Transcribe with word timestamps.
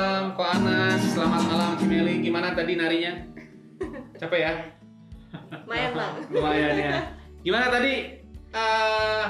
malam, 0.00 0.32
Ko 0.32 0.40
Anas. 0.48 1.12
Selamat 1.12 1.44
malam, 1.44 1.70
Cimeli. 1.76 2.24
Gimana 2.24 2.56
tadi 2.56 2.72
narinya? 2.72 3.20
Capek 4.16 4.40
ya? 4.40 4.52
Lumayan 5.68 5.92
bang. 5.92 6.12
Lumayan 6.32 6.74
ya. 6.80 6.92
Gimana 7.44 7.66
tadi 7.68 8.16
eh, 8.48 9.24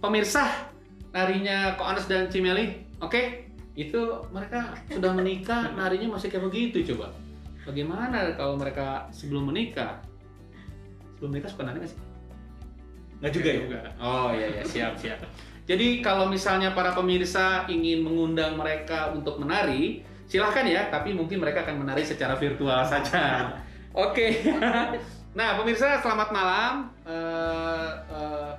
pemirsa 0.00 0.72
narinya 1.12 1.76
Ko 1.76 1.84
Anas 1.84 2.08
dan 2.08 2.32
Cimeli? 2.32 2.88
Oke, 3.04 3.52
itu 3.76 4.24
mereka 4.32 4.80
sudah 4.88 5.12
menikah, 5.12 5.76
narinya 5.76 6.16
masih 6.16 6.32
kayak 6.32 6.48
begitu 6.48 6.96
coba. 6.96 7.12
Bagaimana 7.68 8.32
kalau 8.32 8.56
mereka 8.56 9.12
sebelum 9.12 9.52
menikah? 9.52 10.00
Sebelum 11.20 11.36
menikah 11.36 11.52
suka 11.52 11.68
nari 11.68 11.84
nggak 11.84 11.92
sih? 11.92 12.00
Nggak 13.20 13.32
juga 13.36 13.48
ya? 13.52 13.60
Oh 14.00 14.32
iya 14.32 14.56
iya 14.56 14.62
siap 14.64 14.96
siap. 14.96 15.20
Jadi 15.68 16.00
kalau 16.00 16.32
misalnya 16.32 16.72
para 16.72 16.96
pemirsa 16.96 17.68
ingin 17.68 18.00
mengundang 18.00 18.56
mereka 18.56 19.12
untuk 19.12 19.36
menari, 19.36 20.00
silahkan 20.24 20.64
ya. 20.64 20.88
Tapi 20.88 21.12
mungkin 21.12 21.44
mereka 21.44 21.68
akan 21.68 21.84
menari 21.84 22.08
secara 22.08 22.40
virtual 22.40 22.80
saja. 22.88 23.52
Oke. 23.92 24.48
nah 25.38 25.60
pemirsa 25.60 26.00
selamat 26.00 26.32
malam. 26.32 26.72
Eh, 27.04 27.90
eh, 28.16 28.52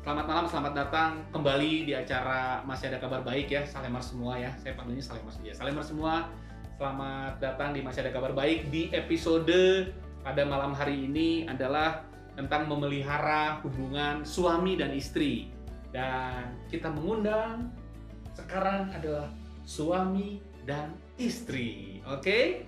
selamat 0.00 0.24
malam, 0.24 0.44
selamat 0.48 0.72
datang 0.72 1.10
kembali 1.36 1.84
di 1.84 1.92
acara 1.92 2.64
masih 2.64 2.96
ada 2.96 2.98
kabar 3.04 3.20
baik 3.20 3.52
ya, 3.52 3.68
Salemar 3.68 4.00
semua 4.00 4.40
ya. 4.40 4.48
Saya 4.56 4.72
panggilnya 4.72 5.04
Salemar 5.04 5.36
saja. 5.36 5.52
Salemar 5.52 5.84
semua. 5.84 6.32
Selamat 6.80 7.42
datang 7.44 7.76
di 7.76 7.84
masih 7.84 8.08
ada 8.08 8.12
kabar 8.16 8.32
baik 8.32 8.72
di 8.72 8.88
episode 8.96 9.92
pada 10.24 10.42
malam 10.48 10.72
hari 10.72 11.12
ini 11.12 11.44
adalah 11.44 12.08
tentang 12.38 12.70
memelihara 12.70 13.60
hubungan 13.60 14.24
suami 14.24 14.80
dan 14.80 14.96
istri. 14.96 15.57
Dan 15.88 16.52
kita 16.68 16.92
mengundang 16.92 17.72
sekarang 18.36 18.92
adalah 18.92 19.26
suami 19.64 20.38
dan 20.68 20.92
istri. 21.16 22.00
Oke? 22.04 22.64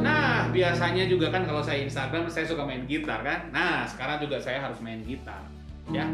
Nah, 0.00 0.50
biasanya 0.50 1.06
juga 1.06 1.30
kan 1.30 1.42
kalau 1.46 1.62
saya 1.62 1.82
Instagram 1.86 2.26
saya 2.30 2.46
suka 2.46 2.62
main 2.62 2.86
gitar 2.86 3.22
kan. 3.22 3.50
Nah, 3.50 3.86
sekarang 3.86 4.22
juga 4.22 4.38
saya 4.38 4.62
harus 4.62 4.78
main 4.82 5.02
gitar. 5.06 5.42
Ya. 5.90 6.06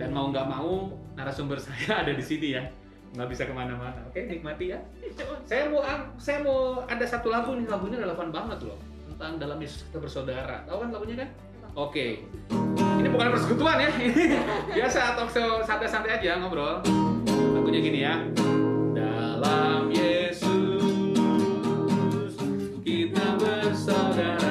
Dan 0.00 0.10
mau 0.12 0.32
nggak 0.32 0.48
mau 0.48 0.92
narasumber 1.16 1.60
saya 1.66 2.04
ada 2.04 2.12
di 2.12 2.24
sini 2.24 2.56
ya. 2.56 2.62
Nggak 3.16 3.28
bisa 3.32 3.42
ke 3.48 3.54
mana-mana. 3.54 4.00
Oke, 4.08 4.24
nikmati 4.28 4.72
ya. 4.72 4.78
Saya 5.44 5.68
mau 5.68 5.82
saya 6.16 6.38
mau 6.40 6.84
ada 6.86 7.04
satu 7.04 7.28
lagu 7.28 7.56
nih, 7.58 7.66
lagunya 7.68 7.98
relevan 8.00 8.30
banget 8.30 8.64
loh 8.64 8.78
tentang 9.12 9.36
dalam 9.36 9.58
kita 9.60 9.98
bersaudara. 9.98 10.64
Tahu 10.64 10.78
kan 10.84 10.88
lagunya 10.94 11.16
kan? 11.26 11.28
Oke. 11.76 12.24
Ini 13.00 13.08
bukan 13.08 13.32
persekutuan 13.32 13.80
ya. 13.80 13.88
Biasa 14.76 15.16
talk 15.16 15.32
show 15.32 15.64
santai-santai 15.64 16.20
aja 16.20 16.36
ngobrol. 16.36 16.84
Lagunya 17.56 17.80
gini 17.80 18.04
ya. 18.04 18.20
Dalam 18.92 19.88
Yesus 19.88 20.44
kita 22.84 23.40
bersaudara. 23.40 24.49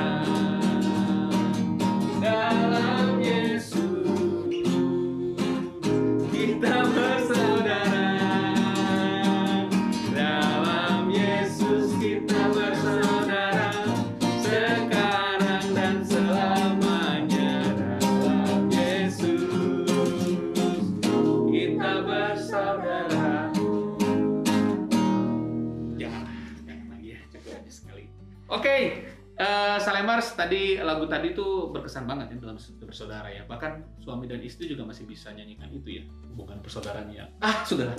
Tadi 31.10 31.34
tuh 31.34 31.74
berkesan 31.74 32.06
banget 32.06 32.32
ya 32.32 32.38
dalam 32.40 32.58
bersaudara 32.86 33.28
ya. 33.28 33.44
Bahkan 33.50 34.02
suami 34.06 34.30
dan 34.30 34.40
istri 34.46 34.70
juga 34.70 34.86
masih 34.86 35.10
bisa 35.10 35.34
nyanyikan 35.34 35.68
itu 35.74 36.00
ya, 36.00 36.04
hubungan 36.32 36.62
persaudaraannya. 36.62 37.42
Ah, 37.42 37.66
sudah. 37.66 37.90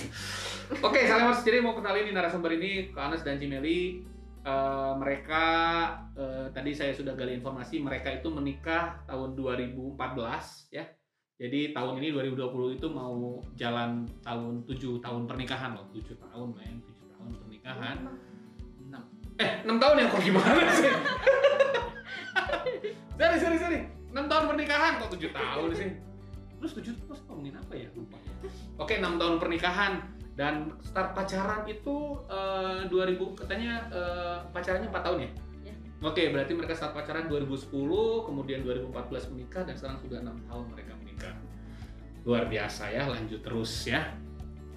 Oke, 0.86 1.04
Salemars 1.04 1.42
jadi 1.42 1.60
mau 1.60 1.74
kenalin 1.74 2.08
nih 2.08 2.14
narasumber 2.14 2.54
ini 2.54 2.94
ke 2.94 2.98
Anas 2.98 3.26
dan 3.26 3.36
Cimeli. 3.36 4.06
Eh, 4.40 4.92
mereka 4.96 5.44
eh, 6.16 6.48
tadi 6.56 6.72
saya 6.72 6.96
sudah 6.96 7.12
gali 7.12 7.36
informasi 7.36 7.76
mereka 7.76 8.08
itu 8.08 8.32
menikah 8.32 9.04
tahun 9.04 9.36
2014 9.36 10.72
ya. 10.72 10.88
Jadi 11.40 11.76
tahun 11.76 12.00
ini 12.00 12.08
2020 12.12 12.76
itu 12.80 12.88
mau 12.88 13.40
jalan 13.56 14.08
tahun 14.24 14.64
7 14.64 15.00
tahun 15.00 15.24
pernikahan 15.28 15.76
loh, 15.76 15.88
7 15.92 16.16
tahun 16.16 16.48
men, 16.56 16.80
7 16.84 17.12
tahun 17.16 17.28
pernikahan. 17.36 17.96
6 18.88 19.40
eh 19.40 19.50
6 19.64 19.76
tahun 19.76 19.94
ya 20.00 20.06
kok 20.08 20.22
gimana 20.24 20.62
sih? 20.72 20.88
sorry 23.18 23.38
sorry 23.38 23.58
sorry 23.58 23.80
6 24.10 24.26
tahun 24.26 24.44
pernikahan 24.50 24.92
kok 24.98 25.10
7 25.14 25.30
tahun 25.30 25.68
sih? 25.74 25.90
Terus 26.58 26.72
7 26.74 26.82
tahun 26.82 27.06
terus 27.06 27.20
ngomongin 27.30 27.54
apa 27.56 27.72
ya? 27.78 27.88
Lupa. 27.94 28.18
Oke 28.82 28.98
6 28.98 29.22
tahun 29.22 29.34
pernikahan 29.38 29.92
dan 30.34 30.74
start 30.82 31.14
pacaran 31.14 31.62
itu 31.70 32.18
eh, 32.26 32.90
2000 32.90 33.38
katanya 33.38 33.72
eh, 33.90 34.36
pacarannya 34.50 34.88
4 34.90 35.06
tahun 35.06 35.18
ya? 35.22 35.30
Ya. 35.70 35.74
Oke, 36.02 36.22
berarti 36.34 36.52
mereka 36.56 36.74
start 36.74 36.96
pacaran 36.96 37.30
2010, 37.30 37.70
kemudian 38.26 38.64
2014 38.66 39.30
menikah 39.36 39.62
dan 39.62 39.74
sekarang 39.78 39.98
sudah 40.02 40.18
enam 40.24 40.36
tahun 40.48 40.64
mereka 40.74 40.92
menikah. 40.98 41.34
Luar 42.26 42.50
biasa 42.50 42.90
ya, 42.90 43.06
lanjut 43.06 43.40
terus 43.44 43.86
ya. 43.86 44.10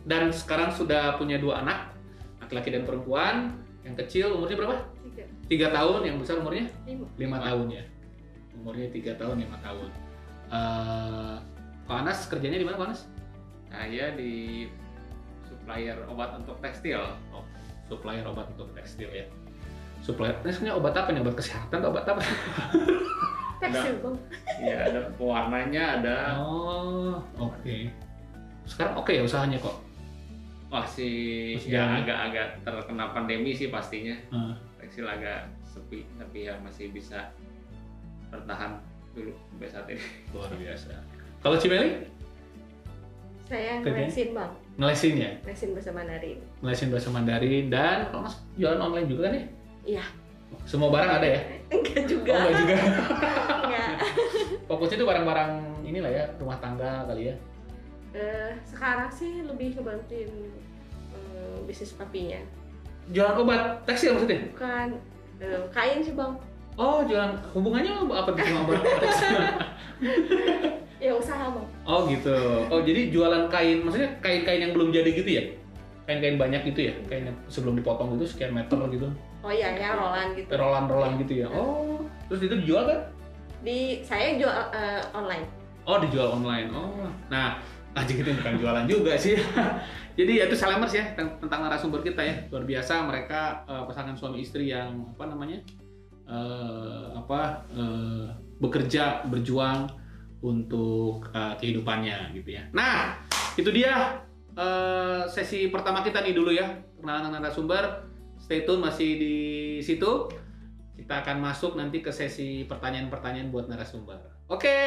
Dan 0.03 0.35
sekarang 0.35 0.75
sudah 0.75 1.15
punya 1.15 1.39
dua 1.39 1.63
anak, 1.63 1.95
laki-laki 2.43 2.75
dan 2.75 2.83
perempuan. 2.83 3.55
Yang 3.87 3.95
kecil 4.03 4.35
umurnya 4.35 4.59
berapa? 4.59 4.77
Tiga. 5.53 5.67
Tahun, 5.69 6.01
yang 6.01 6.17
besar 6.17 6.35
umurnya 6.37 6.65
Lima. 6.83 7.05
lima 7.15 7.37
tahun 7.39 7.67
ya. 7.69 7.83
Umurnya 8.53 8.87
tiga 8.89 9.11
tahun, 9.15 9.35
lima 9.39 9.57
tahun. 9.61 9.89
Eh, 10.49 11.35
Pak 11.83 11.97
Anas 12.01 12.19
kerjanya 12.25 12.57
di 12.57 12.65
mana 12.65 12.77
Pak 12.77 12.87
Anas? 12.89 13.01
Saya 13.67 14.13
di 14.13 14.65
supplier 15.43 15.97
obat 16.05 16.37
untuk 16.37 16.57
tekstil. 16.59 17.01
Oh, 17.29 17.45
supplier 17.85 18.23
obat 18.23 18.49
untuk 18.53 18.69
tekstil 18.73 19.09
ya. 19.09 19.25
Supplier, 19.99 20.35
ini 20.43 20.51
sebenarnya 20.51 20.75
obat 20.77 20.93
apa 20.93 21.09
nih? 21.09 21.21
Obat 21.21 21.35
kesehatan 21.37 21.77
atau 21.79 21.89
obat 21.89 22.05
apa? 22.05 22.21
Tekstil 23.63 23.95
bang. 24.03 24.15
Iya, 24.59 24.77
ada 24.91 24.99
pewarnanya, 25.15 25.83
ada 25.97 26.15
Oh, 26.35 27.15
oke. 27.39 27.87
Sekarang 28.67 28.99
oke 28.99 29.11
ya 29.11 29.23
usahanya 29.23 29.55
kok. 29.57 29.79
masih 30.67 31.53
Masih 31.55 31.69
ya 31.69 31.85
jalan. 31.85 32.01
agak-agak 32.01 32.47
terkena 32.65 33.05
pandemi 33.13 33.53
sih 33.53 33.69
pastinya. 33.69 34.17
Hmm. 34.27 34.57
Tekstil 34.93 35.09
agak 35.09 35.49
sepi, 35.65 36.05
tapi 36.21 36.45
ya 36.45 36.53
masih 36.61 36.93
bisa 36.93 37.33
bertahan. 38.29 38.77
dulu 39.17 39.33
sampai 39.49 39.65
saat 39.65 39.89
ini. 39.89 40.05
Luar 40.29 40.53
biasa. 40.53 40.93
Kalau 41.41 41.57
Cimeli 41.57 42.05
Saya 43.49 43.81
ngelesin 43.81 44.37
bang, 44.37 44.53
ngelesin 44.77 45.13
ya, 45.17 45.31
ngelesin 45.41 45.69
bahasa 45.73 45.89
Mandarin. 45.97 46.37
ngelesin 46.61 46.89
bahasa 46.93 47.09
Mandarin 47.09 47.65
dan 47.73 48.05
kalau 48.13 48.29
mas 48.29 48.37
jualan 48.53 48.77
online 48.77 49.09
juga 49.09 49.21
kan 49.25 49.33
ya? 49.33 49.45
Iya, 49.97 50.05
Semua 50.69 50.93
barang 50.93 51.09
ada 51.09 51.25
ya? 51.25 51.41
enggak 51.73 52.03
juga. 52.05 52.29
Oh, 52.29 52.37
enggak 52.45 52.53
juga. 52.61 52.75
Enggak. 53.65 53.89
Fokusnya 54.69 54.97
itu 55.01 55.05
barang-barang 55.09 55.51
inilah 55.89 56.11
ya, 56.13 56.25
rumah 56.37 56.61
tangga 56.61 57.01
kali 57.09 57.33
ya. 57.33 57.35
Eh, 58.13 58.53
sekarang 58.61 59.09
sih 59.09 59.41
lebih 59.41 59.73
ngebantuin 59.73 60.29
eh, 61.17 61.57
bisnis 61.65 61.97
papinya. 61.97 62.37
Jualan 63.11 63.35
obat 63.35 63.83
tekstil 63.83 64.15
maksudnya? 64.15 64.39
Bukan 64.55 64.87
eh, 65.43 65.61
kain 65.75 65.99
sih 65.99 66.15
bang. 66.15 66.33
Oh, 66.73 67.05
jualan 67.05 67.35
hubungannya 67.53 67.91
apa 68.09 68.29
tuh 68.31 68.43
sama 68.47 68.59
obat 68.63 68.79
tekstil? 68.81 69.35
Ya 71.03 71.11
usaha 71.11 71.51
bang. 71.51 71.67
Oh 71.83 72.07
gitu. 72.07 72.37
Oh 72.71 72.79
jadi 72.79 73.11
jualan 73.11 73.51
kain, 73.51 73.83
maksudnya 73.83 74.07
kain-kain 74.23 74.63
yang 74.63 74.71
belum 74.71 74.95
jadi 74.95 75.11
gitu 75.11 75.27
ya? 75.35 75.43
Kain-kain 76.07 76.39
banyak 76.39 76.63
gitu 76.71 76.87
ya? 76.87 76.93
Kain 77.11 77.27
yang 77.27 77.37
sebelum 77.51 77.75
dipotong 77.75 78.15
gitu 78.15 78.23
sekian 78.23 78.55
meter 78.55 78.79
gitu? 78.87 79.11
Oh 79.43 79.51
iya 79.51 79.75
ya 79.75 79.99
rolan 79.99 80.31
gitu. 80.31 80.55
Rolan-rolan 80.55 81.19
gitu 81.19 81.43
ya? 81.43 81.51
Oh, 81.51 81.99
terus 82.31 82.47
itu 82.47 82.55
dijual 82.63 82.87
kan? 82.87 82.99
Di 83.67 83.99
saya 84.07 84.39
jual 84.39 84.55
eh, 84.71 85.03
online. 85.11 85.43
Oh 85.83 85.99
dijual 85.99 86.39
online. 86.39 86.71
Oh, 86.71 87.11
nah 87.27 87.59
aja 87.99 88.13
itu 88.15 88.31
bukan 88.39 88.55
jualan 88.55 88.85
juga 88.87 89.19
sih. 89.19 89.35
Jadi 90.13 90.31
ya 90.37 90.45
itu 90.45 90.53
salamers 90.53 90.93
ya 90.93 91.17
tentang, 91.17 91.65
narasumber 91.65 92.05
kita 92.05 92.21
ya 92.21 92.35
luar 92.53 92.69
biasa 92.69 93.01
mereka 93.09 93.65
eh, 93.65 93.83
pasangan 93.89 94.13
suami 94.13 94.45
istri 94.45 94.69
yang 94.69 95.09
apa 95.17 95.25
namanya 95.25 95.59
eh, 96.29 97.05
apa 97.17 97.65
eh, 97.73 98.27
bekerja 98.61 99.25
berjuang 99.25 99.89
untuk 100.45 101.33
eh, 101.33 101.55
kehidupannya 101.57 102.37
gitu 102.37 102.53
ya. 102.53 102.69
Nah 102.77 103.17
itu 103.57 103.73
dia 103.73 104.21
eh, 104.53 105.25
sesi 105.33 105.73
pertama 105.73 106.05
kita 106.05 106.21
nih 106.21 106.37
dulu 106.37 106.53
ya 106.53 106.77
kenalan 107.01 107.33
narasumber. 107.33 108.05
Stay 108.37 108.69
tune 108.69 108.85
masih 108.85 109.17
di 109.17 109.35
situ. 109.81 110.29
Kita 110.93 111.25
akan 111.25 111.41
masuk 111.41 111.73
nanti 111.73 112.05
ke 112.05 112.13
sesi 112.13 112.69
pertanyaan-pertanyaan 112.69 113.49
buat 113.49 113.65
narasumber. 113.65 114.19
Oke, 114.45 114.77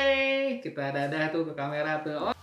kita 0.62 0.94
dadah 0.94 1.34
tuh 1.34 1.42
ke 1.50 1.52
kamera 1.58 1.98
tuh. 2.04 2.30
Oh. 2.30 2.34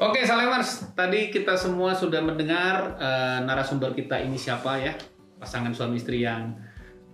Oke, 0.00 0.24
Salemers, 0.24 0.96
tadi 0.96 1.28
kita 1.28 1.60
semua 1.60 1.92
sudah 1.92 2.24
mendengar 2.24 2.96
eh, 2.96 3.38
narasumber 3.44 3.92
kita 3.92 4.16
ini 4.16 4.40
siapa 4.40 4.80
ya, 4.80 4.96
pasangan 5.36 5.76
suami 5.76 6.00
istri 6.00 6.24
yang 6.24 6.56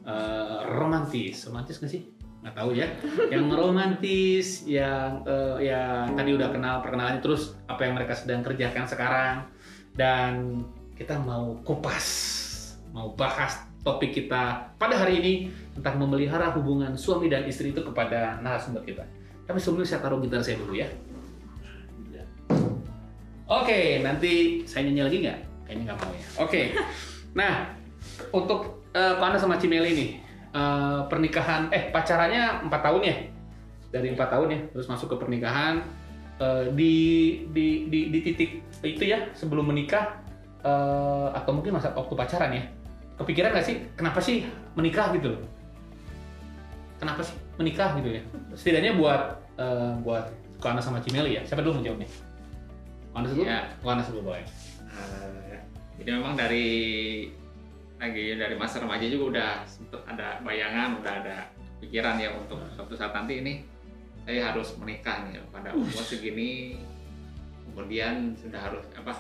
eh, 0.07 0.59
romantis, 0.71 1.51
romantis 1.51 1.83
nggak 1.83 1.91
sih? 1.91 2.07
Nggak 2.47 2.55
tahu 2.55 2.79
ya, 2.79 2.87
yang 3.35 3.51
romantis, 3.51 4.63
yang 4.71 5.19
eh, 5.27 5.67
yang 5.67 6.15
tadi 6.15 6.31
udah 6.39 6.47
kenal 6.55 6.79
perkenalannya, 6.79 7.19
terus 7.19 7.59
apa 7.67 7.91
yang 7.91 7.99
mereka 7.99 8.15
sedang 8.15 8.47
kerjakan 8.47 8.87
sekarang, 8.87 9.51
dan 9.99 10.63
kita 10.95 11.19
mau 11.19 11.59
kupas, 11.67 12.07
mau 12.95 13.19
bahas 13.19 13.67
topik 13.83 14.15
kita 14.15 14.63
pada 14.79 14.95
hari 14.95 15.19
ini 15.19 15.33
tentang 15.75 15.99
memelihara 15.99 16.55
hubungan 16.55 16.95
suami 16.95 17.27
dan 17.27 17.51
istri 17.51 17.75
itu 17.75 17.83
kepada 17.83 18.39
narasumber 18.39 18.87
kita. 18.87 19.03
Tapi 19.43 19.59
sebelumnya 19.59 19.91
saya 19.91 20.07
taruh 20.07 20.23
gitar 20.23 20.39
saya 20.47 20.63
dulu 20.63 20.79
ya. 20.79 20.87
Oke, 23.47 24.03
nanti 24.03 24.67
saya 24.67 24.91
nyanyi 24.91 25.03
lagi 25.07 25.17
nggak? 25.23 25.39
Kayaknya 25.67 25.83
nggak 25.87 25.99
mau 26.03 26.13
ya. 26.13 26.27
Oke. 26.43 26.63
Nah, 27.37 27.69
untuk 28.33 28.89
eh, 28.97 29.13
Pana 29.21 29.37
sama 29.37 29.61
Cimeli 29.61 29.93
ini 29.93 30.07
eh, 30.57 31.01
pernikahan, 31.05 31.69
eh 31.69 31.93
pacarannya 31.93 32.65
empat 32.65 32.81
tahun 32.81 33.03
ya? 33.05 33.17
Dari 33.93 34.09
empat 34.17 34.33
tahun 34.33 34.49
ya, 34.57 34.61
terus 34.73 34.89
masuk 34.89 35.13
ke 35.13 35.17
pernikahan 35.21 35.85
eh, 36.41 36.73
di, 36.73 36.95
di 37.53 37.93
di 37.93 38.09
di 38.09 38.19
titik 38.25 38.65
itu 38.81 39.05
ya 39.05 39.29
sebelum 39.37 39.69
menikah 39.69 40.17
eh, 40.65 41.29
atau 41.37 41.53
mungkin 41.53 41.77
masa 41.77 41.93
waktu 41.93 42.17
pacaran 42.17 42.57
ya? 42.57 42.65
Kepikiran 43.21 43.53
nggak 43.53 43.67
sih 43.69 43.85
kenapa 43.93 44.25
sih 44.25 44.49
menikah 44.73 45.13
gitu 45.13 45.37
loh? 45.37 45.45
Kenapa 46.97 47.21
sih 47.21 47.37
menikah 47.61 48.01
gitu 48.01 48.17
ya? 48.17 48.23
Setidaknya 48.57 48.97
buat 48.97 49.45
eh, 49.61 49.93
buat 50.01 50.33
Kana 50.57 50.81
sama 50.81 51.05
Cimeli 51.05 51.37
ya. 51.37 51.45
Siapa 51.45 51.61
dulu 51.61 51.85
mau 51.85 52.01
Kana 53.17 53.33
dulu? 53.33 53.43
Ya. 53.49 53.61
Kana 53.81 54.03
dulu 54.05 54.21
boleh. 54.29 54.45
Eh, 54.93 55.57
jadi 55.97 56.11
memang 56.21 56.37
dari 56.37 56.69
lagi 57.97 58.37
dari 58.37 58.53
masa 58.61 58.85
remaja 58.85 59.09
juga 59.09 59.25
udah 59.33 59.51
sempet 59.65 60.05
ada 60.05 60.37
bayangan, 60.45 61.01
udah 61.01 61.13
ada 61.25 61.49
pikiran 61.81 62.21
ya 62.21 62.29
untuk 62.37 62.61
suatu 62.77 62.93
saat 62.93 63.17
nanti 63.17 63.41
ini 63.41 63.65
saya 64.29 64.53
harus 64.53 64.77
menikah 64.77 65.25
nih 65.25 65.41
pada 65.49 65.73
umur 65.73 66.03
segini 66.05 66.77
kemudian 67.73 68.37
sudah 68.37 68.59
harus 68.59 68.85
apa 68.93 69.17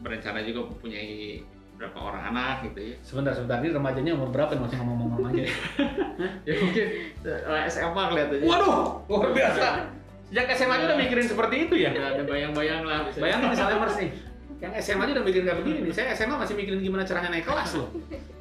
berencana 0.00 0.40
juga 0.46 0.68
mempunyai 0.72 1.42
berapa 1.78 1.98
orang 1.98 2.22
anak 2.34 2.56
gitu 2.70 2.80
ya 2.92 2.96
Sebentar, 3.06 3.32
sebentar. 3.34 3.62
Ini 3.62 3.70
remajanya 3.70 4.12
umur 4.18 4.30
berapa 4.34 4.50
nih? 4.56 4.62
Masih 4.66 4.78
ngomong-ngomong 4.82 5.30
ya? 5.36 5.46
ya 6.48 6.52
mungkin 6.58 6.86
eh, 7.22 7.62
SMA 7.70 8.02
kelihatannya 8.08 8.46
Waduh, 8.46 8.78
luar 9.06 9.30
biasa. 9.30 9.66
Sejak 10.28 10.46
SMA 10.52 10.74
aja 10.74 10.84
udah 10.86 10.98
mikirin 10.98 11.24
seperti 11.24 11.56
itu 11.64 11.74
ya? 11.78 11.90
udah 11.90 12.06
ada 12.12 12.22
bayang-bayang 12.22 12.82
lah 12.82 12.98
bisa 13.02 13.18
Bayangin 13.18 13.48
misalnya 13.48 13.76
Mers 13.78 13.96
nih, 13.96 14.10
yang 14.58 14.72
SMA 14.76 15.02
aja 15.02 15.12
udah 15.14 15.24
mikirin 15.24 15.44
kayak 15.44 15.58
begini 15.58 15.78
nih. 15.80 15.92
Saya 15.92 16.08
SMA 16.12 16.36
masih 16.36 16.54
mikirin 16.54 16.80
gimana 16.80 17.02
caranya 17.02 17.30
naik 17.30 17.44
kelas 17.44 17.70
loh. 17.74 17.88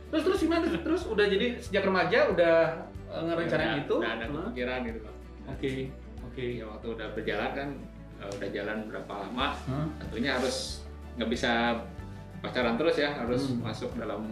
Terus 0.07 0.23
terus 0.23 0.39
gimana? 0.39 0.63
Terus 0.67 1.01
udah 1.03 1.25
jadi 1.25 1.47
sejak 1.57 1.83
remaja 1.83 2.19
udah 2.27 2.55
eh, 3.07 3.21
ngerencanain 3.23 3.81
itu? 3.81 3.95
udah 3.97 4.11
ada 4.13 4.25
kepikiran 4.25 4.79
gitu 4.83 4.99
Pak. 5.01 5.13
Oke, 5.47 5.71
oke. 6.23 6.43
ya 6.53 6.65
waktu 6.65 6.87
udah 6.91 7.07
berjalan 7.11 7.49
kan 7.51 7.69
eh, 8.17 8.29
udah 8.33 8.49
jalan 8.51 8.77
berapa 8.87 9.13
lama 9.23 9.47
tentunya 9.97 10.31
harus 10.35 10.83
nggak 11.15 11.29
bisa 11.29 11.51
pacaran 12.37 12.75
terus 12.75 12.95
ya 12.95 13.09
harus 13.15 13.47
Hmm. 13.47 13.63
masuk 13.63 13.89
dalam 13.95 14.27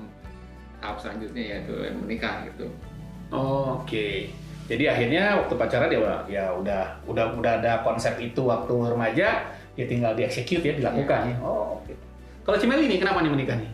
tahap 0.77 0.99
selanjutnya 0.99 1.43
yaitu 1.55 1.71
menikah 1.97 2.43
gitu 2.45 2.67
Oh, 3.33 3.81
Oke. 3.81 4.29
Jadi 4.65 4.83
akhirnya 4.89 5.45
waktu 5.45 5.53
pacaran 5.53 5.89
ya 5.93 5.99
ya 6.25 6.45
udah 6.49 6.83
udah 7.05 7.37
udah 7.37 7.53
ada 7.61 7.85
konsep 7.85 8.17
itu 8.17 8.41
waktu 8.41 8.73
remaja 8.73 9.45
ya 9.77 9.85
tinggal 9.85 10.17
dieksekut 10.17 10.65
ya 10.65 10.73
dilakukan 10.73 11.21
ya. 11.29 11.35
Oh, 11.45 11.77
oke. 11.77 11.93
Kalau 12.41 12.57
Cimeli 12.57 12.89
nih 12.89 12.97
kenapa 12.97 13.21
nih 13.21 13.29
menikah 13.29 13.57
nih? 13.61 13.69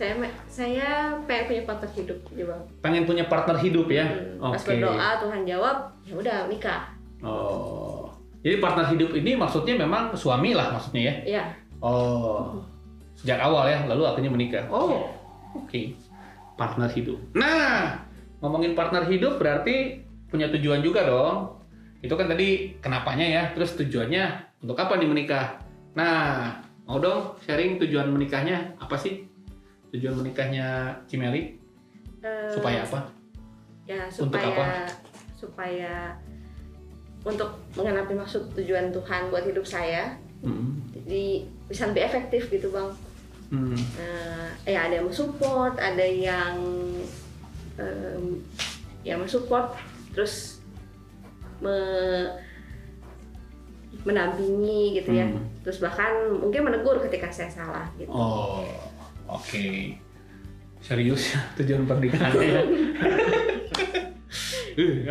Saya 0.00 0.16
saya 0.48 1.12
pengen 1.28 1.44
punya 1.44 1.62
partner 1.66 1.90
hidup 1.92 2.18
gitu 2.32 2.42
bang. 2.48 2.62
Pengen 2.80 3.02
punya 3.04 3.24
partner 3.28 3.56
hidup 3.58 3.86
ya. 3.90 4.06
Hmm, 4.08 4.54
Pas 4.54 4.62
Oke. 4.64 4.68
berdoa 4.72 5.08
Tuhan 5.20 5.40
jawab, 5.44 5.76
ya 6.08 6.14
udah 6.16 6.38
nikah. 6.48 6.82
Oh. 7.20 8.08
Jadi 8.40 8.56
partner 8.56 8.86
hidup 8.96 9.10
ini 9.12 9.36
maksudnya 9.36 9.76
memang 9.76 10.16
suami 10.16 10.56
lah 10.56 10.72
maksudnya 10.72 11.02
ya. 11.04 11.14
Iya. 11.36 11.44
Oh. 11.84 12.56
Sejak 13.12 13.36
awal 13.44 13.68
ya, 13.68 13.84
lalu 13.84 14.08
akhirnya 14.08 14.32
menikah. 14.32 14.64
Oh. 14.72 15.04
Oke. 15.52 15.92
Partner 16.56 16.88
hidup. 16.88 17.20
Nah, 17.36 18.00
ngomongin 18.40 18.72
partner 18.72 19.04
hidup 19.04 19.36
berarti 19.36 20.00
punya 20.30 20.46
tujuan 20.54 20.80
juga 20.80 21.04
dong. 21.04 21.60
Itu 22.00 22.16
kan 22.16 22.30
tadi 22.30 22.80
kenapanya 22.80 23.26
ya, 23.26 23.42
terus 23.52 23.76
tujuannya 23.76 24.24
untuk 24.64 24.78
apa 24.80 24.96
nih 24.96 25.08
menikah? 25.10 25.60
Nah, 25.92 26.56
mau 26.88 26.96
dong 26.96 27.36
sharing 27.44 27.76
tujuan 27.82 28.08
menikahnya 28.08 28.78
apa 28.80 28.96
sih? 28.96 29.26
Tujuan 29.92 30.16
menikahnya 30.22 30.96
Cimeli 31.10 31.60
Eh, 32.20 32.52
supaya 32.52 32.84
apa? 32.84 33.00
Ya 33.88 34.04
Untuk 34.12 34.36
supaya 34.36 34.48
apa? 34.52 34.64
supaya 35.40 35.92
untuk 37.24 37.50
menggenapi 37.76 38.12
maksud 38.12 38.52
tujuan 38.56 38.92
Tuhan 38.92 39.32
buat 39.32 39.44
hidup 39.44 39.64
saya. 39.64 40.20
Hmm. 40.44 40.84
Jadi 40.92 41.48
bisa 41.68 41.88
lebih 41.88 42.04
efektif 42.04 42.52
gitu 42.52 42.68
bang. 42.72 42.92
Hmm. 43.50 43.72
Nah, 43.72 44.52
ya 44.68 44.88
ada 44.88 45.00
yang 45.00 45.08
mensupport, 45.08 45.74
ada 45.80 46.06
yang 46.06 46.54
em, 47.80 48.44
yang 49.00 49.18
mensupport, 49.20 49.72
terus 50.14 50.64
me- 51.62 52.34
mendampingi 54.06 55.00
gitu 55.02 55.10
ya. 55.12 55.28
Hmm. 55.28 55.44
Terus 55.60 55.78
bahkan 55.82 56.40
mungkin 56.40 56.64
menegur 56.64 56.98
ketika 57.04 57.28
saya 57.28 57.52
salah 57.52 57.86
gitu. 58.00 58.08
Oh, 58.08 58.64
oke. 59.28 59.96
Serius 60.80 61.22
ya 61.36 61.40
tujuan 61.60 61.84
pernikahannya 61.90 62.60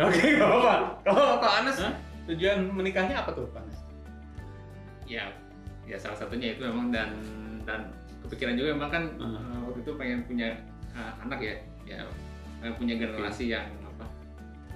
Oke, 0.00 0.24
gak 0.34 0.48
apa-apa. 0.50 0.74
Kalau 1.06 1.38
Pak 1.38 1.52
Anas, 1.62 1.78
tujuan 2.26 2.74
menikahnya 2.74 3.22
apa 3.22 3.30
tuh, 3.30 3.46
Pak 3.54 3.62
Anas? 3.62 3.80
ya 5.10 5.26
ya 5.90 5.98
salah 5.98 6.14
satunya 6.14 6.54
itu 6.54 6.62
memang 6.62 6.94
dan 6.94 7.10
dan 7.66 7.90
kepikiran 8.22 8.54
juga 8.54 8.78
memang 8.78 8.90
kan 8.94 9.04
eh, 9.18 9.58
waktu 9.66 9.82
itu 9.82 9.92
pengen 9.98 10.22
punya 10.22 10.48
eh, 10.94 11.12
anak 11.26 11.42
ya 11.42 11.54
ya 11.82 12.00
pengen 12.62 12.74
punya 12.78 12.94
generasi 12.94 13.50
yang 13.50 13.66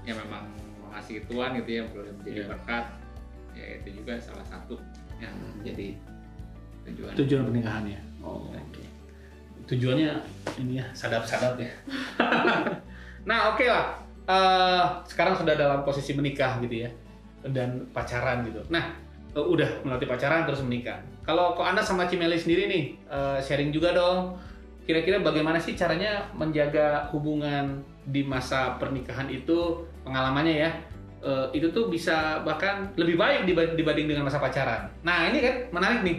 yang 0.04 0.16
memang 0.20 0.44
mengasihi 0.84 1.20
Tuhan 1.26 1.56
gitu 1.60 1.70
ya 1.70 1.82
boleh 1.90 2.12
menjadi 2.20 2.40
Iya. 2.40 2.48
berkat 2.52 2.84
ya 3.54 3.66
itu 3.80 3.88
juga 4.02 4.12
salah 4.18 4.46
satu 4.46 4.74
yang 5.22 5.32
menjadi 5.58 5.94
tujuan 6.84 7.12
Tujuan 7.16 7.42
pernikahannya. 7.48 8.00
Oh, 8.20 8.44
oke. 8.50 8.82
Tujuannya 9.64 10.10
ini 10.60 10.76
ya 10.76 10.86
sadap-sadap 10.92 11.56
ya. 11.56 11.72
nah, 13.28 13.54
oke 13.54 13.64
lah. 13.64 13.96
Eh, 14.24 14.84
sekarang 15.08 15.36
sudah 15.36 15.56
dalam 15.56 15.80
posisi 15.84 16.12
menikah 16.12 16.60
gitu 16.60 16.84
ya. 16.84 16.90
Dan 17.44 17.88
pacaran 17.92 18.44
gitu. 18.44 18.60
Nah, 18.68 18.92
eh, 19.32 19.40
udah 19.40 19.80
melatih 19.84 20.04
pacaran 20.04 20.44
terus 20.44 20.60
menikah. 20.60 21.00
Kalau 21.24 21.56
kok 21.56 21.64
Anda 21.64 21.80
sama 21.80 22.04
Cimeli 22.04 22.36
sendiri 22.36 22.68
nih, 22.68 22.84
eh, 23.08 23.38
sharing 23.40 23.72
juga 23.72 23.96
dong. 23.96 24.36
Kira-kira 24.84 25.24
bagaimana 25.24 25.56
sih 25.56 25.72
caranya 25.72 26.28
menjaga 26.36 27.08
hubungan 27.16 27.80
di 28.04 28.22
masa 28.24 28.76
pernikahan 28.76 29.28
itu 29.32 29.84
pengalamannya 30.04 30.56
ya? 30.56 30.70
Eh, 31.24 31.46
itu 31.56 31.72
tuh 31.72 31.88
bisa 31.88 32.44
bahkan 32.44 32.92
lebih 33.00 33.16
baik 33.16 33.48
diba- 33.48 33.72
dibanding 33.72 34.12
dengan 34.12 34.28
masa 34.28 34.36
pacaran. 34.36 34.92
Nah, 35.00 35.32
ini 35.32 35.40
kan 35.40 35.54
menarik 35.72 36.00
nih. 36.04 36.16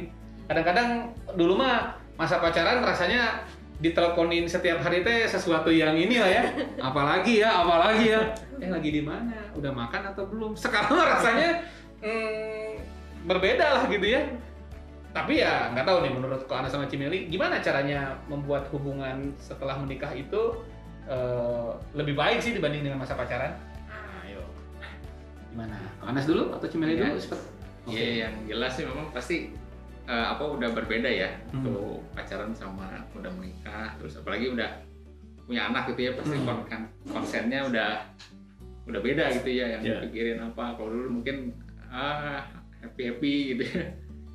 Kadang-kadang 0.50 1.14
dulu 1.38 1.62
mah 1.62 1.94
masa 2.18 2.42
pacaran 2.42 2.82
rasanya 2.82 3.46
diteleponin 3.84 4.48
setiap 4.48 4.80
hari 4.80 5.04
teh 5.04 5.28
sesuatu 5.28 5.70
yang 5.70 5.94
inilah 5.94 6.30
ya. 6.30 6.44
Apalagi 6.90 7.44
ya 7.44 7.62
apalagi 7.62 8.06
ya. 8.18 8.22
Eh 8.58 8.72
lagi 8.72 8.90
di 8.90 9.02
mana? 9.04 9.36
Udah 9.54 9.70
makan 9.70 10.16
atau 10.16 10.24
belum? 10.26 10.52
Sekarang 10.64 10.96
rasanya 10.96 11.62
hmm, 12.00 12.82
berbeda 13.28 13.66
lah 13.82 13.84
gitu 13.92 14.08
ya. 14.10 14.26
Tapi 15.16 15.40
ya 15.40 15.72
nggak 15.72 15.86
tahu 15.88 15.98
nih 16.04 16.12
menurut 16.12 16.42
Ko 16.44 16.60
Ana 16.60 16.68
sama 16.68 16.92
Cimeli 16.92 17.32
gimana 17.32 17.64
caranya 17.64 18.20
membuat 18.28 18.68
hubungan 18.76 19.32
setelah 19.40 19.80
menikah 19.80 20.12
itu 20.12 20.60
eh, 21.06 21.70
lebih 21.94 22.14
baik 22.14 22.40
sih 22.40 22.52
dibanding 22.52 22.82
dengan 22.82 23.00
masa 23.00 23.14
pacaran 23.14 23.54
ayo 24.24 24.42
gimana 25.50 25.78
Anas 26.02 26.26
dulu 26.26 26.52
atau 26.52 26.68
Cimeli 26.68 26.96
Ya. 26.96 27.10
dulu. 27.10 27.22
Iya, 27.86 28.08
yang 28.26 28.34
jelas 28.50 28.74
sih 28.74 28.84
memang 28.84 29.14
pasti 29.14 29.54
eh, 30.06 30.26
apa 30.28 30.42
udah 30.42 30.70
berbeda 30.70 31.06
ya 31.06 31.30
Hmm. 31.50 31.62
untuk 31.62 32.02
pacaran 32.14 32.54
sama 32.54 33.02
udah 33.14 33.32
menikah, 33.34 33.94
terus 33.98 34.18
apalagi 34.18 34.54
udah 34.54 34.70
punya 35.46 35.70
anak 35.70 35.94
gitu 35.94 36.10
ya 36.10 36.12
pasti 36.14 36.38
Hmm. 36.38 36.46
kon- 36.46 36.66
kan- 36.66 36.90
konsennya 37.10 37.66
udah 37.66 37.90
udah 38.86 39.02
beda 39.02 39.34
gitu 39.34 39.50
ya 39.50 39.78
yang 39.78 39.82
Iya. 39.82 39.94
dipikirin 40.00 40.42
apa. 40.42 40.78
Kalau 40.78 40.90
dulu 40.90 41.22
mungkin 41.22 41.54
ah 41.90 42.42
happy 42.82 43.02
happy 43.08 43.34
gitu 43.54 43.64
ya. 43.66 43.86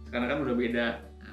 Sekarang 0.07 0.27
kan 0.27 0.39
udah 0.43 0.55
beda, 0.55 0.87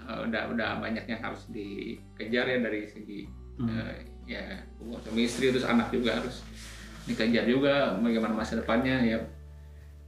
eh, 0.05 0.19
udah 0.29 0.41
udah 0.53 0.69
banyak 0.77 1.05
yang 1.07 1.21
harus 1.21 1.49
dikejar 1.49 2.45
ya 2.45 2.57
dari 2.61 2.85
segi 2.85 3.25
Hmm. 3.57 3.73
eh, 3.73 4.05
ya 4.27 4.43
hubungan 4.77 4.99
suami 5.01 5.23
istri 5.23 5.55
terus 5.55 5.63
anak 5.63 5.87
juga 5.89 6.19
harus 6.19 6.43
dikejar 7.07 7.47
juga 7.47 7.95
bagaimana 7.95 8.35
masa 8.35 8.59
depannya 8.59 8.99
ya 8.99 9.17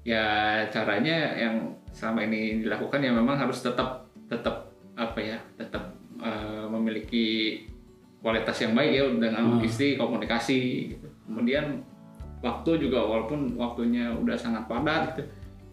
ya 0.04 0.26
caranya 0.68 1.40
yang 1.40 1.56
selama 1.96 2.28
ini 2.28 2.60
dilakukan 2.64 3.00
ya 3.00 3.12
memang 3.16 3.40
harus 3.40 3.64
tetap 3.64 4.12
tetap 4.28 4.76
apa 5.00 5.20
ya 5.24 5.40
tetap 5.56 5.96
eh, 6.20 6.66
memiliki 6.68 7.28
kualitas 8.20 8.60
yang 8.60 8.76
baik 8.76 8.92
ya 9.00 9.04
dengan 9.16 9.44
Hmm. 9.56 9.64
istri 9.64 9.96
komunikasi 9.96 10.92
gitu. 10.92 11.08
kemudian 11.24 11.80
waktu 12.44 12.72
juga 12.84 13.00
walaupun 13.00 13.56
waktunya 13.56 14.12
udah 14.12 14.36
sangat 14.36 14.68
padat 14.68 15.16
gitu 15.16 15.24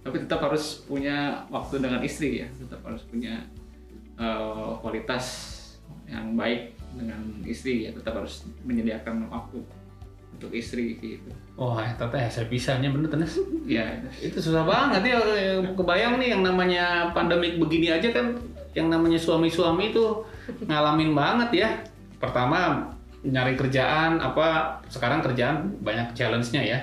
tapi 0.06 0.22
tetap 0.22 0.38
harus 0.46 0.86
punya 0.86 1.42
waktu 1.50 1.82
dengan 1.82 1.98
istri 2.06 2.46
ya 2.46 2.48
tetap 2.54 2.78
harus 2.86 3.02
punya 3.10 3.42
eh, 4.14 4.70
kualitas 4.78 5.24
yang 6.06 6.38
baik 6.38 6.75
dengan 6.96 7.20
istri 7.44 7.86
ya 7.86 7.90
tetap 7.92 8.18
harus 8.18 8.48
menyediakan 8.64 9.28
waktu 9.28 9.60
untuk 10.36 10.52
istri 10.52 11.00
gitu 11.00 11.32
Wah, 11.56 11.88
teteh 11.96 12.28
saya 12.28 12.44
pisahnya 12.52 12.92
bener 12.92 13.08
tenes. 13.08 13.40
ya 13.64 13.96
Itu 14.20 14.36
susah 14.44 14.68
banget 14.68 15.08
ya. 15.08 15.16
Kebayang 15.72 16.20
nih 16.20 16.36
yang 16.36 16.44
namanya 16.44 17.08
pandemik 17.16 17.56
begini 17.56 17.88
aja 17.88 18.12
kan, 18.12 18.36
yang 18.76 18.92
namanya 18.92 19.16
suami-suami 19.16 19.88
itu 19.88 20.04
ngalamin 20.68 21.16
banget 21.16 21.64
ya. 21.64 21.68
Pertama 22.20 22.92
nyari 23.24 23.56
kerjaan 23.56 24.20
apa 24.20 24.76
sekarang 24.92 25.24
kerjaan 25.24 25.80
banyak 25.80 26.12
challenge-nya 26.12 26.60
ya 26.60 26.78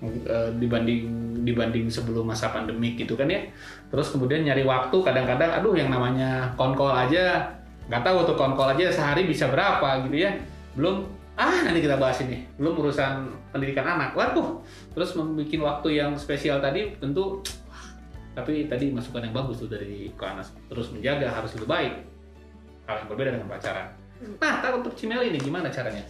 Eh, 0.00 0.50
dibanding 0.56 1.04
dibanding 1.44 1.92
sebelum 1.92 2.24
masa 2.24 2.48
pandemik 2.48 2.96
gitu 2.96 3.20
kan 3.20 3.28
ya. 3.28 3.44
Terus 3.92 4.08
kemudian 4.08 4.48
nyari 4.48 4.64
waktu 4.64 4.96
kadang-kadang 4.96 5.60
aduh 5.60 5.76
yang 5.76 5.92
namanya 5.92 6.48
konkol 6.56 6.88
aja 6.88 7.44
nggak 7.90 8.02
tahu 8.06 8.18
tuh 8.24 8.36
konkol 8.38 8.70
aja 8.70 8.86
sehari 8.88 9.26
bisa 9.26 9.50
berapa 9.50 10.06
gitu 10.06 10.16
ya. 10.16 10.30
Belum 10.78 11.02
ah 11.34 11.66
nanti 11.66 11.82
kita 11.82 11.98
bahas 11.98 12.22
ini. 12.22 12.46
Belum 12.54 12.78
urusan 12.78 13.26
pendidikan 13.50 13.82
anak. 13.84 14.14
Waduh. 14.14 14.62
Terus 14.94 15.18
membuat 15.18 15.50
waktu 15.82 15.98
yang 15.98 16.14
spesial 16.14 16.62
tadi 16.62 16.94
tentu 16.96 17.42
wah, 17.66 17.84
tapi 18.38 18.70
tadi 18.70 18.94
masukan 18.94 19.26
yang 19.26 19.34
bagus 19.34 19.58
tuh 19.58 19.68
dari 19.68 20.06
Anas. 20.16 20.54
Terus 20.70 20.94
menjaga 20.94 21.34
harus 21.34 21.50
lebih 21.58 21.66
baik. 21.66 21.94
Hal 22.86 23.02
yang 23.02 23.08
berbeda 23.10 23.30
dengan 23.34 23.50
pacaran. 23.50 23.90
Nah, 24.38 24.60
kalau 24.60 24.84
untuk 24.84 24.94
Cimeli 24.94 25.32
ini 25.32 25.40
gimana 25.40 25.66
caranya? 25.66 26.06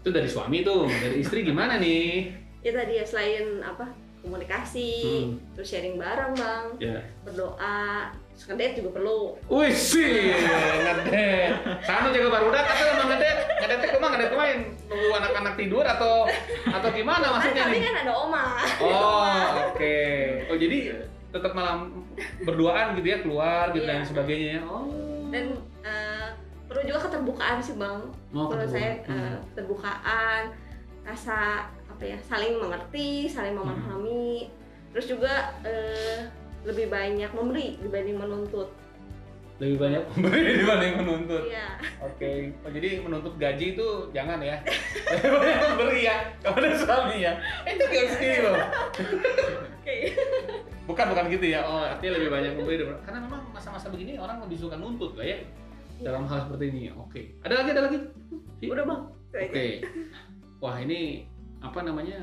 Itu 0.00 0.14
dari 0.14 0.30
suami 0.30 0.62
tuh, 0.62 0.86
dari 0.88 1.20
istri 1.20 1.44
gimana 1.44 1.76
nih? 1.76 2.40
ya 2.62 2.70
tadi 2.70 2.94
ya 2.94 3.02
selain 3.02 3.58
apa 3.58 3.90
komunikasi 4.22 4.90
Hmm. 5.02 5.30
terus 5.50 5.66
sharing 5.66 5.98
bareng 5.98 6.30
bang 6.30 6.66
Ya. 6.78 7.02
berdoa 7.26 8.06
terus 8.30 8.46
ngedate 8.46 8.78
juga 8.78 9.02
perlu 9.02 9.34
Wih 9.50 9.74
sih, 9.74 10.30
barudak 12.32 12.64
atau 12.64 12.84
emang 12.88 13.08
ngedet? 13.08 13.38
Ngedet 13.54 13.78
itu 13.80 13.94
emang 13.94 14.10
ngedet 14.10 14.32
main 14.32 14.58
nunggu 14.86 15.08
anak-anak 15.14 15.54
tidur 15.54 15.84
atau 15.84 16.12
atau 16.66 16.88
gimana 16.90 17.22
kan 17.22 17.32
maksudnya 17.34 17.62
tapi 17.62 17.74
nih? 17.74 17.82
kan 17.84 17.94
ada 17.98 18.12
oma 18.14 18.44
Oh, 18.78 19.36
oke. 19.68 19.98
Oh, 20.46 20.56
jadi 20.56 20.78
tetap 21.28 21.52
malam 21.52 22.04
berduaan 22.42 22.92
gitu 22.94 23.06
ya, 23.06 23.18
keluar 23.20 23.64
gitu 23.70 23.84
dan 23.84 24.00
Iya. 24.00 24.08
sebagainya. 24.08 24.50
ya? 24.50 24.60
Oh. 24.64 24.84
dan 25.28 25.44
eh, 25.82 26.28
perlu 26.66 26.82
juga 26.84 27.00
keterbukaan 27.02 27.56
sih 27.58 27.74
bang 27.74 28.00
Oh, 28.30 28.48
menurut 28.48 28.68
saya 28.68 29.00
keterbukaan. 29.00 29.24
eh, 29.28 29.38
keterbukaan 29.46 30.42
rasa 31.02 31.38
apa 31.86 32.02
ya 32.02 32.18
saling 32.22 32.56
mengerti 32.56 33.08
saling 33.26 33.52
Hmm. 33.52 33.64
memahami 33.64 34.48
terus 34.90 35.06
juga 35.06 35.32
eh, 35.62 36.28
lebih 36.62 36.88
banyak 36.88 37.30
memberi 37.30 37.76
dibanding 37.78 38.14
menuntut 38.14 38.68
lebih 39.60 39.76
banyak 39.78 40.02
memberi 40.16 40.52
dibanding 40.58 40.94
menuntut. 41.00 41.42
iya 41.48 41.76
Oke, 42.00 42.50
oh, 42.64 42.70
jadi 42.72 42.88
menuntut 43.04 43.34
gaji 43.36 43.76
itu 43.76 43.86
jangan 44.10 44.40
ya. 44.40 44.56
Lebih 45.12 45.38
banyak 45.38 45.58
memberi 45.74 46.00
ya 46.08 46.16
kepada 46.40 46.68
suami 46.78 47.16
ya. 47.22 47.32
Itu 47.66 47.82
gak 47.84 48.06
sendiri 48.16 48.38
loh. 48.42 48.56
oke 49.78 49.96
Bukan 50.82 51.06
bukan 51.14 51.24
gitu 51.30 51.46
ya. 51.46 51.60
Oh, 51.62 51.82
artinya 51.82 52.12
lebih 52.18 52.30
banyak 52.30 52.52
memberi 52.58 52.76
daripada- 52.82 53.02
karena 53.06 53.18
memang 53.22 53.42
masa-masa 53.54 53.86
begini 53.92 54.18
orang 54.18 54.42
lebih 54.42 54.58
suka 54.58 54.74
nuntut 54.74 55.14
lah 55.14 55.26
ya 55.26 55.38
dalam 56.02 56.26
hal 56.26 56.48
seperti 56.48 56.64
ini. 56.74 56.82
Oke. 56.94 57.38
Ada 57.46 57.54
lagi 57.62 57.70
ada 57.70 57.82
lagi? 57.86 57.98
udah 58.62 58.84
bang 58.86 59.00
itu 59.30 59.36
aja. 59.38 59.46
Oke. 59.50 59.66
Wah, 60.62 60.76
ini 60.78 61.26
apa 61.62 61.80
namanya? 61.82 62.18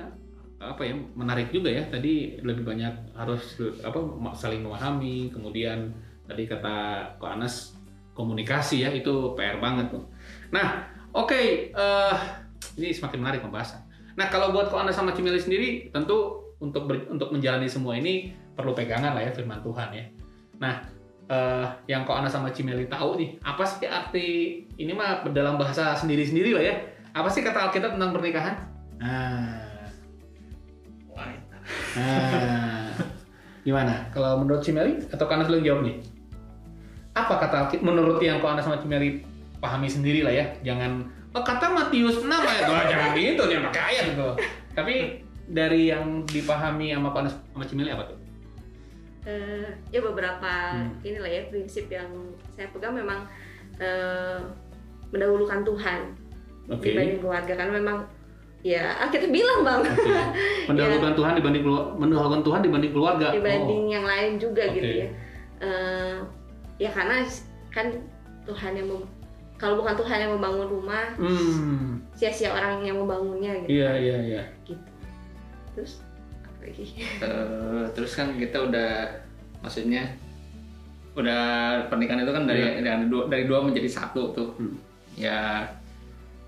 apa 0.59 0.83
ya 0.83 0.91
menarik 1.15 1.55
juga 1.55 1.71
ya 1.71 1.87
tadi 1.87 2.35
lebih 2.43 2.67
banyak 2.67 3.15
harus 3.15 3.55
apa 3.79 3.95
saling 4.35 4.59
memahami 4.59 5.31
kemudian 5.31 5.95
tadi 6.29 6.45
kata 6.45 6.75
Ko 7.17 7.25
Anas 7.25 7.73
komunikasi 8.13 8.85
ya 8.85 8.93
itu 8.93 9.33
PR 9.33 9.57
banget 9.57 9.89
tuh. 9.89 10.05
Nah, 10.53 10.85
oke 11.17 11.73
eh, 11.73 12.15
ini 12.77 12.93
semakin 12.93 13.17
menarik 13.17 13.41
pembahasan. 13.41 13.81
Nah, 14.13 14.29
kalau 14.29 14.53
buat 14.53 14.69
Ko 14.69 14.77
Anas 14.77 14.93
sama 14.93 15.17
Cimeli 15.17 15.41
sendiri 15.41 15.89
tentu 15.89 16.45
untuk 16.61 16.85
ber- 16.85 17.09
untuk 17.09 17.33
menjalani 17.33 17.65
semua 17.65 17.97
ini 17.97 18.35
perlu 18.53 18.77
pegangan 18.77 19.17
lah 19.17 19.25
ya 19.25 19.33
firman 19.33 19.65
Tuhan 19.65 19.89
ya. 19.89 20.05
Nah, 20.61 20.73
eh, 21.25 21.67
yang 21.89 22.05
Ko 22.05 22.13
Anas 22.13 22.37
sama 22.37 22.53
Cimeli 22.53 22.85
tahu 22.85 23.17
nih, 23.17 23.41
apa 23.41 23.65
sih 23.65 23.89
arti 23.89 24.27
ini 24.77 24.93
mah 24.93 25.25
dalam 25.33 25.57
bahasa 25.57 25.97
sendiri-sendiri 25.97 26.53
lah 26.53 26.63
ya. 26.63 26.75
Apa 27.09 27.25
sih 27.25 27.41
kata 27.41 27.73
Alkitab 27.73 27.97
tentang 27.97 28.13
pernikahan? 28.13 28.55
Nah, 29.01 29.65
Nah, 31.97 32.89
gimana? 33.61 34.09
Kalau 34.13 34.41
menurut 34.41 34.61
Cimeli 34.61 35.01
atau 35.09 35.25
Kanas 35.25 35.49
yang 35.49 35.65
jawab 35.65 35.81
nih? 35.85 36.18
Apa 37.19 37.33
kata 37.37 37.55
Alkitab 37.63 37.83
menurut 37.83 38.17
yang 38.19 38.39
Kanas 38.39 38.63
sama 38.63 38.77
Cimeli 38.77 39.21
pahami 39.57 39.85
sendiri 39.85 40.21
lah 40.21 40.31
ya? 40.31 40.45
Jangan 40.63 41.03
oh, 41.29 41.43
kata 41.43 41.65
Matius 41.67 42.21
6 42.21 42.27
ayat 42.27 42.63
Wah, 42.65 42.83
jangan 42.85 43.09
gitu 43.13 43.41
nih 43.45 43.57
pakai 43.61 43.83
ayat 43.89 44.03
gitu. 44.09 44.27
Tapi 44.71 44.95
dari 45.45 45.89
yang 45.89 46.05
dipahami 46.23 46.91
sama 46.91 47.09
Kanas 47.09 47.33
sama 47.49 47.63
Cimeli 47.63 47.89
apa 47.89 48.03
tuh? 48.05 48.17
Eh, 49.21 49.67
ya 49.89 49.99
beberapa 49.99 50.51
Hmm. 50.71 50.95
inilah 51.03 51.27
ya 51.27 51.41
prinsip 51.47 51.85
yang 51.87 52.07
saya 52.49 52.71
pegang 52.71 52.95
memang 52.95 53.27
eh, 53.77 54.39
mendahulukan 55.09 55.61
Tuhan 55.61 55.99
Oke. 56.67 56.87
dibanding 56.87 57.19
keluarga 57.19 57.53
karena 57.53 57.73
memang 57.75 57.97
ya 58.59 58.91
ah, 58.93 59.07
kita 59.07 59.27
bilang 59.27 59.61
bang 59.61 59.81
Oke. 59.81 60.15
Mendahulukan 60.69 61.13
Tuhan 61.13 61.33
dibanding 61.33 61.63
keluarga, 61.63 61.91
mendahulukan 61.95 62.41
Tuhan 62.41 62.59
dibanding 62.61 62.91
keluarga. 62.91 63.27
dibanding 63.29 63.83
yang 63.89 64.03
lain 64.03 64.31
juga 64.35 64.63
Oke. 64.65 64.75
gitu 64.77 64.91
ya 64.97 65.07
Eh, 65.59 66.15
ya 66.79 66.89
karena 66.89 67.21
kan 67.69 67.91
Tuhan 68.43 68.73
yang 68.73 68.87
mem- 68.87 69.11
kalau 69.55 69.77
bukan 69.77 69.93
Tuhan 69.93 70.17
yang 70.17 70.31
membangun 70.33 70.67
rumah. 70.67 71.11
Hmm. 71.15 71.99
sia-sia 72.15 72.51
orang 72.51 72.79
yang 72.81 72.97
membangunnya 72.97 73.63
gitu 73.63 73.69
Iya, 73.77 73.91
iya, 73.95 74.17
iya. 74.21 74.43
gitu 74.65 74.91
terus 75.71 76.03
lagi. 76.59 76.91
Eh, 77.19 77.83
terus 77.93 78.11
kan 78.11 78.35
kita 78.35 78.59
udah 78.61 79.07
maksudnya 79.59 80.11
udah 81.15 81.43
pernikahan 81.87 82.21
itu 82.21 82.31
kan 82.31 82.43
dari 82.43 82.79
dari 82.79 83.05
dua 83.05 83.27
dari 83.27 83.43
dua 83.43 83.59
menjadi 83.61 83.87
satu 83.89 84.31
tuh 84.31 84.49
Hmm. 84.55 84.75
ya 85.15 85.67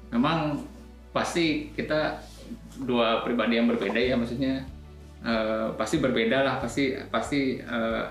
memang 0.10 0.64
pasti 1.12 1.72
kita 1.72 2.20
dua 2.82 3.20
pribadi 3.22 3.56
yang 3.56 3.68
berbeda 3.68 3.96
ya 3.98 4.16
maksudnya 4.16 4.64
eh, 5.22 5.68
pasti 5.76 6.00
berbeda 6.00 6.38
lah 6.42 6.56
pasti 6.58 6.96
pasti 7.08 7.60
eh, 7.60 8.04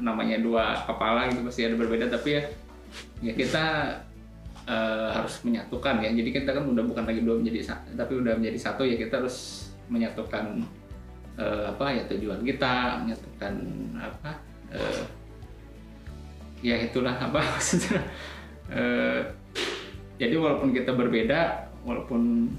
namanya 0.00 0.40
dua 0.40 0.84
kepala 0.88 1.30
gitu 1.30 1.46
pasti 1.46 1.68
ada 1.68 1.76
berbeda. 1.76 2.10
Tapi 2.10 2.28
ya 2.36 2.42
ya 3.20 3.32
kita 3.36 3.64
eh, 4.66 5.08
harus 5.12 5.44
menyatukan 5.46 6.02
ya. 6.02 6.10
Jadi 6.10 6.30
kita 6.32 6.50
kan 6.56 6.64
udah 6.66 6.84
bukan 6.84 7.04
lagi 7.04 7.20
dua 7.22 7.36
menjadi 7.38 7.72
satu 7.72 7.94
tapi 7.94 8.12
udah 8.18 8.32
menjadi 8.40 8.58
satu 8.58 8.82
ya 8.88 8.96
kita 8.96 9.22
harus 9.22 9.68
menyatukan 9.92 10.64
eh, 11.38 11.64
apa 11.70 11.86
ya 11.94 12.02
tujuan 12.10 12.40
kita 12.42 13.04
menyatukan 13.04 13.54
apa 14.00 14.30
eh, 14.72 15.04
ya 16.60 16.76
itulah 16.80 17.16
apa 17.16 17.40
maksudnya 17.56 18.00
jadi 20.20 20.36
walaupun 20.36 20.70
kita 20.70 20.94
berbeda 20.94 21.66
walaupun 21.82 22.52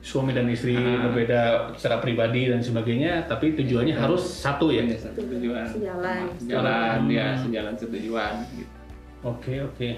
Suami 0.00 0.32
dan 0.32 0.48
istri 0.48 0.72
Ah. 0.72 1.04
berbeda 1.04 1.40
secara 1.76 2.00
pribadi 2.00 2.48
dan 2.48 2.56
sebagainya, 2.58 3.20
tapi 3.24 3.52
tujuannya 3.52 3.92
harus 3.92 4.24
satu 4.24 4.72
ya. 4.72 4.80
satu 4.90 5.20
tujuan 5.28 5.68
Sejalan. 5.68 6.24
sejalan 6.34 6.98
Hmm. 6.98 7.12
ya 7.12 7.26
sejalan 7.36 7.74
setujuan 7.76 8.32
gitu. 8.50 8.72
Oke 9.20 9.60
oke 9.60 9.88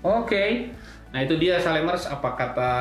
oke. 0.00 0.44
Nah 1.10 1.20
itu 1.20 1.34
dia 1.36 1.58
Salemers 1.58 2.06
apa 2.06 2.34
kata 2.34 2.72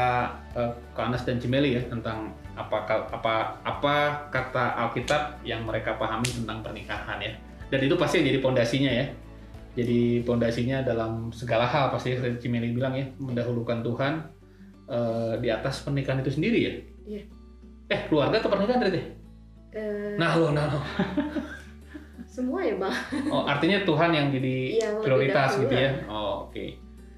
eh, 0.54 0.70
Kak 0.94 1.10
Anas 1.10 1.24
dan 1.24 1.38
Cimeli 1.38 1.74
ya 1.74 1.82
tentang 1.84 2.30
apa 2.54 2.86
apa 3.10 3.34
apa 3.60 3.96
kata 4.30 4.78
Alkitab 4.80 5.42
yang 5.42 5.66
mereka 5.66 5.98
pahami 5.98 6.30
tentang 6.30 6.62
pernikahan 6.62 7.18
ya. 7.18 7.34
Dan 7.68 7.82
itu 7.82 7.98
pasti 7.98 8.22
jadi 8.22 8.38
pondasinya 8.38 8.94
ya. 8.94 9.06
Jadi 9.74 10.22
pondasinya 10.22 10.80
dalam 10.80 11.34
segala 11.34 11.66
hal 11.66 11.90
pasti 11.90 12.14
Cimeli 12.38 12.72
bilang 12.72 12.94
ya 12.94 13.04
mendahulukan 13.18 13.82
Tuhan 13.82 14.14
eh, 14.86 15.34
di 15.42 15.50
atas 15.50 15.82
pernikahan 15.82 16.22
itu 16.22 16.32
sendiri 16.34 16.60
ya. 16.62 16.74
Iya. 17.06 17.22
Eh 17.90 18.00
keluarga 18.10 18.42
atau 18.42 18.50
pernikahan 18.50 18.82
tadi? 18.82 19.02
Eh, 19.76 20.16
Nah 20.18 20.32
lo 20.38 20.50
nah 20.52 20.66
lo. 20.72 20.82
semua 22.36 22.60
ya 22.60 22.76
bang. 22.76 22.96
Oh, 23.32 23.48
artinya 23.48 23.80
Tuhan 23.88 24.12
yang 24.12 24.28
jadi 24.28 24.56
Iya, 24.76 24.88
lebih 24.92 25.04
prioritas 25.08 25.50
gitu 25.56 25.72
ya. 25.72 25.92
Oh, 26.12 26.50
oke. 26.50 26.66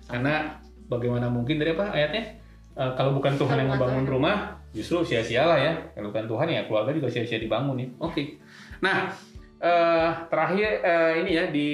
Karena 0.05 0.53
bagaimana 0.85 1.25
mungkin 1.25 1.57
dari 1.57 1.73
apa 1.73 1.89
ayatnya? 1.89 2.37
Eh, 2.77 2.91
kalau 2.93 3.17
bukan 3.17 3.33
Tuhan 3.33 3.57
yang 3.65 3.69
Kalau 3.73 3.81
bukan 3.81 3.89
membangun 3.97 4.05
rumah, 4.05 4.35
justru 4.77 5.01
sia-sialah 5.01 5.57
ya. 5.57 5.73
Kalau 5.97 6.13
bukan 6.13 6.29
Tuhan 6.29 6.47
ya 6.53 6.61
keluarga 6.69 6.93
juga 6.93 7.09
sia-sia 7.09 7.41
dibangun 7.41 7.81
ya. 7.81 7.87
Oke. 7.97 8.37
Nah, 8.77 9.09
eh, 9.57 10.09
terakhir 10.29 10.69
eh, 10.81 11.13
ini 11.25 11.31
ya 11.33 11.43
di 11.49 11.69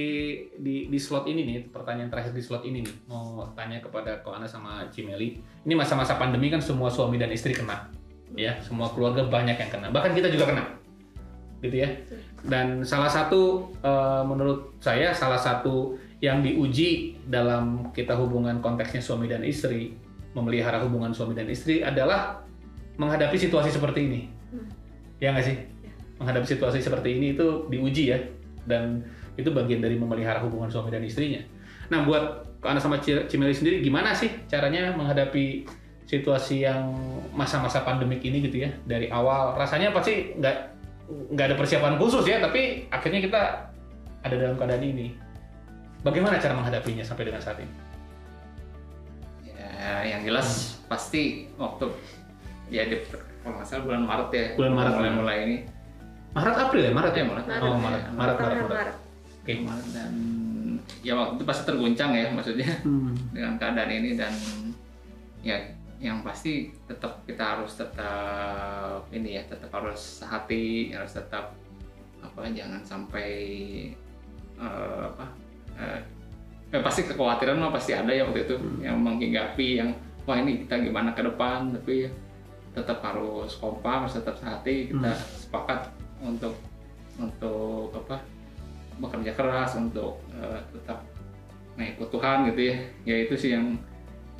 di 0.59 0.75
di 0.87 0.99
slot 0.99 1.27
ini 1.27 1.41
nih, 1.43 1.57
pertanyaan 1.71 2.09
terakhir 2.11 2.31
di 2.31 2.43
slot 2.43 2.63
ini 2.63 2.83
nih. 2.83 2.95
Mau 3.07 3.43
tanya 3.55 3.83
kepada 3.83 4.19
Ko 4.23 4.35
Ana 4.35 4.47
sama 4.47 4.87
Cimeli. 4.89 5.39
Ini 5.63 5.73
masa-masa 5.75 6.15
pandemi 6.15 6.47
kan 6.47 6.63
semua 6.63 6.87
suami 6.87 7.19
dan 7.19 7.31
istri 7.31 7.51
kena. 7.55 7.91
Ya, 8.33 8.57
semua 8.65 8.89
keluarga 8.91 9.27
banyak 9.27 9.55
yang 9.59 9.71
kena. 9.71 9.87
Bahkan 9.93 10.11
kita 10.17 10.27
juga 10.31 10.49
kena. 10.49 10.63
Gitu 11.61 11.75
ya. 11.79 11.89
Dan 12.43 12.83
salah 12.83 13.11
satu 13.11 13.71
eh, 13.83 14.23
menurut 14.27 14.75
saya 14.83 15.11
salah 15.15 15.39
satu 15.39 15.95
yang 16.23 16.39
diuji 16.39 17.19
dalam 17.27 17.91
kita 17.91 18.15
hubungan 18.15 18.63
konteksnya 18.63 19.03
suami 19.03 19.27
dan 19.27 19.43
istri, 19.43 19.91
memelihara 20.31 20.79
hubungan 20.79 21.11
suami 21.11 21.35
dan 21.35 21.51
istri 21.51 21.83
adalah 21.83 22.39
menghadapi 22.95 23.35
situasi 23.35 23.75
seperti 23.75 23.99
ini. 24.07 24.21
Hmm. 24.53 24.67
Ya 25.19 25.35
nggak 25.35 25.45
sih? 25.45 25.72
Menghadapi 26.23 26.47
situasi 26.47 26.79
seperti 26.79 27.19
ini 27.19 27.35
itu 27.35 27.67
diuji 27.67 28.15
ya, 28.15 28.19
dan 28.63 29.03
itu 29.35 29.51
bagian 29.51 29.83
dari 29.83 29.99
memelihara 29.99 30.39
hubungan 30.39 30.71
suami 30.71 30.87
dan 30.87 31.03
istrinya. 31.03 31.43
Nah, 31.91 32.07
buat 32.07 32.47
Ana 32.63 32.79
sama 32.79 33.03
Ci- 33.03 33.27
Cimeli 33.27 33.51
sendiri 33.51 33.83
gimana 33.83 34.15
sih 34.15 34.31
caranya 34.47 34.95
menghadapi 34.95 35.67
situasi 36.07 36.63
yang 36.63 36.95
masa-masa 37.35 37.83
pandemik 37.83 38.23
ini 38.23 38.39
gitu 38.39 38.63
ya 38.63 38.71
dari 38.87 39.11
awal? 39.11 39.59
Rasanya 39.59 39.91
pasti 39.91 40.31
nggak 40.39 40.55
nggak 41.35 41.45
ada 41.51 41.55
persiapan 41.59 41.99
khusus 41.99 42.23
ya 42.23 42.39
tapi 42.39 42.87
akhirnya 42.87 43.19
kita 43.19 43.41
ada 44.23 44.35
dalam 44.39 44.55
keadaan 44.55 44.79
ini. 44.79 45.11
Bagaimana 46.07 46.39
cara 46.39 46.55
menghadapinya 46.55 47.03
sampai 47.03 47.27
dengan 47.27 47.43
saat 47.43 47.59
ini? 47.59 47.73
Ya 49.43 50.15
yang 50.15 50.23
jelas 50.23 50.79
pasti 50.87 51.51
waktu 51.59 51.91
ya 52.71 52.87
di 52.87 53.03
kalau 53.43 53.59
nggak 53.59 53.67
salah 53.67 53.83
bulan 53.83 54.03
Maret 54.07 54.29
ya 54.31 54.45
Bulan 54.55 54.73
Maret, 54.79 54.93
mulai 54.95 55.11
mulai 55.11 55.37
ini 55.43 55.57
Maret 56.33 56.55
April 56.57 56.81
ya? 56.81 56.91
Maret 56.91 57.13
ya? 57.13 57.21
Ya 57.21 57.25
Maret. 57.29 57.45
Oh 57.61 57.77
Maret. 57.77 58.01
Ya, 58.01 58.09
Maret 58.11 58.35
Maret 58.35 58.37
Maret, 58.37 58.37
Maret. 58.37 58.69
Maret. 58.69 58.95
oke 59.43 59.53
Maret 59.67 59.87
dan 59.91 60.13
ya 61.03 61.13
waktu 61.19 61.33
itu 61.35 61.43
pasti 61.45 61.63
terguncang 61.67 62.11
ya 62.15 62.27
maksudnya. 62.33 62.69
Hmm. 62.81 63.13
dengan 63.31 63.53
keadaan 63.61 63.91
ini 63.91 64.09
dan 64.17 64.33
ya 65.43 65.57
yang 66.03 66.19
pasti 66.19 66.67
tetap 66.83 67.23
kita 67.23 67.55
harus 67.55 67.79
tetap 67.79 69.07
ini 69.15 69.39
ya 69.39 69.43
tetap 69.47 69.71
harus 69.71 70.19
hati 70.19 70.91
harus 70.91 71.15
tetap 71.15 71.55
apa 72.19 72.43
jangan 72.51 72.83
sampai 72.83 73.31
eh, 74.59 75.01
apa 75.07 75.25
eh, 75.79 75.99
eh, 76.75 76.81
pasti 76.83 77.07
kekhawatiran 77.07 77.55
mah 77.55 77.71
pasti 77.71 77.95
ada 77.95 78.11
ya 78.11 78.27
waktu 78.27 78.43
itu. 78.47 78.55
Yang 78.83 78.97
menghinggapi 78.99 79.67
yang 79.79 79.89
wah 80.27 80.39
ini 80.39 80.65
kita 80.65 80.81
gimana 80.81 81.15
ke 81.15 81.21
depan? 81.23 81.71
Tapi 81.71 82.07
ya 82.07 82.11
tetap 82.73 83.05
harus 83.05 83.53
kompak 83.61 84.03
harus 84.03 84.17
tetap 84.17 84.33
hati 84.41 84.89
kita 84.89 85.13
sepakat 85.13 85.93
untuk 86.23 86.55
untuk 87.15 87.93
apa 87.93 88.17
bekerja 88.95 89.31
keras 89.33 89.75
untuk 89.75 90.17
eh, 90.31 90.59
tetap 90.71 91.03
mengikut 91.75 92.09
Tuhan 92.09 92.47
gitu 92.47 92.61
ya 92.63 92.75
ya 93.03 93.15
itu 93.19 93.33
sih 93.35 93.51
yang 93.51 93.75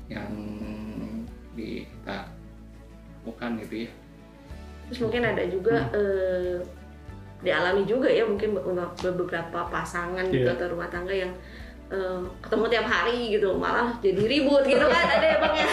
yang 0.07 0.29
di 1.53 1.83
kita 1.83 2.27
bukan 3.21 3.59
gitu 3.59 3.85
ya 3.85 3.91
Terus 4.83 4.99
mungkin 5.01 5.23
ada 5.23 5.43
juga 5.45 5.75
Hmm. 5.79 5.95
eh, 5.95 6.57
dialami 7.39 7.83
juga 7.83 8.07
ya 8.07 8.23
mungkin 8.23 8.55
be- 8.55 8.63
beberapa 9.11 9.59
pasangan 9.67 10.23
gitu 10.27 10.43
Iya. 10.45 10.55
atau 10.55 10.71
rumah 10.71 10.87
tangga 10.87 11.11
yang 11.11 11.31
eh, 11.89 12.19
ketemu 12.39 12.65
tiap 12.69 12.87
hari 12.87 13.19
gitu 13.31 13.53
malah 13.53 13.95
jadi 13.99 14.21
ribut 14.21 14.63
gitu 14.63 14.85
kan 14.85 15.05
ada 15.09 15.25
ya 15.25 15.37
bang 15.37 15.55
ya 15.55 15.67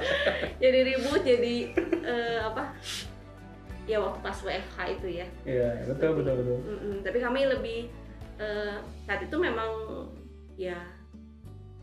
jadi 0.62 0.78
ribut 0.86 1.20
jadi 1.20 1.54
eh, 2.00 2.38
apa 2.42 2.62
ya 3.84 4.00
waktu 4.00 4.20
pas 4.20 4.38
WFH 4.38 4.76
itu 4.96 5.06
ya. 5.20 5.26
Iya 5.44 5.68
betul 5.86 6.10
betul 6.18 6.34
betul. 6.40 6.58
Mm-mm, 6.64 6.94
tapi 7.04 7.18
kami 7.18 7.40
lebih 7.44 7.78
eh, 8.36 8.76
saat 9.04 9.20
itu 9.22 9.36
memang 9.36 9.70
ya 10.56 10.78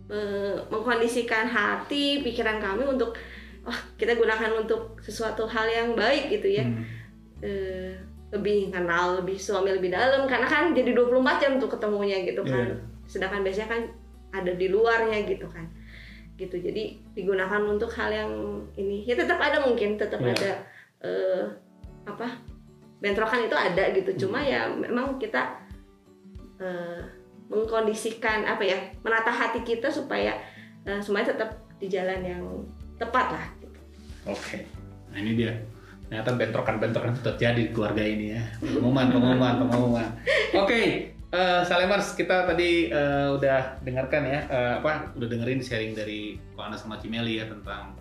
me- 0.10 0.62
mengkondisikan 0.68 1.48
hati 1.48 2.20
pikiran 2.22 2.58
kami 2.58 2.84
untuk 2.86 3.16
oh 3.62 3.80
kita 3.96 4.18
gunakan 4.18 4.58
untuk 4.58 4.98
sesuatu 5.00 5.46
hal 5.46 5.68
yang 5.68 5.90
baik 5.94 6.30
gitu 6.32 6.48
ya. 6.50 6.66
Hmm. 6.66 6.84
Eh, 7.42 7.94
lebih 8.32 8.72
kenal 8.72 9.20
lebih 9.20 9.36
suami 9.36 9.76
lebih 9.76 9.92
dalam 9.92 10.24
karena 10.24 10.48
kan 10.48 10.72
jadi 10.72 10.96
24 10.96 11.20
jam 11.38 11.52
tuh 11.60 11.68
ketemunya 11.68 12.24
gitu 12.24 12.42
kan. 12.44 12.68
Iya. 12.68 12.78
sedangkan 13.04 13.44
biasanya 13.44 13.68
kan 13.68 13.82
ada 14.32 14.56
di 14.56 14.72
luarnya 14.72 15.28
gitu 15.28 15.44
kan. 15.46 15.68
Gitu 16.40 16.56
jadi 16.58 16.96
digunakan 17.12 17.60
untuk 17.68 17.92
hal 17.92 18.08
yang 18.08 18.32
ini. 18.74 19.04
Ya 19.04 19.20
tetap 19.20 19.36
ada 19.36 19.60
mungkin 19.62 20.00
tetap 20.00 20.24
Iya. 20.24 20.32
ada 20.32 20.52
eh, 21.04 21.44
apa 22.06 22.28
bentrokan 23.02 23.50
itu 23.50 23.58
ada 23.58 23.84
gitu 23.94 24.28
cuma 24.28 24.42
Hmm. 24.42 24.50
ya 24.50 24.62
memang 24.70 25.18
kita 25.18 25.58
eh, 26.62 27.02
mengkondisikan 27.50 28.46
apa 28.48 28.64
ya 28.64 28.80
menata 29.02 29.34
hati 29.34 29.66
kita 29.66 29.90
supaya 29.90 30.38
eh, 30.86 31.00
semuanya 31.02 31.34
tetap 31.34 31.50
di 31.82 31.90
jalan 31.90 32.22
yang 32.22 32.44
tepat 33.02 33.34
lah 33.34 33.46
gitu. 33.58 33.80
Oke, 34.30 34.70
nah 35.10 35.18
ini 35.18 35.34
dia. 35.34 35.54
Ternyata 36.06 36.38
bentrokan-bentrokan 36.38 37.16
itu 37.18 37.24
terjadi 37.24 37.62
di 37.66 37.72
keluarga 37.74 38.04
ini 38.06 38.38
ya. 38.38 38.44
Pengumuman, 38.62 39.10
pengumuman, 39.10 39.54
pengumuman. 39.66 40.08
Oke, 40.54 41.10
eh, 41.18 41.62
Salemers 41.66 42.14
kita 42.14 42.46
tadi 42.46 42.94
eh, 42.94 43.28
udah 43.34 43.82
dengarkan 43.82 44.22
ya, 44.30 44.40
eh, 44.46 44.74
apa? 44.78 45.10
Udah 45.18 45.28
dengerin 45.32 45.64
sharing 45.66 45.98
dari 45.98 46.38
Ko 46.54 46.68
Ana 46.68 46.78
sama 46.78 47.02
Cimeli 47.02 47.42
ya 47.42 47.50
tentang 47.50 47.98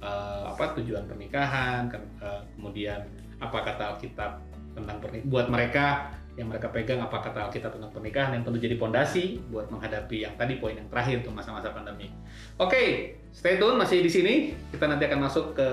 eh, 0.00 0.42
apa 0.48 0.72
tujuan 0.80 1.04
pernikahan, 1.04 1.92
kan, 1.92 2.00
eh, 2.24 2.40
kemudian 2.56 3.04
apa 3.40 3.58
kata 3.64 3.96
Alkitab 3.96 4.40
tentang 4.76 4.96
pernikahan. 5.02 5.28
Buat 5.32 5.46
mereka 5.48 6.14
yang 6.38 6.46
mereka 6.46 6.70
pegang 6.70 7.02
apa 7.02 7.20
kata 7.20 7.50
Alkitab 7.50 7.76
tentang 7.76 7.90
pernikahan 7.90 8.32
yang 8.38 8.42
tentu 8.46 8.62
jadi 8.62 8.78
pondasi 8.78 9.42
buat 9.50 9.68
menghadapi 9.68 10.24
yang 10.24 10.34
tadi 10.38 10.56
poin 10.62 10.78
yang 10.78 10.88
terakhir 10.88 11.26
untuk 11.26 11.34
masa-masa 11.34 11.74
pandemi. 11.74 12.08
Oke, 12.56 13.16
stay 13.34 13.58
tune 13.58 13.76
masih 13.76 14.00
di 14.00 14.10
sini. 14.12 14.34
Kita 14.70 14.86
nanti 14.86 15.04
akan 15.10 15.20
masuk 15.26 15.58
ke 15.58 15.68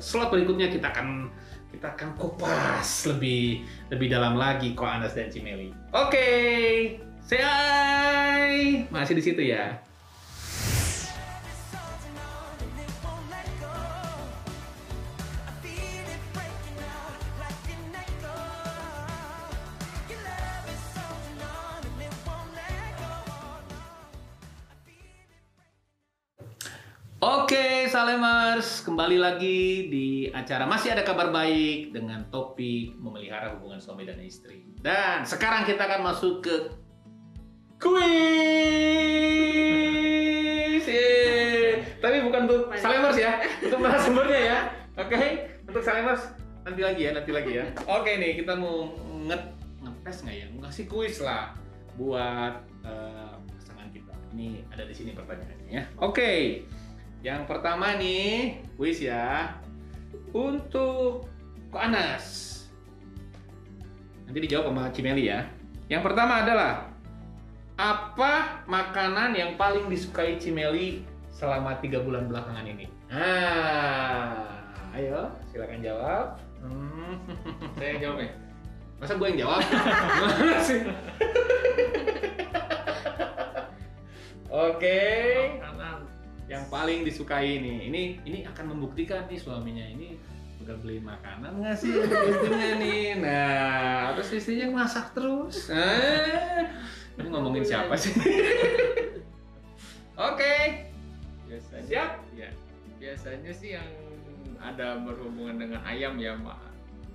slot 0.00 0.32
berikutnya. 0.32 0.72
Kita 0.72 0.90
akan 0.90 1.30
kita 1.68 1.94
akan 1.94 2.16
kupas 2.16 3.06
lebih 3.12 3.62
lebih 3.92 4.08
dalam 4.08 4.34
lagi 4.40 4.72
kok 4.72 4.88
Anas 4.88 5.12
dan 5.12 5.28
Cimeli. 5.28 5.70
Oke, 5.92 6.28
say 7.22 8.88
masih 8.88 9.14
di 9.14 9.22
situ 9.22 9.42
ya. 9.44 9.76
Salemers, 27.98 28.86
kembali 28.86 29.18
lagi 29.18 29.90
di 29.90 30.30
acara 30.30 30.70
Masih 30.70 30.94
Ada 30.94 31.02
Kabar 31.02 31.34
Baik 31.34 31.90
dengan 31.90 32.30
topik 32.30 32.94
memelihara 32.94 33.58
hubungan 33.58 33.82
suami 33.82 34.06
dan 34.06 34.22
istri. 34.22 34.62
Dan 34.78 35.26
sekarang 35.26 35.66
kita 35.66 35.82
akan 35.82 36.06
masuk 36.06 36.46
ke 36.46 36.78
kuis. 37.82 38.06
Yeay. 40.86 41.98
Tapi 41.98 42.22
bukan 42.22 42.46
untuk 42.46 42.70
Salemers 42.78 43.18
ya, 43.18 43.42
untuk 43.66 43.82
narasumbernya 43.82 44.40
ya. 44.46 44.70
Oke, 45.02 45.18
untuk 45.66 45.82
Salemers 45.82 46.22
nanti 46.62 46.86
lagi 46.86 47.02
ya, 47.02 47.18
nanti 47.18 47.34
lagi 47.34 47.50
ya. 47.50 47.66
Oke 47.82 48.14
nih, 48.14 48.38
kita 48.38 48.54
mau 48.54 48.94
nget 49.26 49.42
ngetes 49.82 50.22
nggak 50.22 50.36
ya? 50.38 50.46
Mau 50.54 50.62
kasih 50.70 50.86
kuis 50.86 51.18
lah 51.18 51.50
buat 51.98 52.62
eh, 52.86 53.34
pasangan 53.58 53.90
kita. 53.90 54.14
Ini 54.38 54.62
ada 54.70 54.86
di 54.86 54.94
sini 54.94 55.18
pertanyaannya 55.18 55.66
ya. 55.66 55.82
Oke. 55.98 56.62
Yang 57.22 57.50
pertama 57.50 57.98
nih, 57.98 58.62
kuis 58.78 59.02
ya. 59.02 59.58
Untuk 60.30 61.26
Ko 61.68 61.76
Anas. 61.76 62.56
Nanti 64.24 64.38
dijawab 64.44 64.70
sama 64.70 64.84
Cimeli 64.94 65.28
ya. 65.28 65.44
Yang 65.88 66.02
pertama 66.12 66.44
adalah 66.44 66.88
apa 67.78 68.64
makanan 68.66 69.32
yang 69.34 69.54
paling 69.54 69.88
disukai 69.88 70.36
Cimeli 70.36 71.02
selama 71.32 71.78
tiga 71.80 72.02
bulan 72.04 72.28
belakangan 72.28 72.66
ini? 72.66 72.86
Ah, 73.08 74.60
ayo 74.94 75.32
silakan 75.48 75.80
jawab. 75.80 76.26
Hmm. 76.60 77.14
Saya 77.80 77.94
jawab 77.98 78.18
ya. 78.22 78.30
Masa 78.98 79.12
gue 79.14 79.26
yang 79.30 79.40
jawab? 79.46 79.60
Sih? 80.66 80.82
Yang 86.58 86.66
paling 86.66 87.06
disukai 87.06 87.62
ini 87.62 87.86
ini 87.86 88.02
ini 88.26 88.38
akan 88.50 88.74
membuktikan 88.74 89.30
nih 89.30 89.38
suaminya 89.38 89.86
ini 89.86 90.18
udah 90.66 90.74
beli 90.82 90.98
makanan 90.98 91.62
nggak 91.62 91.78
sih 91.78 91.94
untuk 91.94 92.18
istrinya 92.18 92.70
nih 92.82 93.06
nah 93.22 94.18
terus 94.18 94.34
istrinya 94.34 94.82
masak 94.82 95.14
terus 95.14 95.70
eh, 95.70 96.66
ini 97.22 97.30
ngomongin 97.30 97.62
siapa 97.62 97.94
sih 97.94 98.10
oke 100.28 100.54
Biasanya. 101.48 101.88
Siap? 101.88 102.10
Ya. 102.36 102.50
Biasanya 103.00 103.52
sih 103.56 103.80
yang 103.80 103.88
ada 104.60 105.00
berhubungan 105.00 105.56
dengan 105.56 105.80
ayam 105.88 106.20
ya, 106.20 106.36
Mak. 106.36 106.60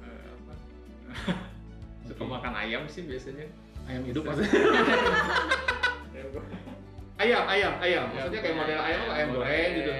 Eh, 0.02 0.26
apa? 0.34 0.54
Suka 2.10 2.26
Oke. 2.26 2.34
makan 2.34 2.54
ayam 2.58 2.90
sih 2.90 3.06
biasanya. 3.06 3.46
ayam 3.84 4.00
hidup 4.08 4.24
maksudnya 4.24 4.48
ayam 7.21 7.43
ayam 7.45 7.73
ayam. 7.80 8.04
Maksudnya 8.10 8.41
kayak 8.41 8.56
model 8.58 8.80
ayam 8.82 8.99
apa? 9.06 9.13
Ayam 9.13 9.28
goreng 9.34 9.71
gitu. 9.78 9.91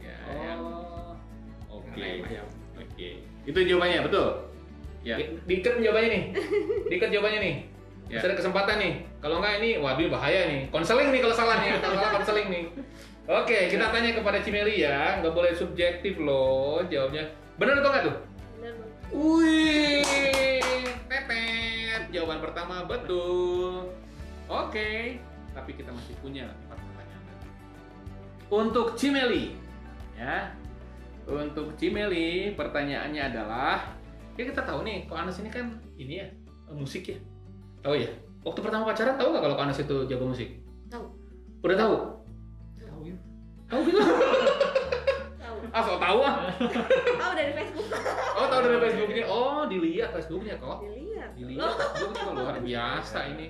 Ya, 0.00 0.16
ayam. 0.28 0.58
oh. 0.60 1.12
Oke. 1.80 2.00
Ayam, 2.00 2.24
ayam. 2.28 2.46
oke. 2.76 3.08
Itu 3.48 3.58
jawabannya 3.64 3.98
betul? 4.04 4.28
Ya. 5.00 5.16
Di- 5.16 5.40
diikat 5.48 5.80
jawabannya 5.80 6.08
nih. 6.12 6.22
Diikat 6.92 7.08
jawabannya 7.08 7.40
nih. 7.40 7.54
Ya. 8.10 8.18
Masih 8.18 8.26
ada 8.26 8.36
kesempatan 8.42 8.76
nih. 8.82 8.92
Kalau 9.22 9.36
enggak 9.38 9.54
ini 9.62 9.70
waduh 9.78 10.08
bahaya 10.10 10.40
nih. 10.50 10.60
Konseling 10.68 11.08
nih 11.14 11.20
kalau 11.22 11.36
salah 11.36 11.56
nih. 11.62 11.78
Kalau 11.78 11.96
salah 11.96 12.12
konseling 12.20 12.48
nih. 12.50 12.64
Oke 13.30 13.70
kita 13.70 13.86
tanya 13.94 14.10
kepada 14.12 14.38
Cimeli 14.42 14.82
ya. 14.82 15.22
Nggak 15.22 15.32
boleh 15.32 15.52
subjektif 15.54 16.18
loh 16.18 16.82
jawabnya. 16.90 17.30
Benar 17.56 17.78
atau 17.80 17.90
enggak 17.92 18.04
tuh? 18.10 18.16
Bener, 18.58 18.72
Bang. 18.76 18.90
Wih, 19.10 20.60
pepet. 21.06 22.02
Jawaban 22.10 22.40
pertama 22.42 22.82
betul. 22.88 23.94
Oke, 24.50 25.22
tapi 25.50 25.74
kita 25.74 25.90
masih 25.90 26.14
punya 26.22 26.46
empat 26.66 26.78
pertanyaan 26.78 27.22
lagi. 27.26 27.48
Untuk 28.50 28.86
Cimeli, 28.94 29.54
ya. 30.14 30.54
Untuk 31.26 31.74
Cimeli, 31.78 32.54
pertanyaannya 32.54 33.22
adalah, 33.22 33.94
ya 34.34 34.42
kita 34.46 34.62
tahu 34.62 34.82
nih, 34.86 35.06
kok 35.06 35.18
Anas 35.18 35.38
ini 35.42 35.50
kan 35.50 35.66
ini 35.98 36.22
ya 36.22 36.26
musik 36.70 37.10
ya, 37.10 37.18
tahu 37.82 37.98
ya? 37.98 38.10
Waktu 38.40 38.60
pertama 38.64 38.88
pacaran 38.88 39.20
tahu 39.20 39.28
nggak 39.34 39.44
kalau 39.44 39.56
Anas 39.58 39.78
itu 39.78 39.96
jago 40.08 40.24
musik? 40.24 40.48
Tahu. 40.88 41.04
Udah 41.60 41.76
tahu? 41.76 41.94
Tahu 42.80 43.00
ya. 43.04 43.16
Tahu 43.68 43.80
gitu? 43.84 44.00
Tahu. 45.36 45.56
ah, 45.76 45.82
so 45.84 45.92
tahu 46.00 46.18
ah. 46.24 46.34
Tahu 47.20 47.32
dari 47.36 47.52
Facebook. 47.52 47.86
Oh, 48.32 48.46
tahu 48.48 48.60
dari 48.64 48.78
Facebooknya. 48.80 49.24
Oh, 49.28 49.62
dilihat 49.68 50.10
Facebooknya 50.16 50.54
kok. 50.56 50.78
Dilihat. 50.80 51.30
dilihat 51.36 51.74
Facebook 51.76 52.16
itu 52.16 52.30
luar 52.32 52.56
biasa 52.64 53.18
ini 53.36 53.46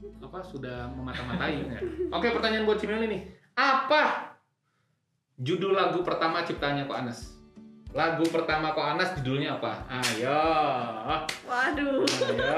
apa 0.00 0.38
sudah 0.40 0.88
memata-matai 0.90 1.60
ya. 1.60 1.78
Oke 2.12 2.32
pertanyaan 2.32 2.64
buat 2.64 2.80
Cimeli 2.80 3.06
nih 3.08 3.22
apa 3.52 4.32
judul 5.36 5.76
lagu 5.76 6.00
pertama 6.00 6.40
ciptanya 6.44 6.88
Ko 6.88 6.96
Anas 6.96 7.36
lagu 7.92 8.24
pertama 8.28 8.72
Ko 8.72 8.80
Anas 8.80 9.12
judulnya 9.20 9.60
apa 9.60 9.84
ayo 9.90 10.40
Waduh. 11.44 12.00
ayo 12.08 12.56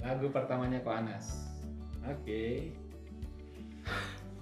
lagu 0.00 0.26
pertamanya 0.32 0.80
Ko 0.80 0.90
Anas 0.96 1.52
oke 2.00 2.72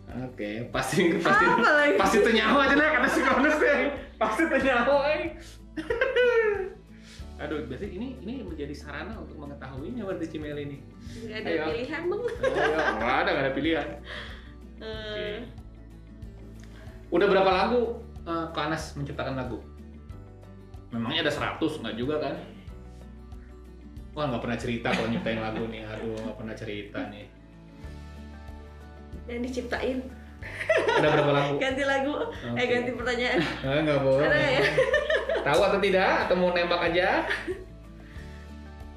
oke 0.06 0.50
pasti 0.70 1.18
pasti 1.18 1.44
lagi? 1.46 1.98
pasti 1.98 2.16
ternyawa 2.22 2.70
aja 2.70 2.74
lah 2.78 2.88
kata 3.02 3.08
si 3.10 3.20
Anas 3.26 3.56
pasti 4.14 4.42
ternyawa 4.46 4.96
eh. 5.18 5.24
Aduh, 7.36 7.68
berarti 7.68 7.92
ini 7.92 8.16
ini 8.24 8.40
menjadi 8.40 8.72
sarana 8.72 9.20
untuk 9.20 9.36
mengetahuinya 9.36 10.08
berarti 10.08 10.26
Cimeli 10.32 10.62
ini. 10.72 10.78
Gak 11.28 11.44
ada 11.44 11.50
Ayo. 11.52 11.64
pilihan 11.68 12.02
bang. 12.08 12.22
Ayo, 12.24 12.76
nggak 12.96 13.16
ada, 13.20 13.28
nggak 13.28 13.44
ada 13.44 13.52
pilihan. 13.52 13.88
Eh, 14.80 15.38
Udah 17.12 17.26
berapa 17.30 17.50
lagu 17.52 17.80
uh, 18.24 18.48
Kanas 18.56 18.96
menciptakan 18.96 19.36
lagu? 19.36 19.60
Memangnya 20.90 21.28
ada 21.28 21.32
100, 21.60 21.60
nggak 21.84 21.96
juga 22.00 22.24
kan? 22.24 22.34
Wah, 24.16 24.32
nggak 24.32 24.42
pernah 24.42 24.58
cerita 24.58 24.88
kalau 24.96 25.08
nyiptain 25.12 25.36
lagu 25.36 25.68
nih. 25.68 25.84
Aduh, 25.84 26.16
nggak 26.16 26.36
pernah 26.40 26.54
cerita 26.56 27.00
nih. 27.12 27.26
yang 29.26 29.42
diciptain. 29.42 29.98
Ada 30.96 31.08
berapa 31.08 31.32
lagu? 31.32 31.54
Ganti 31.56 31.82
lagu. 31.82 32.12
Eh 32.32 32.52
Oke. 32.52 32.64
ganti 32.68 32.90
pertanyaan. 32.92 33.38
Ah, 33.60 33.78
nggak 33.80 34.00
boleh. 34.00 34.26
Ada 34.26 34.38
ya? 34.38 34.62
Tahu 35.46 35.60
atau 35.62 35.78
tidak? 35.78 36.12
Atau 36.26 36.34
mau 36.36 36.50
nembak 36.50 36.80
aja? 36.84 37.08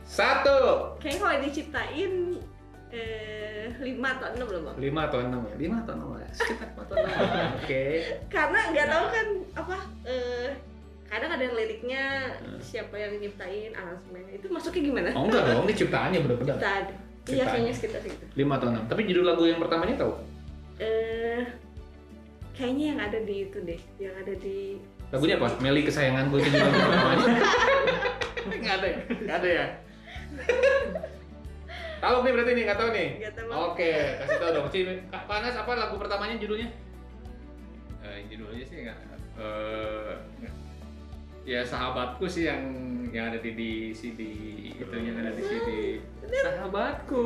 Satu. 0.03 0.57
Kayaknya 0.97 1.19
kalau 1.19 1.37
diciptain 1.43 2.13
eh 2.89 3.69
lima 3.77 4.17
atau 4.17 4.27
enam 4.33 4.47
loh 4.49 4.61
bang. 4.65 4.75
Lima 4.81 5.01
atau 5.05 5.19
enam 5.21 5.41
ya? 5.45 5.53
Lima 5.55 5.75
atau 5.85 5.93
enam 5.93 6.09
ya? 6.17 6.29
Sekitar 6.33 6.67
lima 6.67 6.81
atau 6.83 6.95
enam. 6.97 7.13
Oke. 7.61 7.83
Karena 8.27 8.59
nggak 8.73 8.87
tahu 8.87 9.05
kan 9.07 9.27
apa. 9.55 9.75
eh 10.03 10.49
kadang 11.05 11.31
ada 11.33 11.41
liriknya 11.41 12.03
Hmm. 12.37 12.61
siapa 12.61 12.93
yang 12.93 13.17
nyiptain 13.17 13.73
aransemennya 13.73 14.33
itu 14.35 14.45
masuknya 14.49 14.81
gimana? 14.83 15.09
Oh 15.13 15.25
enggak 15.25 15.41
dong, 15.43 15.65
ini 15.65 15.73
ciptaannya 15.75 16.19
bener-bener. 16.21 16.55
Ciptaan. 16.57 16.83
Iya 17.29 17.43
kayaknya 17.45 17.73
sekitar 17.73 18.01
itu. 18.01 18.25
Lima 18.33 18.57
atau 18.57 18.67
enam. 18.69 18.83
Tapi 18.85 19.01
judul 19.05 19.25
lagu 19.25 19.45
yang 19.45 19.61
pertamanya 19.61 20.01
tahu? 20.01 20.13
Eh 20.79 21.43
kayaknya 22.55 22.85
yang 22.95 22.99
ada 22.99 23.19
di 23.23 23.35
itu 23.47 23.57
deh, 23.63 23.81
yang 23.99 24.15
ada 24.19 24.33
di 24.35 24.79
Lagunya 25.09 25.35
apa? 25.41 25.57
Meli 25.57 25.81
kesayanganku 25.81 26.37
itu 26.37 26.49
judul 26.53 26.69
pertamanya. 26.69 27.25
Nggak 28.61 28.75
ada 28.77 28.87
ya? 28.87 28.99
Nggak 29.09 29.37
ada 29.41 29.49
ya? 29.49 29.65
tahu 32.03 32.15
nih 32.23 32.31
berarti 32.31 32.51
nih, 32.55 32.63
nggak 32.63 32.79
tahu 32.79 32.89
nih? 32.95 33.09
nggak 33.19 33.33
tahu. 33.35 33.49
Oke, 33.73 33.91
kasih 34.23 34.37
tahu 34.39 34.51
dong. 34.55 34.67
Cim, 34.71 34.87
Kak 35.11 35.23
Panas 35.27 35.55
apa 35.57 35.71
lagu 35.75 35.95
pertamanya 35.99 36.39
judulnya? 36.39 36.69
Eh, 37.99 38.17
judulnya 38.31 38.63
sih 38.63 38.77
nggak 38.87 38.97
eh, 39.39 40.13
nggak. 40.39 40.53
ya 41.43 41.61
sahabatku 41.65 42.29
sih 42.29 42.47
yang 42.47 42.61
yang 43.09 43.33
ada 43.33 43.41
di, 43.41 43.51
di 43.57 43.71
CD 43.91 44.21
itu 44.69 44.93
yang 44.93 45.17
ada 45.17 45.33
di 45.33 45.43
CD 45.43 45.69
Sahabatku. 46.29 47.23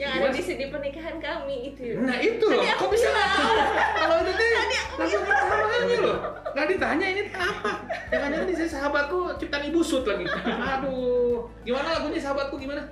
Yang 0.00 0.10
ada 0.16 0.28
di 0.32 0.42
sini 0.42 0.64
pernikahan 0.72 1.16
kami 1.20 1.74
itu. 1.74 2.00
Nah 2.00 2.16
itu 2.18 2.44
loh, 2.48 2.62
kok 2.64 2.88
bisa? 2.88 3.08
Kalau 3.12 4.16
itu 4.24 4.32
nih, 4.32 4.80
lagu 4.96 5.16
pertamanya 5.24 5.98
loh. 6.00 6.18
Nggak 6.50 6.66
ditanya 6.66 7.06
ini 7.06 7.22
apa? 7.30 7.72
Jangan-jangan 8.10 8.46
ini 8.48 8.54
saya 8.58 8.70
sahabatku 8.74 9.18
ciptaan 9.38 9.64
ibu 9.70 9.80
sud 9.86 10.02
lagi. 10.02 10.26
Aduh, 10.48 11.46
gimana 11.62 12.00
lagunya 12.00 12.18
sahabatku 12.18 12.58
gimana? 12.58 12.82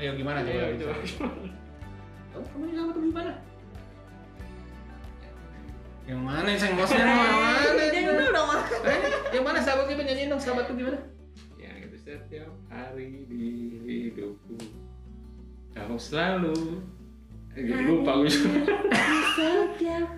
Ayo 0.00 0.16
gimana 0.16 0.42
coba? 0.42 0.72
Coba. 0.74 0.94
Kamu 2.30 2.44
kamu 2.50 2.64
sahabatku 2.74 3.00
gimana? 3.12 3.32
Yang 6.08 6.20
mana 6.26 6.48
yang 6.50 6.74
bosnya 6.74 6.98
yang 6.98 7.12
mana? 7.14 7.30
Eh, 8.82 8.98
yang 9.30 9.44
mana 9.46 9.58
sahabatku 9.62 9.94
coba 9.94 10.02
nyanyiin 10.02 10.32
dong 10.32 10.42
sahabatku 10.42 10.74
gimana? 10.74 10.98
Setiap 12.10 12.50
hari 12.66 13.22
di 13.30 13.46
hidupku 13.86 14.58
kau 15.70 15.94
selalu 15.94 16.82
Eh, 17.50 17.66
lupa 17.86 18.18
gue 18.18 18.30
Setiap 18.30 20.10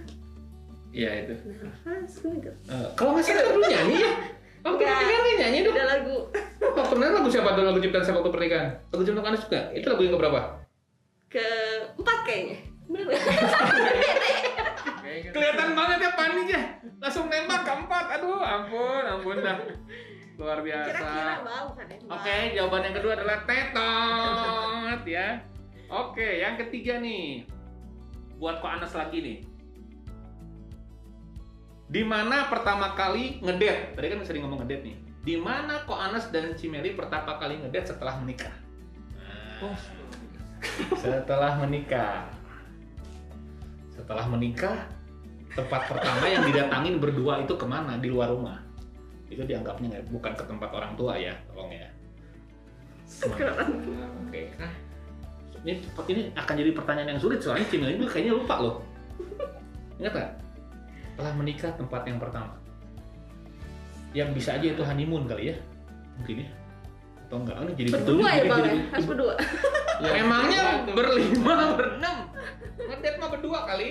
Iya 0.92 1.24
itu 1.24 1.32
nafasku 1.48 2.28
itu. 2.36 2.52
Eh, 2.68 2.88
kalau 2.92 3.16
nggak 3.16 3.24
salah 3.24 3.48
dulu 3.48 3.64
nyanyi 3.64 4.04
ya. 4.04 4.12
Kamu 4.60 4.76
Nggak. 4.76 4.84
pernikahan 4.84 5.20
nggak 5.20 5.38
nyanyi 5.40 5.58
dong? 5.64 5.74
Ada 5.76 5.86
lagu 5.88 6.16
Oh, 6.62 6.86
pernah 6.88 7.08
lagu 7.12 7.28
siapa 7.28 7.52
tuh 7.52 7.64
lagu 7.64 7.80
ciptaan 7.80 8.04
siapa 8.04 8.20
waktu 8.20 8.32
pernikahan? 8.32 8.68
Lagu 8.88 9.02
ciptaan 9.02 9.28
Anas 9.28 9.40
juga? 9.44 9.60
Itu 9.72 9.86
lagu 9.88 10.00
yang 10.00 10.14
keberapa? 10.16 10.40
keempat 11.28 12.18
kayaknya. 12.24 12.56
Bener 12.88 13.04
nggak? 13.08 13.20
Oke 15.00 15.12
Kelihatan 15.32 15.68
banget 15.72 15.98
ya 15.98 16.10
paniknya. 16.12 16.60
Langsung 17.00 17.24
nembak 17.28 17.64
keempat. 17.64 18.04
Aduh, 18.16 18.40
ampun, 18.40 19.02
ampun 19.04 19.36
dah. 19.40 19.56
Luar 20.40 20.58
biasa. 20.64 20.88
Kira-kira 20.88 21.34
bukan 21.68 21.86
ya? 21.88 21.96
Oke, 22.08 22.36
jawaban 22.56 22.82
yang 22.88 22.96
kedua 22.96 23.12
adalah 23.18 23.38
tetot 23.44 25.02
ya. 25.16 25.28
Oke, 25.92 26.28
yang 26.40 26.54
ketiga 26.56 26.96
nih. 27.00 27.44
Buat 28.40 28.64
Ko 28.64 28.66
Anas 28.72 28.96
lagi 28.96 29.18
nih. 29.20 29.38
Di 31.92 32.02
mana 32.08 32.48
pertama 32.48 32.96
kali 32.96 33.44
ngedet? 33.44 33.92
Tadi 33.92 34.06
kan 34.08 34.24
sering 34.24 34.48
ngomong 34.48 34.64
ngedet 34.64 34.80
nih. 34.80 34.96
Di 35.22 35.36
mana 35.36 35.84
Ko 35.84 35.92
Anas 35.92 36.32
dan 36.32 36.56
Cimeli 36.56 36.96
pertama 36.96 37.36
kali 37.36 37.60
ngedet 37.60 37.92
setelah 37.92 38.16
menikah? 38.16 38.54
Oh, 39.60 39.76
Setelah 41.02 41.60
menikah. 41.60 42.26
Setelah 43.92 44.24
menikah, 44.32 44.88
tempat 45.52 45.86
pertama 45.86 46.24
yang 46.26 46.42
didatangin 46.48 46.96
berdua 46.98 47.44
itu 47.44 47.54
ke 47.54 47.66
mana? 47.68 48.00
Di 48.00 48.08
luar 48.08 48.32
rumah. 48.32 48.61
Itu 49.32 49.42
dianggapnya 49.42 49.86
nggak- 49.88 50.08
bukan 50.12 50.32
ke 50.36 50.44
tempat 50.44 50.70
orang 50.70 50.92
tua 50.92 51.16
ya, 51.16 51.32
tolong 51.48 51.72
ya. 51.72 51.88
Oke. 53.24 54.42
Nah, 54.58 54.72
Ini 55.62 55.78
ini 56.10 56.22
akan 56.34 56.54
jadi 56.58 56.70
pertanyaan 56.74 57.14
yang 57.14 57.20
sulit 57.22 57.38
soalnya 57.38 57.62
Cimel 57.70 57.94
itu 57.94 58.02
kayaknya 58.04 58.34
lupa 58.34 58.58
loh. 58.58 58.74
Ingat 59.96 60.12
nggak? 60.12 60.30
Setelah 61.14 61.32
menikah 61.38 61.70
tempat 61.76 62.02
yang 62.02 62.18
pertama. 62.18 62.54
Yang 64.10 64.28
bisa 64.34 64.50
aja 64.58 64.66
itu 64.68 64.82
honeymoon 64.82 65.24
kali 65.24 65.54
ya, 65.54 65.56
mungkin 66.18 66.42
ya. 66.42 66.48
Atau 67.24 67.36
enggak? 67.40 67.54
Oh, 67.56 67.64
ini 67.64 67.72
jadi 67.78 67.90
Berdua 67.94 68.26
ya 68.26 68.34
jadi- 68.34 68.50
bang 68.50 68.60
ya? 68.60 68.74
Harus 68.90 69.06
berdua. 69.06 69.32
ya, 70.02 70.10
Emangnya 70.18 70.62
berlima, 70.90 71.54
berenam. 71.78 72.16
Ngedet 72.74 73.14
mah 73.16 73.28
berdua 73.30 73.58
kali. 73.64 73.88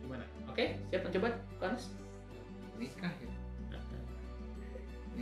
Gimana? 0.00 0.24
Oke, 0.48 0.64
siap 0.88 1.02
mencoba, 1.04 1.28
Panas? 1.60 1.84
nikah 2.76 3.12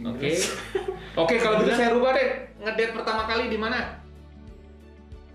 Oke. 0.04 0.30
Oke, 1.22 1.34
kalau 1.38 1.62
gitu 1.62 1.72
saya 1.72 1.90
rubah 1.90 2.12
deh. 2.12 2.28
Ngedet 2.60 2.90
pertama 2.92 3.24
kali 3.24 3.48
di 3.48 3.56
mana? 3.56 4.00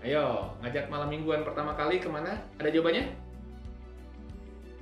Ayo, 0.00 0.48
ngajak 0.62 0.88
malam 0.88 1.10
mingguan 1.10 1.44
pertama 1.44 1.74
kali 1.74 2.00
ke 2.00 2.08
mana? 2.08 2.32
Ada 2.56 2.70
jawabannya? 2.70 3.04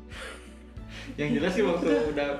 Yang 1.19 1.31
jelas 1.41 1.53
sih 1.57 1.65
waktu 1.65 1.89
udah 2.13 2.31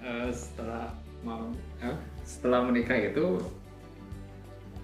eh, 0.00 0.28
setelah 0.30 0.88
mau 1.20 1.50
eh, 1.82 1.96
setelah 2.22 2.62
menikah 2.64 2.96
itu 2.96 3.42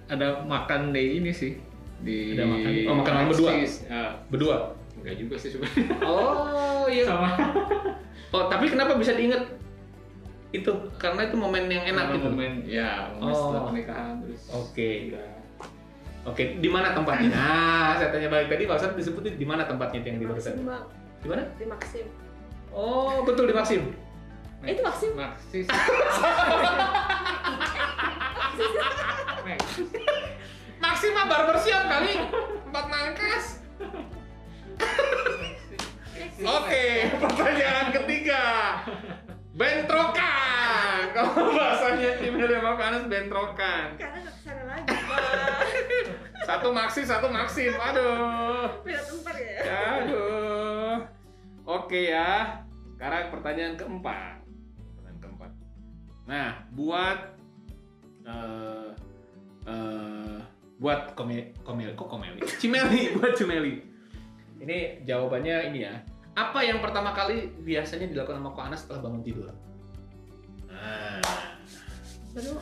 ada 0.05 0.43
makan 0.45 0.93
di 0.93 1.17
ini 1.17 1.31
sih 1.33 1.57
di 2.03 2.35
Ada 2.37 2.45
makan? 2.45 2.69
Oh, 2.85 2.95
makan 3.01 3.13
malam 3.15 3.29
berdua? 3.31 3.51
Ah, 3.89 4.11
Berdua. 4.29 4.57
enggak 5.01 5.15
juga 5.17 5.35
sih 5.37 5.49
sebenarnya 5.49 5.85
Oh, 6.03 6.85
iya. 6.85 7.03
sama 7.09 7.29
Oh, 8.29 8.51
tapi 8.51 8.67
kenapa 8.67 8.99
bisa 8.99 9.15
diinget 9.15 9.41
itu? 10.51 10.71
Karena 10.95 11.21
itu 11.23 11.35
momen 11.35 11.65
yang 11.65 11.83
enak 11.87 12.03
Karena 12.05 12.17
gitu. 12.17 12.27
momen 12.29 12.53
ya 12.63 12.89
momen 13.13 13.29
Oh. 13.29 13.37
setelah 13.37 13.61
pernikahan 13.65 14.13
terus 14.21 14.41
Oke. 14.51 14.89
udah 15.09 15.27
Oke, 16.25 16.57
di 16.57 16.65
mana 16.65 16.89
tempatnya? 16.89 17.29
Nah, 17.29 17.93
saya 18.01 18.09
tanya 18.09 18.25
balik 18.27 18.49
tadi, 18.49 18.65
barusan 18.65 18.97
disebutin 18.97 19.37
di 19.37 19.45
mana 19.45 19.61
tempatnya 19.63 20.01
itu 20.01 20.07
yang 20.09 20.17
di 20.17 20.25
barusan? 20.25 20.57
Di 20.57 20.65
mana? 21.29 21.43
Di 21.53 21.65
Maksim. 21.69 22.05
Oh, 22.73 23.21
betul 23.21 23.45
di 23.45 23.53
Maxim. 23.53 23.93
Eh, 24.65 24.73
itu 24.73 24.81
Maxim? 24.81 25.13
Maxis 25.13 25.69
Maxis. 29.45 29.89
Maxim 30.75 31.11
mah 31.13 31.25
barbershop 31.25 31.83
kali. 31.85 32.13
Tempat 32.65 32.85
mangkas. 32.89 33.45
Oke, 36.37 36.85
pertanyaan 37.15 37.87
ketiga. 37.93 38.43
Bentrokan. 39.55 40.99
Kalau 41.15 41.31
bahasanya 41.55 42.19
tim 42.19 42.35
dari 42.35 42.59
Makanas 42.59 43.07
bentrokan. 43.07 43.95
Karena 43.95 44.17
nggak 44.19 44.35
ke 44.35 44.41
sana 44.43 44.63
lagi 44.67 44.91
bang. 44.91 46.07
Satu 46.47 46.69
Maxi, 46.75 47.01
satu 47.07 47.31
Maxim. 47.31 47.73
Aduh. 47.73 48.69
Beda 48.85 49.01
tempat 49.01 49.35
ya. 49.39 49.57
Aduh. 49.97 50.95
Oke 51.65 52.13
ya. 52.13 52.61
Sekarang 52.93 53.33
pertanyaan 53.33 53.73
keempat. 53.79 54.45
Pertanyaan 54.93 55.19
keempat. 55.23 55.51
Nah, 56.29 56.49
buat 56.75 57.19
eh 58.29 58.89
eh 59.65 60.37
buat 60.77 61.17
komeli, 61.17 61.49
komeli, 61.65 61.97
kok 61.97 62.11
komeli? 62.11 62.43
Cimeli, 62.61 63.09
buat 63.17 63.33
Cimeli. 63.33 63.81
Ini 64.61 65.01
jawabannya 65.07 65.73
ini 65.73 65.79
ya. 65.81 65.95
Apa 66.35 66.59
yang 66.61 66.83
pertama 66.83 67.09
kali 67.11 67.49
biasanya 67.63 68.05
dilakukan 68.05 68.37
sama 68.37 68.51
Ko 68.51 68.59
Anas 68.61 68.79
setelah 68.83 69.07
bangun 69.07 69.21
tidur? 69.23 69.47
Nah, 70.67 71.23
Baru 72.35 72.59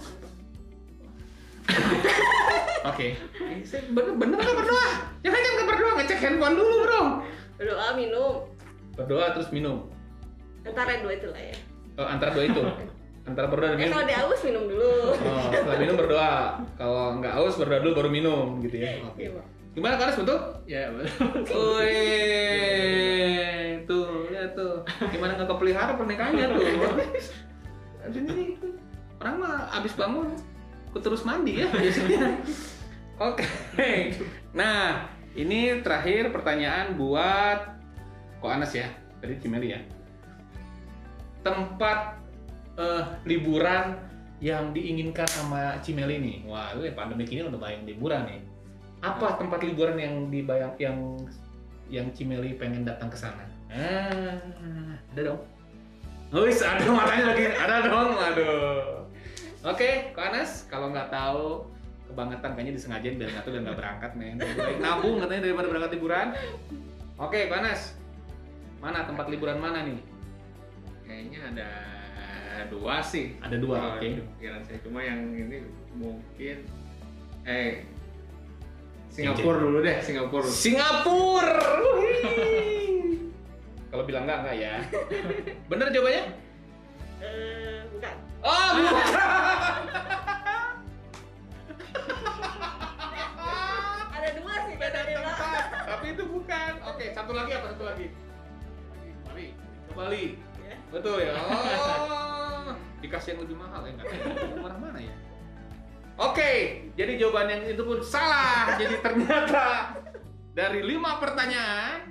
Oke. 2.86 3.08
Eh, 3.18 3.60
saya 3.66 3.82
Bener, 3.90 4.14
bener 4.14 4.38
nggak 4.38 4.56
berdoa? 4.56 4.88
Jangan 5.24 5.40
jangan 5.40 5.56
nggak 5.56 5.70
berdoa, 5.72 5.92
ngecek 5.98 6.20
handphone 6.20 6.54
dulu 6.54 6.74
bro. 6.84 7.02
berdoa 7.56 7.88
minum. 7.96 8.34
Berdoa 8.94 9.26
terus 9.34 9.50
minum. 9.50 9.88
Antara 10.62 11.00
dua 11.02 11.14
itu 11.16 11.28
lah 11.32 11.42
ya. 11.42 11.56
Oh, 11.96 12.06
antara 12.06 12.30
dua 12.32 12.46
itu. 12.46 12.62
Antara 13.24 13.48
berdoa 13.48 13.72
dan 13.72 13.74
Eh 13.74 13.80
minum. 13.88 13.96
kalau 13.96 14.06
di 14.06 14.16
aus 14.20 14.42
minum 14.44 14.64
dulu. 14.68 14.94
Oh, 15.16 15.48
setelah 15.48 15.80
minum 15.80 15.96
berdoa. 15.96 16.34
Kalau 16.76 17.04
nggak 17.18 17.34
haus 17.34 17.56
berdoa 17.56 17.80
dulu 17.80 17.94
baru 17.96 18.10
minum 18.12 18.60
gitu 18.60 18.76
ya. 18.78 19.00
Oke. 19.02 19.18
Iya 19.18 19.30
bang. 19.34 19.48
Gimana 19.74 19.96
Karis 19.98 20.22
betul? 20.22 20.38
ya 20.70 20.86
betul 20.94 21.26
Wih, 21.82 23.63
tuh. 24.52 24.84
Gimana 25.08 25.40
nggak 25.40 25.48
kepelihara 25.48 25.96
pernikahannya 25.96 26.46
tuh? 26.52 26.62
Ini 28.12 28.60
orang 29.24 29.36
mah 29.40 29.72
abis 29.80 29.96
bangun 29.96 30.36
aku 30.92 31.00
terus 31.00 31.24
mandi 31.24 31.64
ya 31.64 31.68
biasanya. 31.72 32.38
Oke. 33.18 33.46
Nah, 34.52 35.10
ini 35.34 35.82
terakhir 35.82 36.30
pertanyaan 36.30 36.94
buat 37.00 37.80
Ko 38.44 38.52
Anas 38.52 38.76
ya. 38.76 38.92
Tadi 39.24 39.40
Cimeli 39.40 39.74
ya. 39.74 39.80
Tempat 41.42 42.20
eh, 42.76 43.04
liburan 43.24 43.96
yang 44.44 44.76
diinginkan 44.76 45.26
sama 45.26 45.80
Cimeli 45.80 46.20
nih. 46.20 46.38
Wah, 46.46 46.76
lu 46.76 46.84
pandemi 46.92 47.24
ini 47.26 47.48
udah 47.48 47.58
bayang 47.58 47.88
liburan 47.88 48.28
nih. 48.28 48.42
Apa 49.00 49.40
tempat 49.40 49.64
liburan 49.64 49.96
yang 49.96 50.28
dibayang 50.28 50.74
yang 50.78 50.98
yang 51.88 52.08
Cimeli 52.12 52.54
pengen 52.60 52.84
datang 52.84 53.08
ke 53.08 53.18
sana? 53.18 53.53
Ah, 53.74 54.38
ada 55.14 55.22
dong. 55.26 55.42
Wis, 56.34 56.62
ada 56.62 56.86
matanya 56.90 57.34
lagi. 57.34 57.44
Ada 57.50 57.76
dong. 57.86 58.10
Aduh. 58.14 59.10
Oke, 59.64 60.14
Ko 60.14 60.20
Anas, 60.22 60.66
kalau 60.68 60.92
nggak 60.92 61.10
tahu 61.10 61.66
kebangetan 62.06 62.54
kayaknya 62.54 62.74
disengajain 62.76 63.16
biar 63.18 63.30
nggak 63.32 63.44
tahu 63.44 63.54
dan 63.58 63.62
nggak 63.66 63.80
berangkat 63.80 64.12
men. 64.14 64.38
Nabung 64.78 65.18
katanya 65.18 65.42
daripada 65.42 65.68
berangkat 65.72 65.92
liburan. 65.96 66.28
Oke, 67.18 67.50
Ko 67.50 67.56
Anas. 67.56 67.98
Mana 68.78 69.08
tempat 69.08 69.26
liburan 69.28 69.58
mana 69.58 69.82
nih? 69.84 70.00
kayaknya 71.04 71.40
ada 71.52 71.70
dua 72.72 73.04
sih 73.04 73.36
Ada 73.44 73.60
dua, 73.60 74.00
oke. 74.00 74.08
di 74.08 74.24
pikiran 74.40 74.64
saya 74.64 74.80
cuma 74.82 75.04
yang 75.04 75.20
ini 75.30 75.68
mungkin 75.94 76.58
eh 77.44 77.84
Singapura 79.12 79.58
dulu 79.60 79.78
deh 79.84 80.00
Singapura 80.00 80.48
Singapura. 80.48 81.60
Kalau 83.94 84.10
bilang 84.10 84.26
enggak 84.26 84.40
enggak 84.42 84.58
ya. 84.58 84.74
Bener 85.70 85.88
jawabannya? 85.94 86.24
Eh, 87.22 87.80
bukan. 87.94 88.16
Oh, 88.42 88.68
bukan. 88.82 89.06
Ada 94.18 94.30
dua 94.42 94.54
sih 94.66 94.76
Beda 94.82 95.00
tempat. 95.06 95.66
Tapi 95.86 96.06
itu 96.10 96.24
bukan. 96.26 96.72
Oke, 96.90 97.06
satu 97.14 97.38
lagi 97.38 97.54
apa 97.54 97.78
satu 97.78 97.86
lagi? 97.86 98.10
Bali. 99.30 99.48
Ke 99.62 99.94
Bali. 99.94 100.26
Ya. 100.66 100.76
Betul 100.90 101.18
ya. 101.30 101.38
Oh, 101.38 102.74
dikasih 102.98 103.38
yang 103.38 103.46
lebih 103.46 103.62
mahal 103.62 103.86
ya 103.86 103.94
enggak? 103.94 104.10
Yang 104.10 104.82
mana 104.82 105.00
ya? 105.06 105.16
Oke, 106.18 106.52
jadi 106.98 107.14
jawaban 107.22 107.46
yang 107.46 107.62
itu 107.78 107.86
pun 107.86 108.02
salah. 108.02 108.74
Jadi 108.74 109.06
ternyata 109.06 109.94
dari 110.58 110.82
lima 110.82 111.22
pertanyaan 111.22 112.03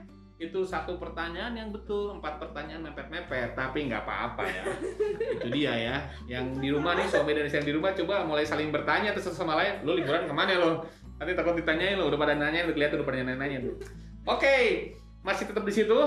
itu 0.42 0.66
satu 0.66 0.98
pertanyaan 0.98 1.54
yang 1.54 1.70
betul, 1.70 2.18
empat 2.18 2.42
pertanyaan 2.42 2.90
mepet-mepet, 2.90 3.54
tapi 3.54 3.86
nggak 3.86 4.02
apa-apa 4.02 4.42
ya. 4.42 4.62
itu 5.38 5.48
dia 5.54 5.72
ya. 5.78 5.96
Yang 6.26 6.58
di 6.58 6.68
rumah 6.74 6.98
nih 6.98 7.06
suami 7.06 7.30
dan 7.30 7.46
istri 7.46 7.62
yang 7.62 7.68
di 7.70 7.74
rumah 7.78 7.94
coba 7.94 8.26
mulai 8.26 8.42
saling 8.42 8.74
bertanya 8.74 9.14
satu 9.14 9.38
sama 9.38 9.54
lain, 9.54 9.86
lo 9.86 9.94
liburan 9.94 10.26
ke 10.26 10.34
mana 10.34 10.58
lo? 10.58 10.82
Nanti 11.22 11.38
takut 11.38 11.54
ditanyain 11.54 11.94
lo, 11.94 12.10
udah 12.10 12.18
pada 12.18 12.34
nanya, 12.34 12.66
udah 12.66 12.74
kelihatan 12.74 12.98
udah 12.98 13.06
pada 13.06 13.22
nanya 13.22 13.58
tuh. 13.62 13.76
Oke, 14.26 14.56
masih 15.22 15.46
tetap 15.46 15.62
di 15.62 15.74
situ. 15.74 15.98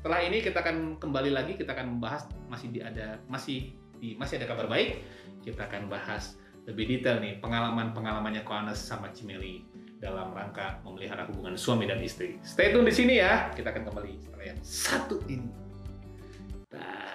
Setelah 0.00 0.20
ini 0.24 0.40
kita 0.40 0.64
akan 0.64 0.96
kembali 0.96 1.30
lagi, 1.36 1.60
kita 1.60 1.76
akan 1.76 2.00
membahas 2.00 2.24
masih 2.48 2.72
di 2.72 2.80
ada 2.80 3.20
masih 3.28 3.76
di 4.00 4.16
masih 4.16 4.40
ada 4.40 4.48
kabar 4.48 4.64
baik. 4.64 5.04
Kita 5.44 5.68
akan 5.68 5.92
bahas 5.92 6.40
lebih 6.64 6.88
detail 6.88 7.20
nih 7.20 7.36
pengalaman 7.44 7.92
pengalamannya 7.92 8.40
Koanes 8.48 8.80
sama 8.80 9.12
Cimeli 9.12 9.73
dalam 9.98 10.34
rangka 10.34 10.80
memelihara 10.82 11.26
hubungan 11.30 11.54
suami 11.58 11.86
dan 11.88 12.00
istri. 12.02 12.38
Stay 12.46 12.70
tune 12.70 12.86
di 12.88 12.94
sini 12.94 13.18
ya. 13.18 13.50
Kita 13.54 13.70
akan 13.70 13.82
kembali 13.90 14.12
setelah 14.22 14.46
yang 14.46 14.60
satu 14.62 15.16
ini. 15.30 15.48
Bye. 16.70 17.14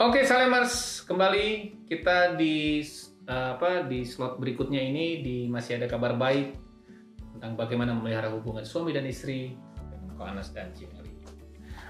Oke, 0.00 0.24
Salemers, 0.24 1.04
kembali 1.04 1.76
kita 1.84 2.32
di 2.32 2.80
eh, 3.30 3.48
apa 3.54 3.86
di 3.86 4.02
slot 4.02 4.42
berikutnya 4.42 4.82
ini 4.82 5.22
di 5.22 5.36
masih 5.46 5.78
ada 5.78 5.86
kabar 5.86 6.18
baik 6.18 6.58
tentang 7.38 7.54
bagaimana 7.54 7.94
memelihara 7.94 8.28
hubungan 8.34 8.66
suami 8.66 8.90
dan 8.90 9.06
istri 9.06 9.54
Ko 10.18 10.28
Anas 10.28 10.52
dan 10.52 10.68
Cimeli. 10.76 11.08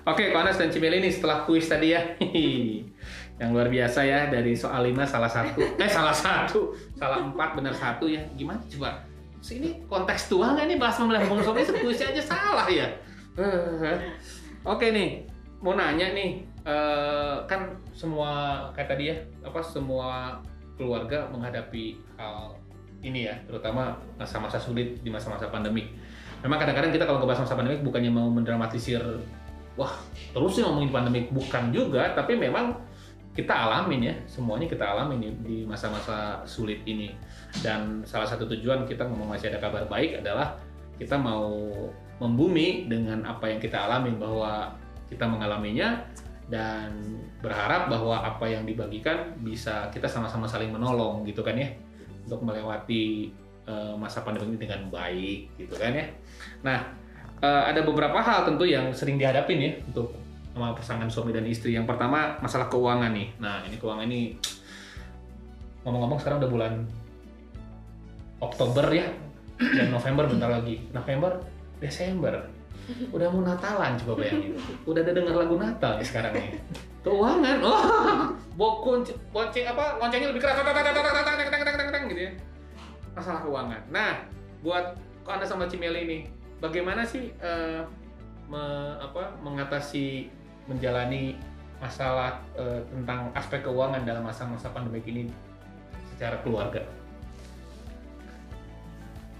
Oke, 0.06 0.30
Ko 0.30 0.38
Anas 0.38 0.60
dan 0.60 0.70
Cimeli 0.70 1.02
ini 1.02 1.10
setelah 1.10 1.42
kuis 1.48 1.66
tadi 1.66 1.96
ya. 1.96 2.14
yang 3.40 3.56
luar 3.56 3.72
biasa 3.72 4.04
ya 4.04 4.28
dari 4.28 4.52
soal 4.52 4.84
5 4.84 5.00
salah 5.08 5.32
satu. 5.32 5.60
Eh 5.80 5.90
salah 5.90 6.12
satu, 6.12 6.76
salah 6.94 7.24
empat 7.24 7.56
benar 7.56 7.74
satu 7.74 8.04
ya. 8.06 8.20
Gimana 8.36 8.60
coba? 8.76 9.02
Ini 9.40 9.88
kontekstual 9.88 10.54
nggak 10.54 10.68
nih 10.68 10.78
bahas 10.78 11.00
memelihara 11.00 11.24
hubungan 11.24 11.44
suami 11.48 11.60
istri 11.64 11.80
kuisnya 11.80 12.12
aja 12.12 12.22
salah 12.22 12.68
ya. 12.68 12.86
Oke 14.68 14.92
nih, 14.92 15.24
mau 15.64 15.72
nanya 15.72 16.12
nih, 16.12 16.44
eh, 16.68 17.36
kan 17.48 17.72
semua 17.96 18.60
kayak 18.76 18.88
tadi 18.92 19.04
ya, 19.08 19.16
apa 19.40 19.64
semua 19.64 20.36
keluarga 20.80 21.28
menghadapi 21.28 22.00
hal 22.16 22.56
ini 23.04 23.28
ya, 23.28 23.36
terutama 23.44 24.00
masa-masa 24.16 24.56
sulit 24.56 25.04
di 25.04 25.12
masa-masa 25.12 25.52
pandemik. 25.52 25.92
Memang 26.40 26.56
kadang-kadang 26.56 26.92
kita 26.96 27.04
kalau 27.04 27.20
ngebahas 27.20 27.44
masa 27.44 27.52
pandemik 27.52 27.84
bukannya 27.84 28.08
mau 28.08 28.32
mendramatisir, 28.32 29.04
wah 29.76 29.92
terus 30.32 30.56
sih 30.56 30.64
ngomongin 30.64 30.88
pandemik, 30.88 31.28
bukan 31.28 31.68
juga, 31.68 32.16
tapi 32.16 32.40
memang 32.40 32.80
kita 33.36 33.52
alamin 33.52 34.00
ya, 34.10 34.14
semuanya 34.24 34.66
kita 34.66 34.84
alamin 34.84 35.20
di- 35.20 35.40
di 35.44 35.56
masa-masa 35.68 36.40
sulit 36.48 36.80
ini. 36.88 37.12
Dan 37.60 38.02
salah 38.08 38.26
satu 38.26 38.48
tujuan 38.48 38.88
kita 38.88 39.04
ngomong 39.04 39.36
masih 39.36 39.52
ada 39.52 39.60
kabar 39.60 39.84
baik 39.84 40.24
adalah 40.24 40.56
kita 40.96 41.16
mau 41.16 41.56
membumi 42.20 42.84
dengan 42.84 43.24
apa 43.24 43.48
yang 43.48 43.60
kita 43.60 43.80
alamin 43.88 44.20
bahwa 44.20 44.76
kita 45.08 45.24
mengalaminya 45.24 46.04
dan 46.50 46.90
berharap 47.38 47.86
bahwa 47.86 48.26
apa 48.26 48.50
yang 48.50 48.66
dibagikan 48.66 49.38
bisa 49.40 49.88
kita 49.94 50.10
sama-sama 50.10 50.50
saling 50.50 50.74
menolong 50.74 51.22
gitu 51.22 51.46
kan 51.46 51.54
ya 51.54 51.70
untuk 52.26 52.42
melewati 52.42 53.30
eh, 53.64 53.94
masa 53.96 54.26
pandemi 54.26 54.52
ini 54.52 54.58
dengan 54.58 54.90
baik 54.90 55.54
gitu 55.56 55.74
kan 55.78 55.94
ya. 55.94 56.06
Nah 56.66 56.78
eh, 57.40 57.62
ada 57.70 57.80
beberapa 57.86 58.18
hal 58.18 58.44
tentu 58.50 58.66
yang 58.66 58.90
sering 58.90 59.16
dihadapin 59.16 59.58
ya 59.62 59.72
untuk 59.86 60.12
sama 60.50 60.74
pasangan 60.74 61.08
suami 61.08 61.30
dan 61.30 61.46
istri. 61.46 61.78
Yang 61.78 61.94
pertama 61.94 62.36
masalah 62.42 62.66
keuangan 62.66 63.14
nih. 63.14 63.28
Nah 63.38 63.62
ini 63.64 63.78
keuangan 63.78 64.04
ini 64.10 64.20
ngomong-ngomong 65.86 66.18
sekarang 66.20 66.42
udah 66.44 66.50
bulan 66.50 66.74
Oktober 68.42 68.90
ya 68.90 69.06
dan 69.56 69.94
November 69.94 70.26
bentar 70.26 70.50
lagi. 70.50 70.82
November, 70.90 71.40
Desember 71.78 72.59
udah 73.10 73.26
mau 73.30 73.42
Natalan 73.44 73.92
coba 74.00 74.12
bayangin. 74.22 74.54
Udah 74.86 75.00
ada 75.02 75.12
dengar 75.14 75.34
lagu 75.34 75.54
Natal 75.58 75.92
ya 75.98 76.04
sekarang 76.04 76.32
nih 76.34 76.58
keuangan. 77.00 77.56
Oh. 77.64 77.80
Bokun 78.60 79.00
bonceng 79.32 79.66
apa? 79.72 79.96
Loncengnya 79.96 80.28
lebih 80.32 80.42
keras. 80.44 80.60
Gitu 82.10 82.20
ya. 82.20 82.32
Masalah 83.16 83.40
keuangan. 83.40 83.80
Nah 83.88 84.20
buat 84.60 84.96
kok 85.24 85.32
anda 85.32 85.46
sama 85.48 85.64
Cimeli 85.64 86.04
ini 86.04 86.18
bagaimana 86.60 87.00
sih 87.04 87.32
uh, 87.40 87.80
me, 88.50 88.62
apa, 89.00 89.32
mengatasi 89.40 90.28
menjalani 90.68 91.40
masalah 91.80 92.36
uh, 92.60 92.80
tentang 92.92 93.32
aspek 93.32 93.64
keuangan 93.64 94.04
dalam 94.04 94.20
masa-masa 94.20 94.68
pandemi 94.68 95.00
ini 95.08 95.22
secara 96.14 96.36
keluarga? 96.44 96.84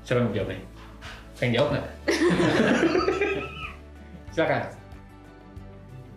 Siapa 0.00 0.24
yang 0.24 0.32
menjawabnya? 0.32 0.58
Pengen 1.40 1.57
jawab 1.57 1.68
nggak? 1.72 1.87
Silakan. 4.31 4.62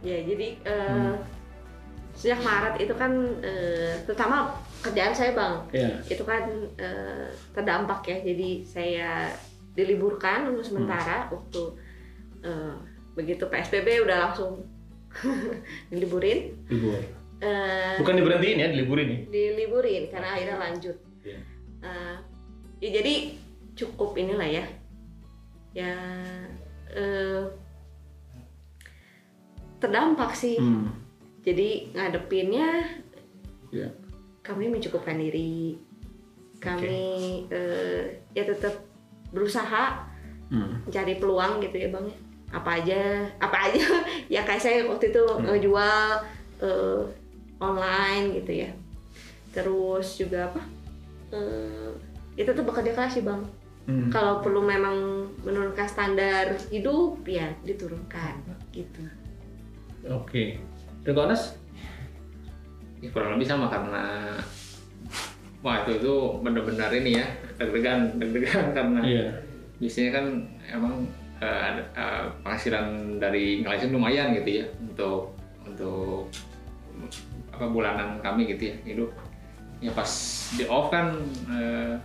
Ya, 0.04 0.18
jadi 0.20 0.48
eh, 0.62 0.84
Hmm. 0.84 1.16
sejak 2.14 2.44
Maret 2.44 2.76
itu 2.78 2.94
kan 2.94 3.10
eh, 3.40 3.96
terutama 4.04 4.52
kerjaan 4.84 5.16
saya 5.16 5.32
bang, 5.32 5.56
Iya. 5.72 5.90
itu 6.06 6.22
kan 6.22 6.44
eh, 6.76 7.32
terdampak 7.56 8.04
ya. 8.06 8.18
Jadi 8.22 8.62
saya 8.62 9.32
diliburkan 9.74 10.52
untuk 10.52 10.62
sementara 10.62 11.32
waktu 11.32 11.64
eh, 12.44 12.76
begitu 13.16 13.48
PSBB 13.48 14.04
udah 14.04 14.30
langsung 14.30 14.68
diliburin. 15.90 16.52
Libur. 16.68 17.00
Eh, 17.40 17.96
Bukan 17.98 18.14
diberhentiin 18.14 18.60
ya, 18.60 18.68
diliburin 18.70 19.08
ya. 19.08 19.20
diliburin 19.32 20.04
karena 20.12 20.36
akhirnya 20.36 20.58
lanjut. 20.60 20.98
Iya. 21.24 21.40
Eh, 21.80 22.16
ya 22.82 22.90
jadi 23.00 23.14
cukup 23.74 24.14
inilah 24.14 24.46
ya. 24.52 24.66
Ya 25.74 25.98
eh, 26.90 27.44
terdampak 29.80 30.32
sih. 30.34 30.58
Hmm. 30.58 30.90
Jadi 31.44 31.92
ngadepinnya 31.92 32.88
Iya. 33.74 33.90
kami 34.40 34.70
mencukupkan 34.70 35.18
diri. 35.18 35.76
Kami 36.62 37.04
eh, 37.50 38.02
ya 38.32 38.44
tetap 38.46 38.72
berusaha 39.34 40.08
Hmm. 40.54 40.86
mencari 40.86 41.18
peluang 41.18 41.58
gitu 41.60 41.76
ya 41.76 41.90
bang. 41.90 42.08
Apa 42.54 42.78
aja, 42.78 43.26
apa 43.42 43.58
aja 43.68 43.82
ya 44.34 44.46
kayak 44.46 44.62
saya 44.62 44.86
waktu 44.86 45.10
itu 45.10 45.24
Hmm. 45.26 45.50
ngejual 45.50 46.08
eh, 46.62 47.02
online 47.60 48.40
gitu 48.40 48.64
ya. 48.64 48.70
Terus 49.52 50.16
juga 50.16 50.48
apa? 50.48 50.62
Eh, 51.34 51.92
ya 52.38 52.46
tetap 52.46 52.64
bekerja 52.64 52.94
keras 52.94 53.18
sih 53.18 53.26
bang. 53.26 53.42
Hmm. 53.84 54.08
Kalau 54.08 54.40
perlu 54.40 54.64
memang 54.64 55.28
menurunkan 55.44 55.88
standar 55.88 56.56
hidup 56.72 57.20
ya 57.28 57.52
diturunkan 57.68 58.40
gitu. 58.72 59.04
Oke. 60.08 60.56
Regonas? 61.04 61.60
Ya, 63.04 63.12
kurang 63.12 63.36
lebih 63.36 63.44
sama 63.44 63.68
karena 63.68 64.40
wah 65.60 65.84
itu 65.84 66.00
itu 66.00 66.14
benar-benar 66.40 66.92
ini 66.96 67.20
ya 67.20 67.28
deg-degan 67.60 68.16
deg-degan 68.20 68.72
karena 68.78 69.00
Iya. 69.04 69.26
biasanya 69.80 70.12
kan 70.16 70.26
emang 70.72 70.94
eh, 71.44 71.60
ada 71.68 71.84
eh, 71.92 72.24
penghasilan 72.40 73.20
dari 73.20 73.64
ngelasin 73.64 73.92
lumayan 73.92 74.32
gitu 74.40 74.64
ya 74.64 74.66
untuk 74.80 75.36
untuk 75.68 76.32
apa 77.52 77.68
bulanan 77.68 78.20
kami 78.24 78.48
gitu 78.48 78.72
ya 78.72 78.76
hidup 78.88 79.12
ya 79.84 79.92
pas 79.92 80.08
di 80.56 80.64
off 80.68 80.88
kan 80.88 81.16
eh, 81.52 81.96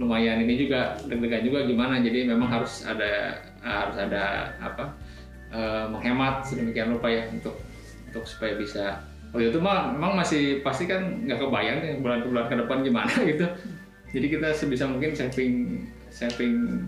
lumayan 0.00 0.40
ini 0.40 0.64
juga 0.64 0.96
deg-degan 1.04 1.44
juga 1.44 1.68
gimana. 1.68 2.00
Jadi 2.00 2.24
memang 2.24 2.48
harus 2.48 2.88
ada 2.88 3.36
harus 3.60 3.96
ada 4.00 4.48
apa 4.56 4.96
eh, 5.52 5.84
menghemat 5.92 6.48
sedemikian 6.48 6.96
rupa 6.96 7.12
ya 7.12 7.28
untuk 7.28 7.60
untuk 8.08 8.24
supaya 8.24 8.56
bisa. 8.56 9.04
Waktu 9.30 9.52
itu 9.54 9.60
mah 9.62 9.94
memang 9.94 10.18
masih 10.18 10.64
pasti 10.64 10.90
kan 10.90 11.22
nggak 11.28 11.38
kebayang 11.38 11.78
nih 11.84 11.92
bulan 12.02 12.48
ke 12.48 12.56
depan 12.56 12.80
gimana 12.80 13.12
gitu. 13.30 13.46
Jadi 14.10 14.26
kita 14.26 14.48
sebisa 14.56 14.88
mungkin 14.88 15.12
saving 15.14 15.86
saving 16.10 16.82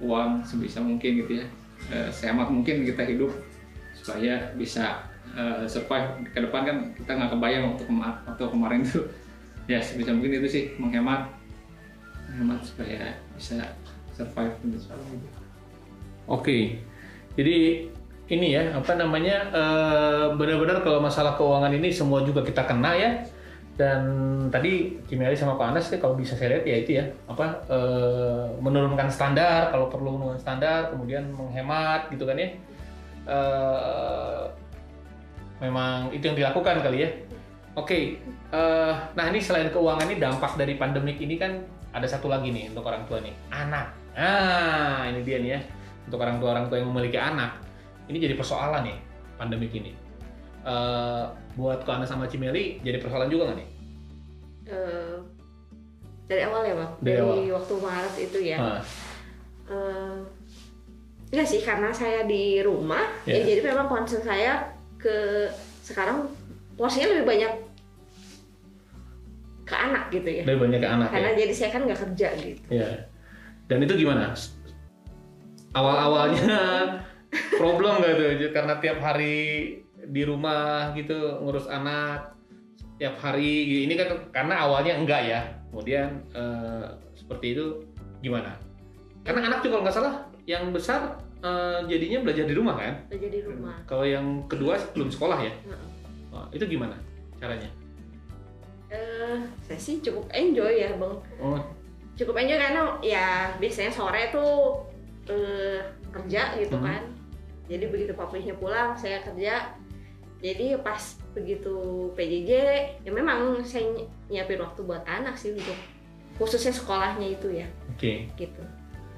uang 0.00 0.46
sebisa 0.46 0.78
mungkin 0.80 1.26
gitu 1.26 1.42
ya. 1.42 1.46
Eh, 1.90 2.08
sehemat 2.14 2.46
mungkin 2.46 2.86
kita 2.86 3.02
hidup 3.02 3.34
supaya 3.98 4.54
bisa 4.54 5.02
eh, 5.34 5.66
survive. 5.66 6.30
Ke 6.30 6.38
depan 6.46 6.62
kan 6.62 6.76
kita 6.94 7.10
nggak 7.10 7.30
kebayang 7.34 7.74
waktu 7.74 7.84
kemarin 7.90 8.16
waktu 8.24 8.42
kemarin 8.46 8.80
tuh. 8.86 9.04
Ya 9.66 9.78
sebisa 9.82 10.14
mungkin 10.14 10.40
itu 10.42 10.48
sih 10.48 10.64
menghemat 10.78 11.41
menghemat 12.32 12.64
supaya 12.64 13.12
bisa 13.36 13.60
survive 14.16 14.56
gitu. 14.64 14.88
Oke. 16.24 16.80
Jadi 17.36 17.88
ini 18.32 18.56
ya 18.56 18.72
apa 18.72 18.96
namanya 18.96 19.36
eh, 19.52 20.26
benar-benar 20.32 20.80
kalau 20.80 21.04
masalah 21.04 21.36
keuangan 21.36 21.76
ini 21.76 21.92
semua 21.92 22.24
juga 22.24 22.40
kita 22.40 22.64
kena 22.64 22.96
ya. 22.96 23.10
Dan 23.72 24.04
tadi 24.52 25.00
Kimeli 25.08 25.32
sama 25.32 25.56
Pak 25.56 25.72
Anas 25.72 25.88
sih 25.88 25.96
kalau 25.96 26.12
bisa 26.12 26.36
saya 26.36 26.60
lihat 26.60 26.64
ya 26.68 26.76
itu 26.76 26.90
ya 27.00 27.04
apa 27.28 27.60
eh, 27.68 28.44
menurunkan 28.60 29.08
standar 29.12 29.68
kalau 29.72 29.92
perlu 29.92 30.16
menurunkan 30.16 30.40
standar 30.40 30.92
kemudian 30.92 31.28
menghemat 31.32 32.08
gitu 32.08 32.24
kan 32.24 32.36
ya. 32.40 32.48
Eh, 33.28 34.44
memang 35.60 36.10
itu 36.12 36.24
yang 36.24 36.36
dilakukan 36.36 36.80
kali 36.80 37.04
ya. 37.04 37.10
Oke, 37.72 38.20
eh, 38.52 38.94
nah 39.16 39.24
ini 39.32 39.40
selain 39.40 39.72
keuangan 39.72 40.04
ini 40.04 40.20
dampak 40.20 40.60
dari 40.60 40.76
pandemik 40.76 41.16
ini 41.16 41.40
kan 41.40 41.64
ada 41.92 42.06
satu 42.06 42.26
lagi 42.26 42.48
nih 42.48 42.68
untuk 42.68 42.84
orang 42.84 43.04
tua 43.04 43.20
nih, 43.20 43.32
anak. 43.48 43.92
Ah, 44.12 45.08
ini 45.08 45.20
dia 45.22 45.38
nih 45.38 45.50
ya 45.52 45.60
untuk 46.04 46.18
orang 46.18 46.36
tua 46.36 46.48
orang 46.52 46.66
tua 46.66 46.76
yang 46.76 46.88
memiliki 46.88 47.16
anak. 47.16 47.60
Ini 48.08 48.18
jadi 48.18 48.34
persoalan 48.34 48.84
nih 48.84 48.98
pandemik 49.36 49.72
ini. 49.72 49.92
Eh, 50.62 51.24
buat 51.52 51.82
Ko 51.82 51.90
Ana 51.90 52.04
sama 52.04 52.24
Cimeli 52.24 52.80
jadi 52.80 52.96
persoalan 52.96 53.26
juga 53.26 53.50
nggak 53.50 53.58
nih? 53.58 53.68
Eh, 54.64 55.16
dari 56.24 56.42
awal 56.42 56.62
ya 56.62 56.74
bang 56.78 56.90
Dari 57.02 57.16
dari, 57.18 57.22
awal. 57.22 57.56
waktu 57.58 57.74
Maret 57.76 58.14
itu 58.20 58.38
ya 58.40 58.56
Ah, 58.58 58.80
Eh, 59.62 60.18
enggak 61.28 61.48
sih 61.48 61.60
karena 61.60 61.88
saya 61.90 62.22
di 62.24 62.60
rumah 62.60 63.02
Ya. 63.24 63.40
ya 63.40 63.48
jadi 63.48 63.60
memang 63.64 63.88
concern 63.88 64.20
saya 64.20 64.70
ke 64.96 65.48
sekarang 65.80 66.28
porsinya 66.74 67.10
lebih 67.10 67.26
banyak 67.26 67.52
ke 69.62 69.74
anak 69.74 70.10
gitu 70.10 70.28
ya 70.28 70.42
lebih 70.46 70.60
banyak 70.68 70.80
ke 70.82 70.88
anak 70.88 71.08
ya. 71.08 71.14
karena 71.14 71.30
jadi 71.38 71.52
saya 71.54 71.70
kan 71.70 71.82
nggak 71.86 72.00
kerja 72.08 72.28
gitu 72.38 72.62
Ya. 72.70 72.88
Dan 73.70 73.88
itu 73.88 74.04
gimana? 74.04 74.36
Awal-awalnya 75.72 76.44
problem 77.62 78.04
gak 78.04 78.20
tuh? 78.20 78.50
Karena 78.52 78.76
tiap 78.84 79.00
hari 79.00 79.80
di 80.02 80.22
rumah 80.26 80.92
gitu 80.98 81.40
ngurus 81.40 81.70
anak 81.70 82.34
tiap 82.98 83.18
hari 83.22 83.66
gitu. 83.70 83.80
ini 83.86 83.94
kan 83.94 84.08
karena 84.34 84.66
awalnya 84.66 84.98
enggak 84.98 85.22
ya 85.26 85.40
kemudian 85.70 86.22
eh, 86.34 86.86
seperti 87.14 87.54
itu 87.54 87.86
gimana 88.22 88.58
karena 89.22 89.46
anak 89.46 89.62
juga 89.62 89.78
kalau 89.78 89.84
nggak 89.86 89.96
salah 89.96 90.14
yang 90.46 90.74
besar 90.74 91.18
eh, 91.42 91.86
jadinya 91.86 92.26
belajar 92.26 92.44
di 92.50 92.54
rumah 92.54 92.74
kan 92.78 92.94
kerja 93.14 93.28
di 93.30 93.40
rumah 93.46 93.78
kalau 93.86 94.02
yang 94.06 94.46
kedua 94.50 94.78
belum 94.94 95.10
sekolah 95.10 95.38
ya. 95.38 95.54
Wah, 96.34 96.46
itu 96.50 96.66
gimana 96.66 96.98
caranya 97.38 97.70
Eh, 98.92 99.36
saya 99.62 99.80
sih 99.80 99.98
cukup 99.98 100.28
enjoy 100.30 100.72
ya 100.76 100.92
bang. 100.94 101.14
Oh. 101.40 101.56
Cukup 102.12 102.36
enjoy 102.36 102.60
karena 102.60 102.82
ya 103.00 103.26
biasanya 103.56 103.88
sore 103.88 104.28
tuh 104.28 104.84
eh, 105.24 105.80
kerja 106.12 106.60
gitu 106.60 106.76
Hmm. 106.76 106.84
kan. 106.84 107.02
Jadi 107.66 107.88
begitu 107.88 108.12
papinya 108.12 108.52
pulang 108.54 108.92
saya 108.92 109.24
kerja. 109.24 109.72
Jadi 110.42 110.74
pas 110.82 110.98
begitu 111.32 111.72
PJJ 112.12 112.50
ya 113.00 113.10
memang 113.10 113.62
saya 113.62 113.86
ny- 113.88 114.10
nyiapin 114.28 114.58
waktu 114.58 114.82
buat 114.82 115.06
anak 115.06 115.38
sih 115.38 115.54
untuk 115.54 115.78
khususnya 116.36 116.74
sekolahnya 116.74 117.32
itu 117.32 117.48
ya. 117.54 117.66
Oke. 117.88 118.26
Gitu. 118.34 118.62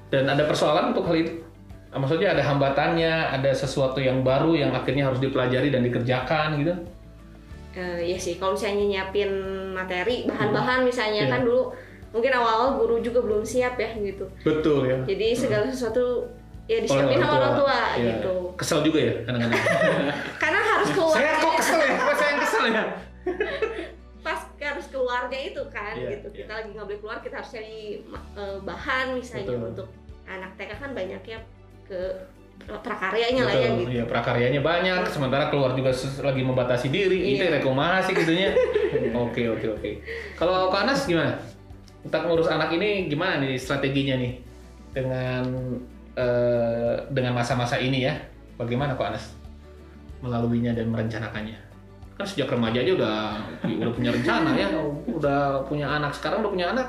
Dan 0.07 0.29
ada 0.29 0.45
persoalan 0.45 0.93
untuk 0.93 1.09
hal 1.09 1.17
itu? 1.17 1.41
Ah, 1.89 1.97
Maksudnya 1.97 2.37
ada 2.37 2.43
hambatannya, 2.45 3.09
ada 3.33 3.51
sesuatu 3.51 3.97
yang 3.97 4.21
baru 4.21 4.53
yang 4.53 4.71
akhirnya 4.71 5.09
harus 5.09 5.17
dipelajari 5.17 5.73
dan 5.73 5.81
dikerjakan 5.81 6.61
gitu? 6.61 6.73
Eh, 7.75 8.07
ya 8.07 8.15
sih 8.15 8.39
kalau 8.39 8.55
misalnya 8.55 8.87
nyiapin 8.87 9.27
materi 9.75 10.23
bahan-bahan 10.23 10.87
misalnya 10.87 11.27
Iya. 11.27 11.31
kan 11.35 11.41
dulu 11.43 11.75
mungkin 12.15 12.31
awal-awal 12.31 12.79
guru 12.79 13.03
juga 13.03 13.19
belum 13.19 13.43
siap 13.43 13.75
ya 13.75 13.91
gitu 13.99 14.23
Betul 14.47 14.87
ya. 14.87 14.97
jadi 15.03 15.35
segala 15.35 15.67
sesuatu 15.67 16.23
ya 16.65 16.79
disiapin 16.79 17.19
sama 17.19 17.35
orang 17.35 17.53
tua 17.59 17.79
Iya. 17.99 18.05
gitu 18.15 18.35
Kesel 18.55 18.79
juga 18.79 18.99
ya 19.03 19.13
kadang-kadang. 19.27 19.63
karena 20.41 20.59
harus 20.63 20.89
keluar 20.95 21.15
saya 21.19 21.31
kok 21.35 21.53
kesel 21.59 21.79
ya? 21.83 21.93
Kok 21.99 22.15
saya 22.15 22.29
yang 22.31 22.39
kesel 22.39 22.63
ya? 22.65 22.83
pas 24.25 24.39
harus 24.57 24.85
keluarnya 24.87 25.39
itu 25.45 25.61
kan 25.67 25.93
Iya, 25.93 26.09
gitu 26.15 26.27
iya. 26.31 26.37
kita 26.41 26.51
lagi 26.55 26.69
nggak 26.71 26.85
boleh 26.87 26.99
keluar 27.03 27.17
kita 27.19 27.35
harus 27.37 27.51
cari 27.51 27.77
eh, 28.39 28.57
bahan 28.63 29.05
misalnya 29.13 29.45
Betul. 29.51 29.67
untuk 29.75 29.87
anak 30.25 30.51
TK 30.55 30.71
kan 30.79 30.91
banyaknya 30.95 31.37
ke 31.83 32.01
prakaryanya 32.65 33.43
lah 33.45 33.53
ya 33.53 33.69
gitu 33.77 33.89
iya, 33.93 34.03
prakaryanya 34.09 34.61
banyak, 34.65 35.05
sementara 35.13 35.53
keluar 35.53 35.77
juga 35.77 35.93
lagi 36.25 36.41
membatasi 36.41 36.87
diri, 36.89 37.37
itu 37.37 37.45
Iya. 37.45 37.61
rekomendasi 37.61 38.11
gitunya. 38.17 38.57
oke, 39.13 39.41
oke, 39.53 39.65
oke. 39.77 39.89
Kalau 40.33 40.73
Kak 40.73 40.89
Anas 40.89 41.05
gimana? 41.05 41.37
Untuk 42.01 42.21
ngurus 42.25 42.49
anak 42.49 42.73
ini 42.73 43.05
gimana 43.09 43.41
nih 43.41 43.57
strateginya 43.61 44.17
nih? 44.17 44.33
Dengan 44.93 45.45
eh, 46.15 46.95
dengan 47.13 47.37
masa-masa 47.37 47.77
ini 47.77 48.07
ya, 48.09 48.17
bagaimana 48.57 48.97
Kak 48.97 49.13
Anas 49.13 49.25
melaluinya 50.25 50.73
dan 50.73 50.89
merencanakannya? 50.89 51.59
Kan 52.17 52.25
sejak 52.25 52.49
remaja 52.49 52.81
aja 52.81 52.91
udah 52.97 53.17
udah 53.61 53.91
punya 53.93 54.09
rencana 54.09 54.49
ya, 54.57 54.67
udah 55.05 55.39
punya 55.69 55.85
anak 55.85 56.17
sekarang 56.17 56.41
udah 56.41 56.51
punya 56.51 56.67
anak, 56.73 56.87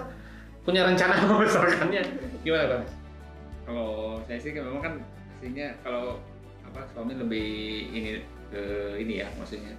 punya 0.64 0.88
rencana 0.88 1.20
membesarkannya. 1.28 2.02
Gimana 2.46 2.64
Kak 2.64 2.76
Anas? 2.80 2.92
Kalau 3.66 3.90
saya 4.24 4.38
sih 4.40 4.54
memang 4.56 4.80
kan 4.80 4.94
pastinya 5.46 5.70
kalau 5.86 6.18
apa 6.66 6.82
suami 6.90 7.14
lebih 7.14 7.46
ini 7.94 8.18
ke 8.50 8.98
ini 8.98 9.22
ya 9.22 9.30
maksudnya 9.38 9.78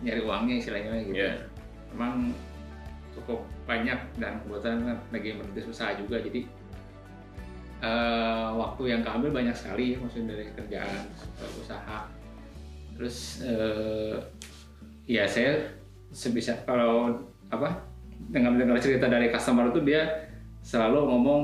nyari 0.00 0.24
uangnya 0.24 0.56
istilahnya 0.56 1.04
gitu. 1.04 1.20
Iya. 1.20 1.32
Memang 1.92 2.32
cukup 3.12 3.44
banyak 3.68 4.00
dan 4.16 4.40
kebetulan 4.40 4.80
kan 4.88 4.96
lagi 5.12 5.36
merintis 5.36 5.68
usaha 5.68 5.92
juga 6.00 6.16
jadi 6.16 6.48
eh, 7.84 8.48
waktu 8.56 8.82
yang 8.88 9.04
keambil 9.04 9.36
banyak 9.36 9.52
sekali 9.52 10.00
maksudnya 10.00 10.32
dari 10.32 10.48
kerjaan 10.56 11.04
ke 11.12 11.44
usaha. 11.60 12.08
Terus 12.96 13.44
eh, 13.44 14.16
ya 15.12 15.28
saya 15.28 15.76
sebisa 16.08 16.56
kalau 16.64 17.20
apa 17.52 17.84
dengan 18.32 18.56
dengar 18.56 18.80
cerita 18.80 19.12
dari 19.12 19.28
customer 19.28 19.68
itu 19.68 19.84
dia 19.84 20.32
selalu 20.64 21.04
ngomong 21.04 21.42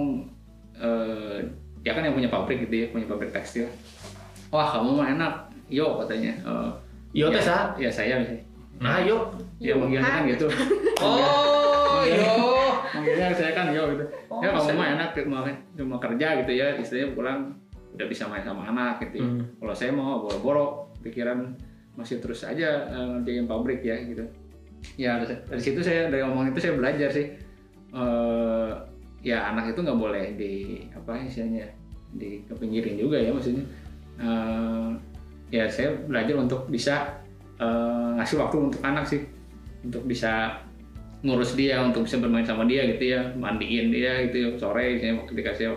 eh, 0.80 1.67
dia 1.80 1.92
kan 1.92 2.02
yang 2.02 2.12
punya 2.12 2.28
pabrik 2.28 2.58
gitu 2.62 2.74
ya 2.74 2.86
punya 2.88 3.06
pabrik 3.06 3.30
tekstil 3.30 3.66
wah 4.48 4.68
kamu 4.68 4.90
mah 4.94 5.08
enak 5.10 5.34
yo 5.68 5.98
katanya 5.98 6.32
Eh, 6.40 6.70
Yo 7.14 7.26
ya, 7.26 7.34
teh 7.34 7.42
sah? 7.42 7.72
ya 7.74 7.88
saya 7.88 8.20
misalnya. 8.20 8.44
Nah, 8.78 9.00
yuk. 9.00 9.32
ya 9.58 9.72
manggilnya 9.74 10.06
kan 10.06 10.22
gitu 10.24 10.44
Oh, 11.02 12.04
yo. 12.04 12.36
manggilnya 12.92 13.32
saya 13.32 13.52
kan 13.52 13.72
yo 13.72 13.88
gitu 13.90 14.04
Oh, 14.28 14.38
ya 14.38 14.52
kamu 14.52 14.70
mah 14.72 14.88
enak 14.94 15.08
cuma 15.16 15.38
cuma 15.72 15.96
kerja 15.98 16.26
gitu 16.38 16.52
ya 16.52 16.76
istilahnya 16.76 17.08
pulang 17.12 17.40
udah 17.90 18.06
bisa 18.06 18.28
main 18.28 18.44
sama 18.44 18.68
anak 18.68 19.02
gitu 19.02 19.18
ya. 19.18 19.26
Hmm. 19.26 19.42
kalau 19.58 19.74
saya 19.74 19.90
mau 19.90 20.20
boro-boro 20.20 20.66
pikiran 21.00 21.56
masih 21.94 22.20
terus 22.20 22.44
aja 22.44 22.86
eh, 22.86 23.06
ngerjain 23.10 23.44
pabrik 23.44 23.80
ya 23.80 23.96
gitu 24.00 24.22
ya 24.94 25.18
dari, 25.18 25.34
dari 25.42 25.58
situ 25.58 25.80
saya 25.80 26.06
dari 26.06 26.22
omongan 26.22 26.52
itu 26.52 26.60
saya 26.60 26.74
belajar 26.74 27.10
sih 27.10 27.26
Eh, 27.88 28.72
ya 29.22 29.50
anak 29.50 29.74
itu 29.74 29.80
nggak 29.82 29.98
boleh 29.98 30.24
di 30.38 30.82
apa 30.94 31.18
istilahnya 31.18 31.66
di 32.14 32.42
kepinggirin 32.46 32.96
juga 32.96 33.18
ya 33.18 33.30
maksudnya. 33.34 33.64
Eh, 34.18 34.90
ya 35.48 35.64
saya 35.70 35.94
belajar 36.06 36.36
untuk 36.36 36.68
bisa 36.68 37.18
eh, 37.58 38.08
ngasih 38.18 38.36
waktu 38.38 38.56
untuk 38.70 38.80
anak 38.82 39.04
sih. 39.06 39.22
Untuk 39.82 40.04
bisa 40.06 40.58
ngurus 41.22 41.58
dia 41.58 41.82
untuk 41.82 42.06
bisa 42.06 42.22
bermain 42.22 42.46
sama 42.46 42.62
dia 42.62 42.86
gitu 42.94 43.10
ya 43.10 43.34
mandiin 43.34 43.90
dia 43.90 44.22
gitu 44.30 44.36
ya 44.38 44.48
sore 44.54 44.94
misalnya 44.94 45.26
ketika 45.26 45.50
saya 45.50 45.70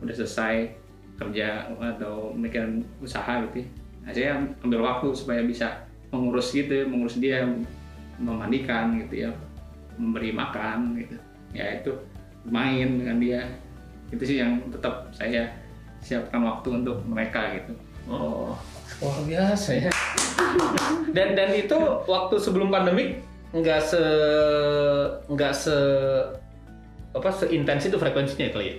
udah 0.00 0.14
selesai 0.16 0.72
kerja 1.20 1.68
atau 1.76 2.32
mikirin 2.32 2.84
usaha 3.04 3.44
gitu 3.48 3.64
ya. 3.64 3.68
Nah, 4.06 4.12
saya 4.14 4.30
ambil 4.64 4.80
waktu 4.86 5.12
supaya 5.12 5.42
bisa 5.44 5.84
mengurus 6.12 6.54
gitu 6.54 6.86
mengurus 6.88 7.20
dia 7.20 7.44
memandikan 8.16 8.96
gitu 9.04 9.28
ya 9.28 9.30
memberi 10.00 10.32
makan 10.32 10.96
gitu. 10.96 11.16
Ya 11.52 11.80
itu 11.80 11.92
main 12.46 12.96
dengan 12.96 13.16
dia 13.16 13.40
itu 14.08 14.22
sih 14.24 14.38
yang 14.38 14.58
tetap 14.70 15.10
saya 15.10 15.50
siapkan 15.98 16.40
waktu 16.40 16.68
untuk 16.76 17.02
mereka 17.04 17.54
gitu 17.54 17.74
Oh, 18.06 18.54
luar 18.96 19.18
biasa 19.24 19.70
ya. 19.76 19.90
dan 21.10 21.34
dan 21.34 21.50
itu 21.52 21.74
waktu 22.06 22.38
sebelum 22.38 22.70
pandemik 22.70 23.18
nggak 23.50 23.82
se 23.82 24.02
nggak 25.26 25.50
se 25.50 25.74
apa 27.10 27.26
seintens 27.28 27.82
itu 27.84 27.96
frekuensinya 27.96 28.52
kali 28.52 28.66
ya? 28.68 28.76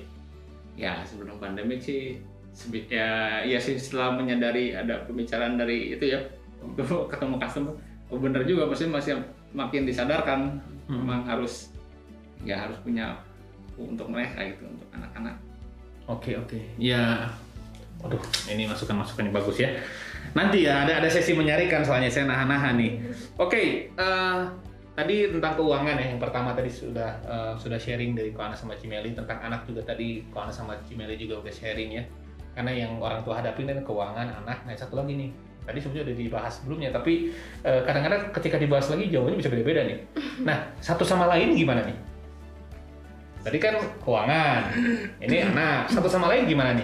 ya 0.77 0.93
sebelum 1.03 1.35
pandemi 1.37 1.75
sih 1.75 2.21
sebi- 2.53 2.87
ya 2.87 3.41
iya 3.41 3.57
sih 3.57 3.75
setelah 3.75 4.13
menyadari 4.13 4.71
ada 4.71 5.03
pembicaraan 5.03 5.57
dari 5.57 5.91
itu 5.91 6.07
ya 6.07 6.23
waktu 6.61 6.81
ketemu 7.11 7.35
customer 7.37 7.73
oh 8.07 8.17
bener 8.17 8.45
juga 8.45 8.63
maksudnya 8.63 8.95
masih 8.95 9.13
makin 9.51 9.83
disadarkan 9.83 10.63
Hmm. 10.87 11.03
memang 11.03 11.27
harus 11.27 11.67
ya 12.47 12.63
harus 12.63 12.79
punya 12.79 13.11
untuk 13.79 14.09
mereka 14.09 14.41
gitu 14.43 14.65
untuk 14.65 14.89
anak-anak 14.91 15.37
Oke 16.07 16.39
oke. 16.39 16.55
Ya, 16.79 17.27
waduh, 17.99 18.23
ini 18.47 18.63
masukan-masukan 18.63 19.27
yang 19.27 19.35
bagus 19.35 19.59
ya. 19.59 19.75
Nanti 20.31 20.63
ya 20.63 20.87
ada 20.87 21.03
ada 21.03 21.09
sesi 21.11 21.35
menyarikan 21.35 21.83
soalnya 21.83 22.07
saya 22.07 22.31
nahan-nahan 22.31 22.79
nih. 22.79 22.91
Oke, 23.35 23.91
eh, 23.91 24.39
tadi 24.95 25.27
tentang 25.27 25.59
keuangan 25.59 25.99
ya 25.99 26.15
yang 26.15 26.19
pertama 26.23 26.55
tadi 26.55 26.71
sudah 26.71 27.11
eh, 27.27 27.53
sudah 27.59 27.75
sharing 27.75 28.15
dari 28.15 28.31
Koana 28.31 28.55
sama 28.55 28.79
Cimeli 28.79 29.11
tentang 29.11 29.35
anak 29.43 29.67
juga 29.67 29.83
tadi 29.83 30.23
Koana 30.31 30.47
sama 30.47 30.79
Cimeli 30.87 31.19
juga 31.19 31.43
udah 31.43 31.51
sharing 31.51 31.91
ya. 31.99 32.03
Karena 32.55 32.71
yang 32.71 33.03
orang 33.03 33.27
tua 33.27 33.43
hadapin 33.43 33.67
kan 33.67 33.83
keuangan 33.83 34.31
anak. 34.47 34.63
Nah 34.63 34.73
satu 34.79 34.95
lagi 34.95 35.11
nih, 35.11 35.29
tadi 35.67 35.77
sebenarnya 35.83 36.03
udah 36.07 36.15
dibahas 36.15 36.53
sebelumnya 36.63 36.89
tapi 36.95 37.35
eh, 37.67 37.81
kadang-kadang 37.83 38.31
ketika 38.31 38.55
dibahas 38.55 38.87
lagi 38.87 39.11
jawabannya 39.11 39.43
bisa 39.43 39.51
beda-beda 39.51 39.83
nih. 39.83 39.99
Nah 40.47 40.71
satu 40.79 41.03
sama 41.03 41.27
lain 41.27 41.51
gimana 41.51 41.83
nih? 41.83 42.06
Tadi 43.47 43.57
kan 43.57 43.79
keuangan, 44.03 44.75
ini 45.23 45.37
anak. 45.41 45.87
Satu 45.87 46.11
sama 46.11 46.27
lain 46.27 46.43
gimana 46.43 46.75
nih? 46.75 46.83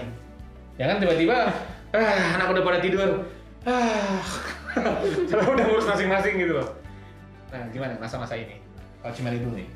Jangan 0.79 0.95
tiba-tiba, 0.95 1.51
ah, 1.91 2.19
anak 2.33 2.47
udah 2.49 2.63
pada 2.63 2.79
tidur, 2.79 3.27
ah, 3.63 4.23
kalau 5.29 5.43
udah 5.51 5.65
ngurus 5.67 5.83
masing-masing 5.85 6.39
gitu 6.39 6.55
loh. 6.55 6.67
Nah, 7.51 7.67
gimana 7.67 7.99
masa-masa 7.99 8.33
ini? 8.33 8.63
Kalau 8.97 9.11
Cimeli 9.11 9.37
dulu 9.37 9.59
nih, 9.59 9.67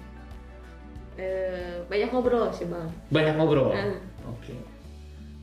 Eh, 1.17 1.81
banyak 1.89 2.13
ngobrol 2.13 2.45
sih 2.53 2.63
bang 2.63 2.85
banyak 3.09 3.33
ngobrol. 3.35 3.73
Nah. 3.73 3.97
Oke. 4.29 4.53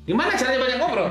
Gimana 0.06 0.30
caranya 0.32 0.62
banyak 0.62 0.78
ngobrol? 0.78 1.10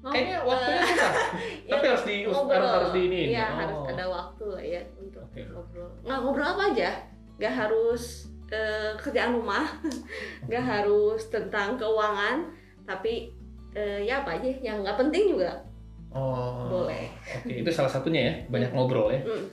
Ngob- 0.00 0.10
Kayaknya 0.10 0.38
waktunya 0.42 0.74
eh, 0.74 0.86
susah. 0.88 1.12
ya, 1.68 1.70
Tapi 1.70 1.84
harus 1.86 2.02
di 2.02 2.14
ngobrol. 2.24 2.56
harus, 2.56 2.72
harus 2.72 2.90
di 2.90 3.02
ini. 3.04 3.20
Iya 3.30 3.44
Oh. 3.44 3.52
harus 3.60 3.78
ada 3.92 4.04
waktu 4.08 4.44
lah 4.48 4.62
ya 4.64 4.82
untuk 4.96 5.22
Oke. 5.22 5.44
ngobrol 5.46 5.88
nggak 6.02 6.18
ngobrol 6.18 6.48
apa 6.48 6.62
aja 6.72 6.90
nggak 7.36 7.52
harus 7.54 8.31
eh, 8.52 8.92
kerjaan 8.94 9.32
rumah 9.34 9.64
nggak 10.46 10.60
harus 10.62 11.26
tentang 11.26 11.74
keuangan 11.74 12.52
tapi 12.84 13.32
eh, 13.72 14.04
ya 14.04 14.20
apa 14.20 14.36
aja 14.36 14.50
yang 14.60 14.84
nggak 14.84 15.00
penting 15.00 15.32
juga 15.32 15.64
Oh. 16.12 16.68
Boleh. 16.68 17.08
Oke, 17.40 17.64
itu 17.64 17.70
salah 17.72 17.88
satunya 17.88 18.20
ya, 18.20 18.34
banyak 18.52 18.76
ngobrol 18.76 19.08
ya. 19.08 19.24
Mm. 19.24 19.48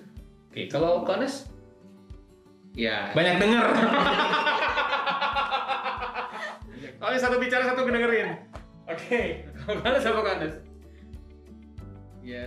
Oke, 0.52 0.68
kalau 0.68 1.08
Kanes 1.08 1.48
ya 2.76 3.16
banyak 3.16 3.40
dengar. 3.40 3.66
Oh, 7.00 7.16
satu 7.16 7.40
bicara 7.40 7.64
satu 7.64 7.88
kedengerin. 7.88 8.36
Oke, 8.84 9.48
kalau 9.56 9.80
Kanes 9.80 10.04
apa 10.04 10.20
Kanes? 10.20 10.54
ya 12.20 12.44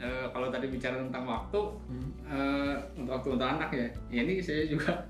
eh, 0.00 0.26
kalau 0.32 0.48
tadi 0.48 0.66
bicara 0.66 0.96
tentang 0.96 1.28
waktu 1.28 1.60
Hmm. 1.86 2.10
eh, 2.24 2.74
untuk 2.96 3.12
waktu 3.12 3.28
untuk 3.36 3.44
anak 3.46 3.68
ya 3.70 3.86
ya 4.08 4.20
ini 4.24 4.40
saya 4.40 4.64
juga 4.64 5.04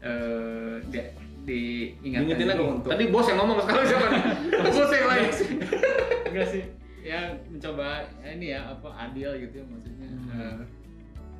eh 0.00 0.72
di, 0.86 1.00
diingatkan 1.42 2.28
Ingetin 2.30 2.48
aku. 2.50 2.64
untuk 2.74 2.90
Tadi 2.90 3.04
bos 3.06 3.26
yang 3.26 3.38
ngomong 3.38 3.56
sekarang 3.60 3.84
siapa? 3.86 4.06
nih? 4.06 4.22
bos 4.66 4.90
yang 4.90 5.08
lain. 5.08 5.28
enggak 6.26 6.46
sih 6.48 6.62
ya 7.00 7.20
mencoba 7.46 7.86
ya 8.18 8.28
ini 8.30 8.46
ya 8.50 8.60
apa 8.66 8.88
adil 9.02 9.30
gitu 9.38 9.54
ya 9.56 9.64
maksudnya 9.66 10.08
Hmm. 10.30 10.62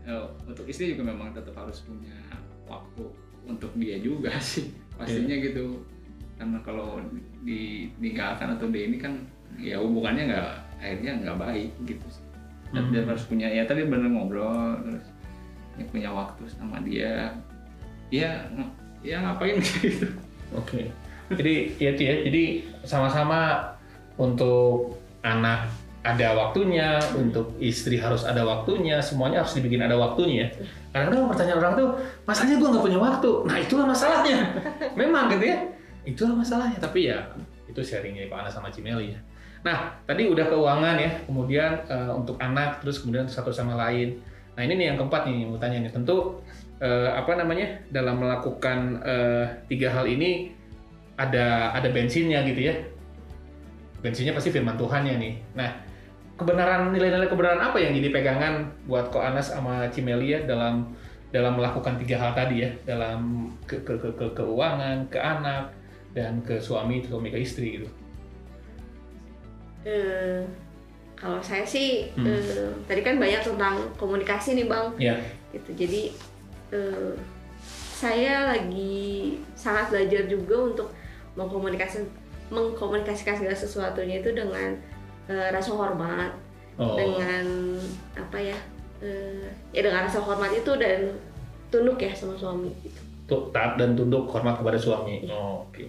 Eh, 0.03 0.11
eh, 0.11 0.25
untuk 0.45 0.65
istri 0.67 0.89
juga 0.89 1.05
memang 1.07 1.31
tetap 1.31 1.53
harus 1.55 1.79
punya 1.81 2.17
waktu 2.65 3.05
untuk 3.45 3.71
dia 3.75 3.97
juga 3.97 4.35
sih 4.43 4.73
pastinya 4.95 5.31
Iya. 5.33 5.47
gitu 5.47 5.85
karena 6.35 6.59
kalau 6.61 6.99
ditinggalkan 7.45 8.57
atau 8.57 8.67
di 8.67 8.81
ini 8.83 8.97
kan 8.97 9.15
ya 9.57 9.77
hubungannya 9.77 10.25
nggak 10.27 10.49
akhirnya 10.79 11.13
nggak 11.19 11.39
baik 11.39 11.71
gitu 11.85 12.07
sih 12.09 12.25
dan 12.71 12.83
Hmm. 12.83 12.93
dia 12.93 13.03
harus 13.05 13.25
punya 13.25 13.47
ya 13.47 13.63
tadi 13.63 13.85
bener 13.85 14.09
ngobrol 14.09 14.51
terus 14.81 15.07
ya 15.77 15.85
punya 15.87 16.11
waktu 16.11 16.43
sama 16.49 16.81
dia 16.81 17.37
ya 18.11 18.45
ya 19.01 19.17
ngapain 19.25 19.57
gitu 19.81 20.11
Oke. 20.57 20.91
Jadi 21.31 21.79
ya 21.79 21.91
ya. 21.95 22.15
Jadi 22.27 22.67
sama-sama 22.83 23.71
untuk 24.19 24.99
anak 25.23 25.71
ada 26.01 26.33
waktunya, 26.33 26.97
untuk 27.13 27.55
istri 27.61 28.01
harus 28.01 28.25
ada 28.25 28.41
waktunya, 28.43 28.99
semuanya 29.05 29.45
harus 29.45 29.55
dibikin 29.55 29.85
ada 29.85 29.95
waktunya. 30.01 30.49
Kadang-kadang 30.91 31.29
pertanyaan 31.29 31.61
orang 31.61 31.75
tuh, 31.77 31.89
masalahnya 32.25 32.57
gue 32.57 32.69
nggak 32.73 32.85
punya 32.89 32.99
waktu. 32.99 33.31
Nah 33.47 33.57
itulah 33.61 33.87
masalahnya. 33.87 34.39
Memang 35.01 35.31
gitu 35.31 35.45
ya. 35.45 35.59
Itulah 36.03 36.35
masalahnya. 36.35 36.79
Tapi 36.81 37.13
ya 37.13 37.19
itu 37.71 37.81
sharingnya 37.87 38.27
Pak 38.27 38.43
Ana 38.43 38.51
sama 38.51 38.73
Cimeli 38.73 39.15
ya. 39.15 39.21
Nah 39.61 39.93
tadi 40.09 40.27
udah 40.27 40.49
keuangan 40.51 40.97
ya, 40.99 41.11
kemudian 41.29 41.85
eh, 41.87 42.11
untuk 42.11 42.41
anak, 42.43 42.83
terus 42.83 43.05
kemudian 43.05 43.29
satu 43.29 43.55
sama 43.55 43.79
lain. 43.79 44.19
Nah 44.57 44.67
ini 44.67 44.75
nih 44.81 44.87
yang 44.91 44.97
keempat 44.99 45.29
nih 45.31 45.47
yang 45.47 45.51
mau 45.55 45.61
tanya 45.61 45.79
nih. 45.85 45.93
Tentu 45.93 46.43
eh, 46.81 47.11
apa 47.13 47.37
namanya? 47.37 47.69
Dalam 47.93 48.19
melakukan 48.19 49.05
eh, 49.05 49.45
tiga 49.69 49.93
hal 49.93 50.09
ini 50.09 50.53
ada 51.21 51.77
ada 51.77 51.89
bensinnya 51.93 52.41
gitu 52.49 52.73
ya. 52.73 52.75
Bensinnya 54.01 54.33
pasti 54.33 54.49
firman 54.49 54.81
Tuhannya 54.81 55.15
nih. 55.21 55.35
Nah 55.55 55.71
kebenaran 56.41 56.89
nilai-nilai 56.97 57.29
kebenaran 57.29 57.61
apa 57.61 57.77
yang 57.77 57.93
jadi 57.93 58.09
pegangan 58.09 58.73
buat 58.89 59.13
Ko 59.13 59.21
Anas 59.21 59.53
sama 59.53 59.93
Cimelia 59.93 60.41
dalam 60.49 60.97
dalam 61.31 61.61
melakukan 61.61 62.01
tiga 62.01 62.17
hal 62.17 62.33
tadi 62.33 62.65
ya? 62.65 62.71
Dalam 62.89 63.53
ke, 63.69 63.77
ke, 63.85 64.01
ke, 64.01 64.09
ke 64.17 64.27
keuangan 64.33 65.05
ke 65.13 65.21
anak 65.21 65.77
dan 66.17 66.41
ke 66.43 66.57
suami 66.57 67.05
suami 67.05 67.29
ke 67.29 67.39
istri 67.45 67.79
gitu. 67.79 67.89
Eh, 69.85 70.45
kalau 71.17 71.41
saya 71.45 71.65
sih 71.65 72.09
Hmm. 72.17 72.25
eh, 72.25 72.73
tadi 72.89 73.05
kan 73.05 73.21
banyak 73.21 73.45
tentang 73.45 73.77
komunikasi 74.01 74.57
nih 74.57 74.67
bang. 74.69 74.87
Ya 74.97 75.17
gitu 75.51 75.71
jadi 75.75 76.15
eh, 76.71 77.15
saya 78.01 78.49
lagi 78.57 79.37
sangat 79.53 79.93
belajar 79.93 80.25
juga 80.25 80.57
untuk 80.73 80.89
mengkomunikasi 81.37 82.09
mengkomunikasikan 82.51 83.39
segala 83.39 83.55
sesuatunya 83.55 84.25
itu 84.25 84.33
dengan 84.33 84.75
eh, 85.29 85.49
rasa 85.53 85.77
hormat. 85.77 86.33
Oh. 86.81 86.97
Dengan 86.97 87.45
apa 88.17 88.39
ya 88.41 88.57
eh, 89.05 89.47
ya 89.75 89.81
dengan 89.85 90.09
rasa 90.09 90.25
hormat 90.25 90.49
itu 90.57 90.73
dan 90.81 91.13
tunduk 91.69 92.01
ya 92.01 92.11
sama 92.17 92.35
suami 92.35 92.73
gitu. 92.83 92.99
tuh 93.31 93.47
taat 93.55 93.79
dan 93.79 93.95
tunduk 93.95 94.27
hormat 94.27 94.59
kepada 94.59 94.75
suami. 94.75 95.23
Oh, 95.31 95.63
oke. 95.69 95.87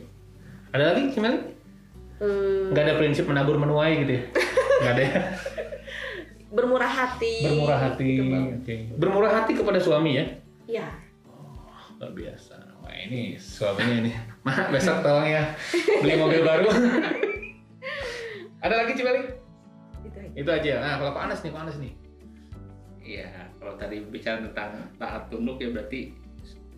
Ada 0.75 0.93
lagi 0.93 1.09
Cimeli 1.09 1.61
Eh, 2.21 2.69
nggak 2.69 2.85
ada 2.85 2.95
prinsip 3.01 3.25
menabur 3.25 3.57
menuai 3.57 4.05
gitu 4.05 4.13
ya? 4.13 4.23
Nggak 4.85 4.93
ada 4.93 5.01
ya? 5.01 5.21
Bermurah 6.53 6.91
hati. 6.93 7.49
Bermurah 7.49 7.79
hati 7.81 8.07
gitu, 8.21 8.37
oke. 8.61 8.75
Bermurah 8.93 9.31
hati 9.41 9.51
kepada 9.57 9.81
suami 9.81 10.21
ya 10.21 10.25
ya 10.71 10.87
luar 12.01 12.17
biasa. 12.17 12.57
Wah 12.81 12.95
ini 12.97 13.37
suaminya 13.37 13.95
ini. 14.01 14.11
Mah 14.41 14.73
besok 14.73 15.05
tolong 15.05 15.29
ya 15.29 15.53
beli 16.01 16.17
mobil 16.17 16.41
baru. 16.41 16.65
Ada 18.57 18.73
lagi 18.85 18.97
Cimeli 18.97 19.21
itu 20.01 20.17
aja. 20.17 20.31
Itu 20.33 20.49
aja. 20.49 20.73
Nah 20.81 20.93
kalau 20.97 21.11
Pak 21.13 21.23
Anas 21.29 21.39
nih 21.45 21.51
Pak 21.53 21.61
Anas 21.61 21.77
nih. 21.77 21.93
Iya, 23.01 23.29
kalau 23.57 23.73
tadi 23.77 23.97
bicara 24.05 24.41
tentang 24.45 24.87
taat 25.01 25.29
tunduk 25.33 25.57
ya 25.57 25.73
berarti 25.73 26.13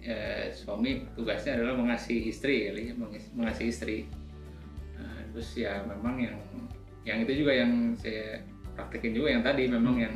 eh, 0.04 0.52
suami 0.52 1.04
tugasnya 1.16 1.60
adalah 1.60 1.76
mengasihi 1.76 2.32
istri 2.32 2.68
ya, 2.68 2.72
mengas- 2.96 3.32
mengasihi 3.36 3.70
istri. 3.72 3.98
Nah, 4.96 5.20
terus 5.36 5.52
ya 5.56 5.84
memang 5.84 6.20
yang 6.20 6.40
yang 7.04 7.24
itu 7.28 7.44
juga 7.44 7.52
yang 7.64 7.96
saya 8.00 8.40
praktekin 8.76 9.12
juga 9.16 9.36
yang 9.36 9.44
tadi 9.44 9.68
memang 9.68 9.96
yang 10.00 10.16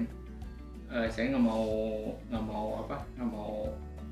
eh, 0.90 1.08
saya 1.08 1.30
nggak 1.30 1.44
mau 1.44 1.66
nggak 2.28 2.44
mau 2.44 2.68
apa 2.82 2.98
nggak 3.14 3.30
mau 3.30 3.52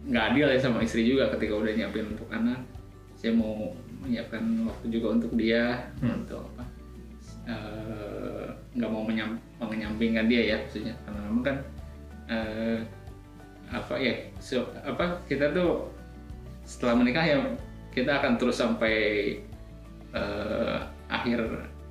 nggak 0.06 0.24
adil 0.30 0.46
ya 0.48 0.60
sama 0.60 0.80
istri 0.80 1.02
juga 1.04 1.32
ketika 1.32 1.54
udah 1.56 1.72
nyiapin 1.72 2.06
untuk 2.08 2.28
anak. 2.30 2.60
Saya 3.16 3.32
mau 3.32 3.74
menyiapkan 4.00 4.44
waktu 4.64 4.86
juga 4.92 5.08
untuk 5.14 5.32
dia 5.34 5.90
Hmm. 5.98 6.22
untuk 6.22 6.46
apa 6.52 6.64
eh, 7.46 8.46
nggak 8.74 8.90
mau 8.90 9.02
menyam, 9.02 9.38
menyampingkan 9.58 10.26
dia 10.26 10.42
ya 10.46 10.58
maksudnya 10.60 10.94
karena 11.02 11.20
memang 11.24 11.44
kan 11.44 11.58
eh, 12.28 12.80
apa 13.68 13.94
ya 13.96 14.14
so- 14.38 14.70
apa 14.80 15.22
kita 15.26 15.50
tuh 15.52 15.90
setelah 16.64 16.98
menikah 16.98 17.22
ya 17.22 17.38
kita 17.90 18.12
akan 18.16 18.38
terus 18.38 18.58
sampai 18.58 18.96
eh, 20.12 20.78
akhir 21.08 21.40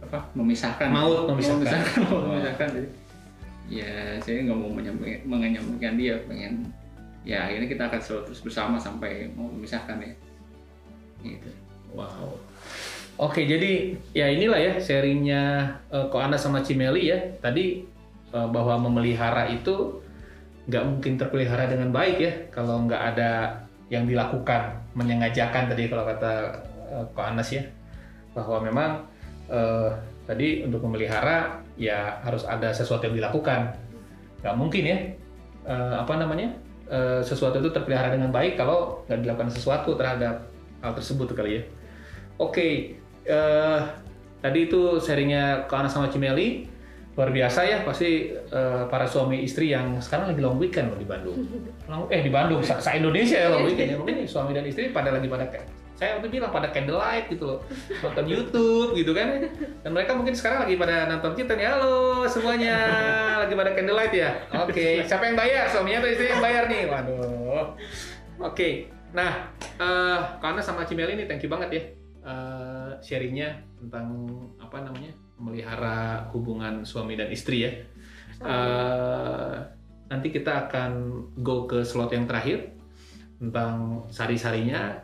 apa 0.02 0.18
memisahkan 0.34 0.90
Maut 0.90 1.30
memisahkan. 1.30 1.58
memisahkan, 1.58 2.02
memisahkan. 2.28 2.68
Jadi, 2.70 2.88
ya 3.68 4.20
saya 4.20 4.44
nggak 4.44 4.58
mau 4.60 4.70
menyampaikan 5.24 5.96
dia 5.96 6.20
pengen 6.28 6.68
ya 7.24 7.48
akhirnya 7.48 7.68
kita 7.68 7.82
akan 7.88 8.00
selalu 8.04 8.22
terus 8.28 8.40
bersama 8.44 8.76
sampai 8.76 9.32
mau 9.32 9.48
memisahkan 9.48 9.96
ya. 10.04 10.14
Gitu. 11.24 11.50
Wow. 11.96 12.36
Oke 13.16 13.48
jadi 13.48 13.96
ya 14.12 14.28
inilah 14.28 14.60
ya 14.60 14.72
sharingnya 14.76 15.42
uh, 15.88 16.12
Ko 16.12 16.20
Anas 16.20 16.44
sama 16.44 16.60
Cimeli 16.60 17.08
ya. 17.08 17.18
Tadi 17.40 17.80
eh, 18.34 18.48
bahwa 18.52 18.76
memelihara 18.76 19.48
itu 19.48 20.04
nggak 20.68 20.84
mungkin 20.84 21.16
terpelihara 21.16 21.68
dengan 21.68 21.92
baik 21.92 22.16
ya 22.20 22.32
kalau 22.52 22.84
nggak 22.84 23.02
ada 23.16 23.60
yang 23.92 24.08
dilakukan 24.08 24.80
menyengajakan 24.96 25.68
tadi 25.72 25.88
kalau 25.88 26.04
kata 26.04 26.32
eh, 26.92 27.04
Ko 27.16 27.20
Anas 27.24 27.48
ya. 27.48 27.64
Bahwa 28.36 28.60
memang 28.60 28.90
eh, 29.48 29.90
tadi 30.28 30.60
untuk 30.68 30.84
memelihara 30.84 31.63
ya 31.74 32.22
harus 32.22 32.46
ada 32.46 32.70
sesuatu 32.70 33.06
yang 33.10 33.16
dilakukan. 33.18 33.74
Nggak 34.42 34.54
mungkin 34.58 34.82
ya 34.84 34.98
eh, 35.66 35.94
apa 35.96 36.14
namanya 36.18 36.54
eh, 36.90 37.20
sesuatu 37.24 37.58
itu 37.58 37.70
terpelihara 37.72 38.14
dengan 38.14 38.30
baik 38.30 38.58
kalau 38.60 39.02
nggak 39.06 39.20
dilakukan 39.24 39.50
sesuatu 39.50 39.96
terhadap 39.98 40.46
hal 40.82 40.92
tersebut 40.94 41.32
kali 41.34 41.60
ya. 41.60 41.62
Oke 42.38 42.98
eh, 43.24 43.78
tadi 44.42 44.58
itu 44.68 45.00
sharingnya 45.00 45.66
Ko 45.66 45.80
Anas 45.80 45.94
sama 45.94 46.10
Cimeli. 46.12 46.70
Luar 47.14 47.30
biasa 47.30 47.62
ya 47.62 47.78
pasti 47.86 48.34
eh, 48.34 48.82
para 48.90 49.06
suami 49.06 49.46
istri 49.46 49.70
yang 49.70 50.02
sekarang 50.02 50.34
lagi 50.34 50.42
long 50.42 50.58
weekend 50.58 50.90
loh 50.90 50.98
di 50.98 51.06
Bandung. 51.06 51.38
Long- 51.90 52.10
eh 52.10 52.20
di 52.26 52.30
Bandung 52.30 52.58
se 52.62 52.74
Indonesia 52.90 53.38
ya 53.38 53.48
long 53.54 53.64
weekend 53.70 53.94
ya. 53.94 53.96
Mungkin 54.02 54.26
suami 54.26 54.50
dan 54.50 54.66
istri 54.66 54.90
pada 54.90 55.14
lagi 55.14 55.30
pada 55.30 55.46
kayak 55.46 55.83
saya 55.94 56.18
waktu 56.18 56.26
bilang 56.26 56.50
pada 56.50 56.74
candlelight 56.74 57.30
gitu 57.30 57.46
loh 57.46 57.62
nonton 58.02 58.26
YouTube 58.26 58.98
gitu 58.98 59.14
kan. 59.14 59.46
Dan 59.86 59.90
mereka 59.94 60.18
mungkin 60.18 60.34
sekarang 60.34 60.66
lagi 60.66 60.74
pada 60.74 61.06
nonton 61.06 61.38
kita 61.38 61.54
nih 61.54 61.70
halo 61.70 62.26
semuanya. 62.26 62.78
Lagi 63.46 63.54
pada 63.54 63.70
candlelight 63.78 64.14
ya? 64.14 64.30
Oke 64.66 65.06
siapa 65.06 65.30
yang 65.30 65.38
bayar? 65.38 65.70
Suaminya 65.70 66.02
atau 66.02 66.10
istri 66.10 66.26
yang 66.34 66.42
bayar 66.42 66.66
nih? 66.66 66.82
Waduh. 66.90 67.78
Oke 68.42 68.90
nah 69.14 69.46
eh 69.78 70.20
karena 70.42 70.58
sama 70.58 70.82
Cimeli 70.82 71.14
ini 71.14 71.30
thank 71.30 71.46
you 71.46 71.50
banget 71.50 71.70
ya 71.70 71.82
eh, 72.26 72.90
sharingnya 72.98 73.62
tentang 73.78 74.26
apa 74.58 74.82
namanya 74.82 75.14
memelihara 75.38 76.26
hubungan 76.34 76.82
suami 76.82 77.14
dan 77.14 77.30
istri 77.30 77.62
ya. 77.62 77.72
Eh, 78.42 79.56
nanti 80.10 80.28
kita 80.34 80.66
akan 80.66 80.92
go 81.46 81.70
ke 81.70 81.86
slot 81.86 82.10
yang 82.10 82.26
terakhir 82.26 82.74
tentang 83.38 84.02
sari-sarinya 84.10 84.98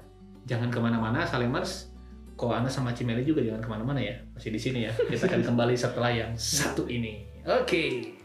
jangan 0.51 0.67
ke 0.67 0.83
mana-mana 0.83 1.23
Salemers 1.23 1.95
Koana 2.35 2.67
sama 2.67 2.91
Cimeli 2.91 3.23
juga 3.23 3.39
jangan 3.39 3.63
ke 3.63 3.71
mana-mana 3.71 4.03
ya 4.03 4.19
masih 4.35 4.51
di 4.51 4.59
sini 4.59 4.83
ya 4.83 4.93
kita 4.99 5.31
akan 5.31 5.47
kembali 5.47 5.79
setelah 5.79 6.11
yang 6.11 6.35
satu 6.35 6.91
ini 6.91 7.23
oke 7.47 7.63
okay. 7.63 8.19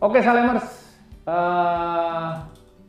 Oke, 0.00 0.16
okay, 0.16 0.24
Salemers. 0.24 0.64
Uh, 1.28 2.40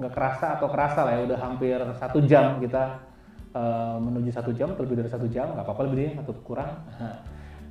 nggak 0.01 0.13
kerasa 0.17 0.57
atau 0.57 0.67
kerasa 0.67 1.05
lah 1.05 1.13
ya 1.15 1.21
udah 1.29 1.39
hampir 1.39 1.77
satu 2.01 2.19
jam 2.25 2.57
kita 2.57 2.97
eh, 3.53 3.97
menuju 4.01 4.33
satu 4.33 4.51
jam, 4.51 4.73
lebih 4.73 4.97
dari 4.97 5.09
satu 5.13 5.29
jam, 5.29 5.53
nggak 5.53 5.63
apa-apa 5.63 5.81
lebih 5.85 5.97
dari 6.01 6.11
satu 6.17 6.33
kurang. 6.41 6.81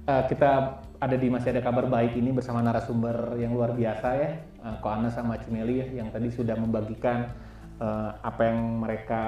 Eh, 0.09 0.23
kita 0.33 0.81
ada 1.01 1.17
di 1.17 1.29
masih 1.33 1.57
ada 1.57 1.63
kabar 1.65 1.89
baik 1.89 2.17
ini 2.17 2.33
bersama 2.33 2.61
narasumber 2.61 3.37
yang 3.41 3.57
luar 3.57 3.73
biasa 3.73 4.09
ya, 4.21 4.31
uh, 4.61 4.77
Ko 4.85 4.93
Ana 4.93 5.09
sama 5.09 5.41
Cimeli 5.41 5.81
ya, 5.81 5.87
yang 5.97 6.13
tadi 6.13 6.29
sudah 6.29 6.57
membagikan 6.61 7.33
eh, 7.81 8.11
apa 8.21 8.41
yang 8.45 8.85
mereka 8.85 9.23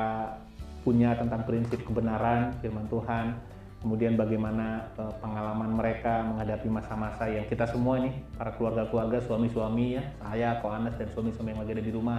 punya 0.85 1.17
tentang 1.17 1.49
prinsip 1.49 1.81
kebenaran 1.89 2.53
firman 2.61 2.85
Tuhan, 2.93 3.41
kemudian 3.81 4.21
bagaimana 4.21 4.93
eh, 5.01 5.15
pengalaman 5.25 5.73
mereka 5.73 6.29
menghadapi 6.29 6.69
masa-masa 6.69 7.25
yang 7.33 7.49
kita 7.49 7.65
semua 7.65 7.97
nih 7.97 8.13
para 8.37 8.53
keluarga-keluarga 8.53 9.25
suami-suami 9.25 9.97
ya 9.97 10.03
saya 10.21 10.61
Ko 10.61 10.69
Anas 10.69 10.95
dan 11.01 11.09
suami-suami 11.09 11.57
yang 11.57 11.61
lagi 11.65 11.73
ada 11.73 11.85
di 11.85 11.93
rumah 11.93 12.19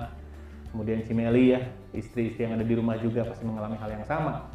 kemudian 0.74 1.06
Cimeli 1.06 1.54
ya 1.54 1.62
istri-istri 1.94 2.50
yang 2.50 2.58
ada 2.58 2.66
di 2.66 2.74
rumah 2.74 2.98
juga 2.98 3.22
pasti 3.30 3.46
mengalami 3.46 3.78
hal 3.78 3.94
yang 3.94 4.06
sama 4.10 4.50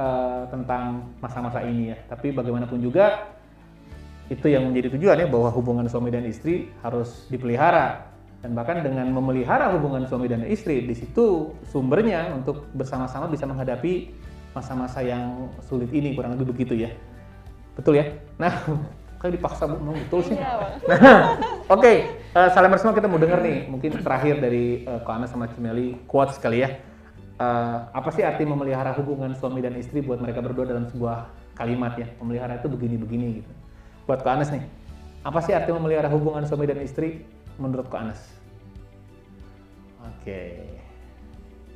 eh, 0.00 0.42
tentang 0.48 1.12
masa-masa 1.20 1.60
ini 1.62 1.92
ya. 1.92 1.96
Tapi 2.08 2.32
bagaimanapun 2.32 2.80
juga 2.80 3.28
itu 4.32 4.48
yang 4.48 4.64
menjadi 4.72 4.96
tujuan 4.96 5.20
ya 5.20 5.28
bahwa 5.28 5.52
hubungan 5.52 5.84
suami 5.84 6.08
dan 6.08 6.24
istri 6.24 6.72
harus 6.80 7.28
dipelihara. 7.28 8.08
Dan 8.40 8.56
bahkan 8.56 8.80
dengan 8.80 9.04
memelihara 9.12 9.68
hubungan 9.76 10.08
suami 10.08 10.24
dan 10.24 10.48
istri 10.48 10.80
di 10.88 10.96
situ 10.96 11.52
sumbernya 11.68 12.32
untuk 12.32 12.72
bersama-sama 12.72 13.28
bisa 13.28 13.44
menghadapi 13.44 14.16
masa-masa 14.56 15.04
yang 15.04 15.52
sulit 15.68 15.92
ini 15.92 16.16
kurang 16.16 16.40
lebih 16.40 16.56
begitu 16.56 16.88
ya. 16.88 16.90
Betul 17.76 18.00
ya? 18.00 18.08
Nah 18.40 18.64
kayak 19.20 19.36
dipaksa 19.36 19.68
mau 19.68 19.92
betul 19.92 20.24
sih. 20.24 20.40
Iya, 20.40 20.72
nah 20.88 21.36
oke 21.68 22.19
eh, 22.30 22.50
salam 22.54 22.70
bersama 22.70 22.94
kita 22.94 23.10
mau 23.10 23.18
denger 23.18 23.40
nih. 23.42 23.58
Mungkin 23.66 23.90
terakhir 24.02 24.38
dari 24.38 24.86
uh, 24.86 25.02
Ko 25.02 25.10
Ana 25.10 25.26
sama 25.26 25.50
Cimeli 25.50 25.98
quotes 26.06 26.38
sekali 26.38 26.62
ya. 26.62 26.78
Eh, 27.40 27.78
apa 27.90 28.08
sih 28.12 28.22
arti 28.22 28.44
memelihara 28.44 28.92
hubungan 28.94 29.32
suami 29.34 29.64
dan 29.64 29.74
istri 29.80 30.04
buat 30.04 30.20
mereka 30.20 30.44
berdua 30.44 30.68
dalam 30.68 30.86
sebuah 30.92 31.26
kalimat 31.56 31.96
ya? 31.98 32.06
Memelihara 32.20 32.60
itu 32.60 32.68
begini-begini 32.68 33.42
gitu. 33.42 33.52
Buat 34.06 34.22
Ko 34.22 34.30
Anas 34.30 34.52
nih 34.52 34.62
apa 35.20 35.36
sih 35.44 35.52
arti 35.52 35.68
memelihara 35.68 36.08
hubungan 36.08 36.48
suami 36.48 36.64
dan 36.64 36.80
istri 36.80 37.24
menurut 37.60 37.88
Ko 37.92 38.00
Anas? 38.00 38.20
Oke. 40.00 40.64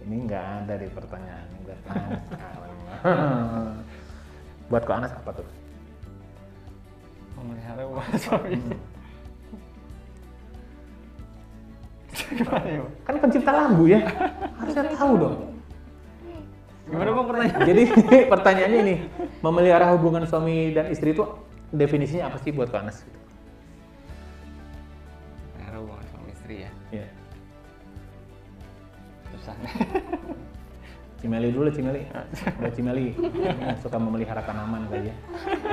Ini 0.05 0.17
nggak 0.29 0.45
ada 0.65 0.75
di 0.77 0.89
pertanyaan 0.93 1.49
buat 1.65 1.81
buat 4.69 4.83
Ko 4.85 4.93
Anas 4.93 5.13
apa 5.17 5.31
tuh? 5.33 5.49
Memelihara 7.41 7.83
hubungan 7.89 8.17
suami 8.21 8.94
gimana 12.15 12.69
ya? 12.69 12.81
Kan 13.03 13.15
pencipta 13.19 13.51
lambu 13.51 13.85
ya. 13.91 14.01
Harusnya 14.61 14.95
tahu 14.95 15.13
dong. 15.19 15.37
Gimana 16.85 17.09
bang 17.11 17.27
pertanyaan? 17.27 17.61
Jadi 17.67 17.83
pertanyaannya 18.33 18.79
ini 18.87 18.95
memelihara 19.43 19.91
hubungan 19.97 20.23
suami 20.29 20.71
dan 20.71 20.93
istri 20.95 21.17
itu 21.17 21.27
definisinya 21.75 22.31
apa 22.31 22.39
sih 22.39 22.55
buat 22.55 22.71
Ko 22.71 22.79
Anas? 22.79 23.03
Memelihara 25.57 25.77
hubungan 25.83 26.07
suami 26.13 26.29
istri 26.31 26.69
ya? 26.69 26.71
Ya 26.93 27.07
susah. 29.45 29.57
Cimeli 31.21 31.49
dulu 31.53 31.69
Cimeli. 31.69 32.09
Buat 32.61 32.73
Cimeli. 32.73 33.13
Suka 33.85 33.97
memelihara 34.01 34.41
tanaman 34.41 34.89
kali 34.89 35.13
ya. 35.13 35.15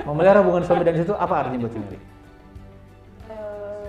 Memelihara 0.03 0.43
hubungan 0.43 0.67
suami 0.67 0.83
dan 0.83 0.99
istri 0.99 1.07
itu 1.07 1.15
apa 1.15 1.47
artinya 1.47 1.63
buat 1.63 1.73
Cimeli? 1.75 1.99
Eh, 3.31 3.87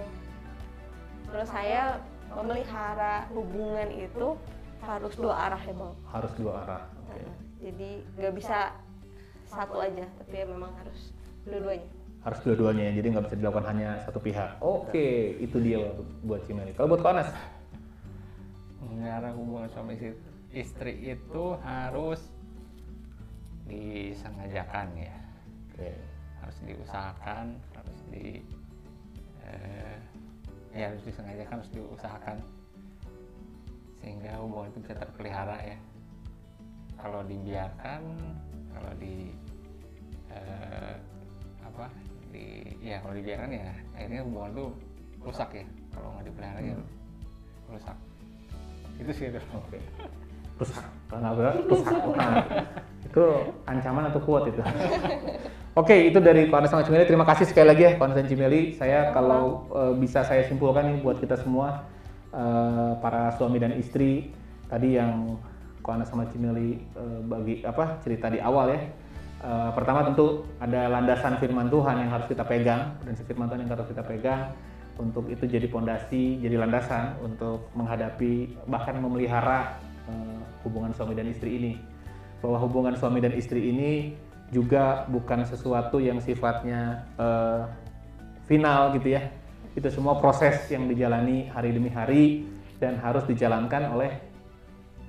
menurut 1.26 1.48
saya 1.50 1.98
memelihara 2.37 3.28
hubungan 3.33 3.89
itu 3.93 4.37
harus 4.83 5.14
dua 5.14 5.35
arah 5.51 5.62
ya 5.62 5.74
bang. 5.74 5.95
Harus 6.11 6.33
dua 6.35 6.53
arah 6.66 6.83
Oke. 7.07 7.22
jadi 7.62 7.91
nggak 8.18 8.35
bisa 8.35 8.59
satu 9.47 9.78
aja 9.78 10.09
tapi 10.18 10.35
ya 10.43 10.47
memang 10.49 10.72
harus 10.80 11.14
dua-duanya. 11.47 11.89
Harus 12.22 12.39
dua-duanya 12.47 12.83
ya 12.91 12.93
jadi 12.99 13.07
nggak 13.14 13.24
bisa 13.30 13.37
dilakukan 13.39 13.66
hanya 13.70 13.91
satu 14.03 14.18
pihak. 14.18 14.51
Oke 14.59 15.39
itu 15.39 15.57
dia 15.62 15.93
buat 16.26 16.43
Cimeli 16.49 16.74
kalau 16.74 16.97
buat 16.97 17.03
Ko 17.05 17.09
Anas 17.14 17.30
memelihara 18.83 19.30
hubungan 19.39 19.70
suami 19.70 19.95
istri, 19.95 20.12
istri 20.51 20.93
itu 21.14 21.45
harus 21.62 22.20
disengajakan 23.70 24.87
ya. 24.99 25.16
Oke. 25.70 25.91
Harus 26.43 26.59
diusahakan 26.66 27.55
harus 27.78 27.99
di 28.11 28.43
eh, 29.47 29.97
ya 30.72 30.88
harus 30.92 31.02
disengajakan 31.04 31.60
harus 31.60 31.70
diusahakan 31.72 32.36
sehingga 34.00 34.40
hubungan 34.40 34.72
itu 34.72 34.78
bisa 34.82 34.94
terpelihara 34.98 35.56
ya 35.62 35.78
kalau 36.98 37.20
dibiarkan 37.28 38.00
kalau 38.72 38.92
di 38.98 39.30
eh, 40.32 40.94
apa 41.62 41.86
di 42.32 42.46
ya 42.80 42.98
kalau 43.04 43.14
dibiarkan 43.14 43.50
ya 43.52 43.70
akhirnya 43.94 44.20
hubungan 44.24 44.50
itu 44.56 44.66
rusak 45.22 45.50
ya 45.54 45.64
kalau 45.92 46.08
nggak 46.16 46.24
dipelihara 46.32 46.60
ya 46.64 46.76
rusak 47.70 47.96
itu 49.00 49.10
sih 49.16 49.26
itu 49.32 49.40
Oke. 49.56 49.78
Rusak. 50.60 50.84
Kalau 51.08 51.20
nggak 51.32 51.64
rusak. 51.66 51.96
Nah, 52.14 52.44
itu 53.02 53.24
ancaman 53.66 54.04
atau 54.12 54.20
kuat 54.22 54.46
itu. 54.46 54.62
Oke, 55.72 56.12
itu 56.12 56.20
dari 56.20 56.52
Ko 56.52 56.60
Anas 56.60 56.68
sama 56.68 56.84
Cimeli. 56.84 57.08
Terima 57.08 57.24
kasih 57.24 57.48
sekali 57.48 57.72
lagi 57.72 57.88
ya, 57.88 57.96
Ko 57.96 58.04
Anas 58.04 58.20
dan 58.20 58.28
Cimeli. 58.28 58.76
Saya 58.76 59.08
kalau 59.16 59.72
eh, 59.72 59.96
bisa 59.96 60.20
saya 60.20 60.44
simpulkan 60.44 60.84
nih 60.84 61.00
buat 61.00 61.16
kita 61.16 61.40
semua, 61.40 61.88
eh, 62.28 62.92
para 63.00 63.32
suami 63.40 63.56
dan 63.56 63.72
istri, 63.80 64.28
tadi 64.68 65.00
yang 65.00 65.40
Ko 65.80 65.96
Anas 65.96 66.12
sama 66.12 66.28
Cimeli 66.28 66.76
eh, 66.76 67.20
bagi 67.24 67.64
apa 67.64 68.04
cerita 68.04 68.28
di 68.28 68.36
awal 68.36 68.76
ya. 68.76 68.80
Eh, 69.48 69.70
pertama 69.72 70.04
tentu 70.04 70.44
ada 70.60 70.92
landasan 70.92 71.40
firman 71.40 71.72
Tuhan 71.72 72.04
yang 72.04 72.10
harus 72.12 72.28
kita 72.28 72.44
pegang, 72.44 72.92
prinsip 73.00 73.24
firman 73.24 73.48
Tuhan 73.48 73.64
yang 73.64 73.72
harus 73.72 73.88
kita 73.88 74.04
pegang 74.04 74.52
untuk 75.00 75.24
itu 75.32 75.48
jadi 75.48 75.72
pondasi, 75.72 76.36
jadi 76.44 76.68
landasan 76.68 77.16
untuk 77.24 77.72
menghadapi 77.72 78.60
bahkan 78.68 79.00
memelihara 79.00 79.80
eh, 80.04 80.40
hubungan 80.68 80.92
suami 80.92 81.16
dan 81.16 81.32
istri 81.32 81.56
ini. 81.56 81.72
Bahwa 82.44 82.60
hubungan 82.60 82.92
suami 82.92 83.24
dan 83.24 83.32
istri 83.32 83.72
ini 83.72 84.20
juga 84.53 85.09
bukan 85.09 85.48
sesuatu 85.48 85.98
yang 85.98 86.20
sifatnya 86.20 87.09
eh, 87.16 87.62
final 88.46 88.92
gitu 89.00 89.16
ya. 89.16 89.32
Itu 89.72 89.88
semua 89.88 90.20
proses 90.20 90.68
yang 90.68 90.86
dijalani 90.86 91.48
hari 91.48 91.72
demi 91.72 91.88
hari 91.88 92.44
dan 92.76 93.00
harus 93.00 93.24
dijalankan 93.24 93.96
oleh 93.96 94.12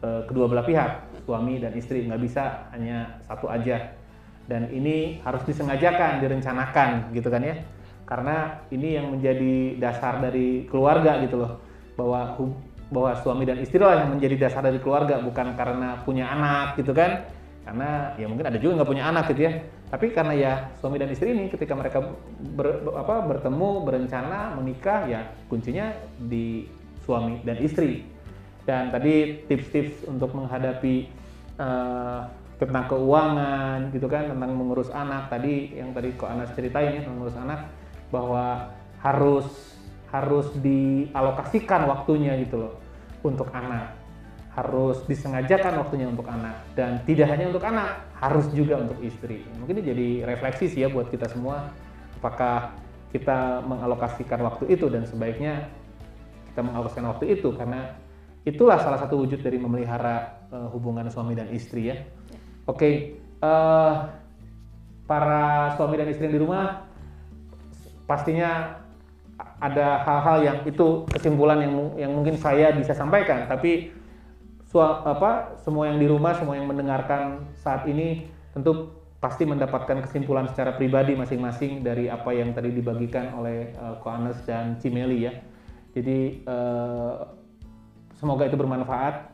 eh, 0.02 0.22
kedua 0.26 0.48
belah 0.48 0.64
pihak, 0.64 0.92
suami 1.28 1.60
dan 1.60 1.76
istri. 1.76 2.08
Nggak 2.08 2.22
bisa 2.24 2.72
hanya 2.72 3.20
satu 3.28 3.52
aja. 3.52 3.92
Dan 4.44 4.72
ini 4.72 5.24
harus 5.24 5.44
disengajakan, 5.48 6.20
direncanakan 6.20 7.16
gitu 7.16 7.32
kan 7.32 7.44
ya 7.44 7.56
karena 8.04 8.62
ini 8.70 9.00
yang 9.00 9.16
menjadi 9.16 9.80
dasar 9.80 10.20
dari 10.20 10.68
keluarga 10.68 11.24
gitu 11.24 11.40
loh 11.40 11.64
bahwa 11.96 12.36
bahwa 12.94 13.12
suami 13.24 13.48
dan 13.48 13.58
istri 13.64 13.82
lah 13.82 14.06
yang 14.06 14.14
menjadi 14.14 14.48
dasar 14.48 14.62
dari 14.62 14.78
keluarga 14.78 15.18
bukan 15.24 15.56
karena 15.58 16.04
punya 16.04 16.30
anak 16.30 16.78
gitu 16.78 16.94
kan 16.94 17.26
karena 17.64 18.12
ya 18.20 18.28
mungkin 18.28 18.46
ada 18.48 18.60
juga 18.60 18.82
nggak 18.82 18.90
punya 18.90 19.06
anak 19.08 19.32
gitu 19.32 19.48
ya. 19.48 19.54
Tapi 19.88 20.10
karena 20.12 20.34
ya 20.36 20.54
suami 20.82 20.98
dan 21.00 21.10
istri 21.14 21.32
ini 21.32 21.48
ketika 21.48 21.74
mereka 21.78 22.02
ber- 22.58 22.82
apa, 22.98 23.24
bertemu 23.30 23.70
berencana 23.86 24.58
menikah 24.58 25.06
ya 25.08 25.22
kuncinya 25.48 25.96
di 26.18 26.68
suami 27.08 27.40
dan 27.46 27.58
istri. 27.64 28.04
Dan 28.64 28.92
tadi 28.92 29.44
tips-tips 29.48 30.08
untuk 30.08 30.32
menghadapi 30.36 30.96
eh, 31.60 32.22
tentang 32.58 32.86
keuangan 32.88 33.92
gitu 33.92 34.08
kan 34.08 34.32
tentang 34.32 34.52
mengurus 34.56 34.90
anak. 34.92 35.30
Tadi 35.32 35.78
yang 35.78 35.92
tadi 35.92 36.16
kok 36.16 36.32
Anas 36.32 36.52
ceritain 36.56 37.00
ya 37.00 37.02
mengurus 37.08 37.36
anak 37.38 37.70
bahwa 38.10 38.72
harus 39.04 39.46
harus 40.14 40.48
dialokasikan 40.62 41.90
waktunya 41.90 42.38
gitu 42.46 42.62
loh 42.62 42.74
untuk 43.26 43.50
anak 43.50 44.03
harus 44.54 45.02
disengajakan 45.10 45.82
waktunya 45.82 46.06
untuk 46.06 46.30
anak. 46.30 46.62
Dan 46.78 47.02
tidak 47.10 47.34
hanya 47.34 47.50
untuk 47.50 47.66
anak 47.66 48.06
harus 48.22 48.46
juga 48.54 48.78
untuk 48.82 49.02
istri. 49.02 49.42
Mungkin 49.58 49.82
ini 49.82 49.86
jadi 49.86 50.08
refleksi 50.30 50.70
sih 50.70 50.86
ya 50.86 50.90
buat 50.94 51.10
kita 51.10 51.26
semua. 51.30 51.74
Apakah 52.22 52.78
kita 53.10 53.66
mengalokasikan 53.66 54.40
waktu 54.46 54.74
itu 54.74 54.90
dan 54.90 55.10
sebaiknya 55.10 55.70
kita 56.54 56.62
mengalokasikan 56.62 57.10
waktu 57.10 57.26
itu? 57.34 57.50
Karena 57.58 57.98
itulah 58.46 58.78
salah 58.78 59.02
satu 59.02 59.26
wujud 59.26 59.42
dari 59.42 59.58
memelihara 59.58 60.46
eh, 60.54 60.68
hubungan 60.70 61.10
suami 61.10 61.34
dan 61.34 61.50
istri 61.50 61.90
ya. 61.90 61.98
Oke 62.70 63.18
eh, 63.42 63.94
para 65.04 65.76
suami 65.76 66.00
dan 66.00 66.08
istri 66.08 66.32
yang 66.32 66.36
di 66.40 66.42
rumah 66.42 66.88
pastinya 68.08 68.80
ada 69.60 70.04
hal-hal 70.04 70.38
yang 70.44 70.58
itu 70.68 71.08
kesimpulan 71.10 71.60
yang 71.64 71.74
yang 71.98 72.12
mungkin 72.14 72.36
saya 72.36 72.72
bisa 72.76 72.92
sampaikan. 72.94 73.48
Tapi 73.48 74.03
sua- 74.74 75.06
apa 75.06 75.54
semua 75.62 75.86
yang 75.86 76.02
di 76.02 76.10
rumah 76.10 76.34
semua 76.34 76.58
yang 76.58 76.66
mendengarkan 76.66 77.46
saat 77.62 77.86
ini 77.86 78.26
tentu 78.58 78.90
pasti 79.22 79.46
mendapatkan 79.46 80.02
kesimpulan 80.04 80.50
secara 80.50 80.74
pribadi 80.74 81.14
masing-masing 81.14 81.86
dari 81.86 82.10
apa 82.10 82.34
yang 82.34 82.52
tadi 82.52 82.74
dibagikan 82.74 83.38
oleh 83.38 83.72
uh, 83.78 83.96
Ko 84.02 84.12
Anes 84.12 84.42
dan 84.44 84.82
Cimeli 84.82 85.30
ya 85.30 85.34
Jadi 85.94 86.42
eh, 86.42 87.16
semoga 88.18 88.50
itu 88.50 88.58
bermanfaat 88.58 89.30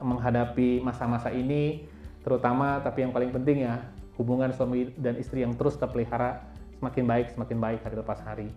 menghadapi 0.00 0.80
masa-masa 0.80 1.28
ini, 1.28 1.84
terutama 2.24 2.80
tapi 2.80 3.04
yang 3.04 3.12
paling 3.12 3.28
penting 3.28 3.68
ya 3.68 3.84
hubungan 4.16 4.48
suami 4.48 4.96
dan 4.96 5.20
istri 5.20 5.44
yang 5.44 5.52
terus 5.52 5.76
terpelihara 5.76 6.40
semakin 6.80 7.04
baik 7.04 7.26
semakin 7.36 7.60
baik 7.60 7.80
hari 7.84 7.96
lepas 8.00 8.16
hari. 8.24 8.48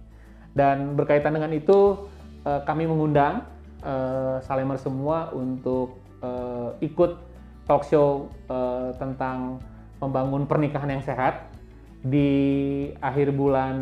Dan 0.56 0.96
berkaitan 0.96 1.36
dengan 1.36 1.52
itu 1.52 2.08
eh, 2.48 2.64
kami 2.64 2.88
mengundang 2.88 3.44
eh, 3.84 4.38
Salemer 4.46 4.78
semua 4.80 5.30
untuk 5.34 6.00
eh, 6.24 6.86
ikut 6.86 7.12
talk 7.68 7.84
show 7.86 8.32
eh, 8.48 8.90
tentang 8.98 9.62
membangun 9.98 10.46
pernikahan 10.46 10.94
yang 10.94 11.04
sehat 11.04 11.50
di 12.06 12.30
akhir 13.02 13.34
bulan 13.34 13.76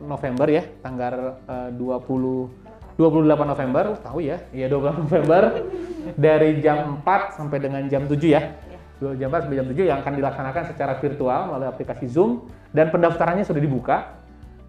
November 0.00 0.48
ya, 0.48 0.64
tanggal 0.80 1.38
eh, 1.46 1.70
20 1.76 2.64
28 2.94 3.26
November, 3.26 3.84
tahu 4.06 4.22
ya, 4.22 4.38
iya 4.54 4.70
28 4.70 5.06
November. 5.10 5.42
Dari 6.24 6.62
jam 6.62 7.02
4 7.02 7.34
sampai 7.34 7.58
dengan 7.58 7.82
jam 7.90 8.06
7 8.06 8.20
ya. 8.22 8.54
Dua 9.02 9.18
Jam 9.18 9.32
4 9.34 9.48
sampai 9.48 9.58
jam 9.58 9.66
7 9.66 9.90
yang 9.90 9.98
akan 10.04 10.14
dilaksanakan 10.14 10.62
secara 10.70 10.92
virtual 11.02 11.40
melalui 11.50 11.68
aplikasi 11.74 12.06
Zoom. 12.06 12.46
Dan 12.70 12.94
pendaftarannya 12.94 13.42
sudah 13.42 13.58
dibuka. 13.58 14.14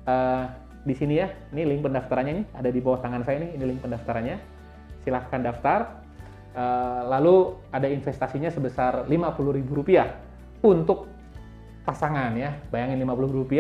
Eh, 0.10 0.44
di 0.86 0.94
sini 0.94 1.18
ya, 1.18 1.34
ini 1.50 1.66
link 1.66 1.82
pendaftarannya 1.82 2.34
nih, 2.38 2.46
ada 2.54 2.70
di 2.70 2.78
bawah 2.78 3.02
tangan 3.02 3.26
saya 3.26 3.42
nih, 3.42 3.58
ini 3.58 3.64
link 3.74 3.82
pendaftarannya. 3.82 4.38
Silahkan 5.02 5.42
daftar. 5.42 5.80
Eh, 6.54 7.02
lalu 7.10 7.58
ada 7.74 7.90
investasinya 7.90 8.54
sebesar 8.54 9.10
Rp50.000 9.10 10.06
untuk 10.62 11.10
pasangan 11.82 12.38
ya. 12.38 12.54
Bayangin 12.70 13.02
Rp50.000, 13.02 13.54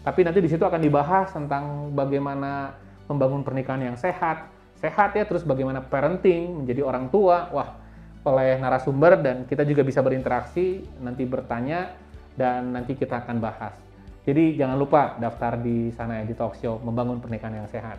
tapi 0.00 0.20
nanti 0.24 0.40
di 0.40 0.48
situ 0.48 0.64
akan 0.64 0.80
dibahas 0.80 1.28
tentang 1.36 1.92
bagaimana 1.92 2.72
membangun 3.12 3.44
pernikahan 3.44 3.92
yang 3.92 3.96
sehat. 4.00 4.48
Sehat 4.80 5.12
ya, 5.12 5.28
terus 5.28 5.44
bagaimana 5.44 5.84
parenting, 5.84 6.64
menjadi 6.64 6.80
orang 6.80 7.12
tua. 7.12 7.52
Wah, 7.52 7.76
oleh 8.24 8.56
narasumber 8.56 9.20
dan 9.20 9.44
kita 9.44 9.68
juga 9.68 9.84
bisa 9.84 10.00
berinteraksi, 10.00 10.80
nanti 11.04 11.28
bertanya 11.28 11.92
dan 12.40 12.72
nanti 12.72 12.96
kita 12.96 13.20
akan 13.20 13.36
bahas. 13.36 13.89
Jadi 14.24 14.60
jangan 14.60 14.76
lupa 14.76 15.16
daftar 15.16 15.56
di 15.56 15.88
sana 15.96 16.20
ya 16.20 16.24
di 16.28 16.36
talk 16.36 16.56
show 16.60 16.76
membangun 16.84 17.18
pernikahan 17.24 17.64
yang 17.64 17.68
sehat. 17.72 17.96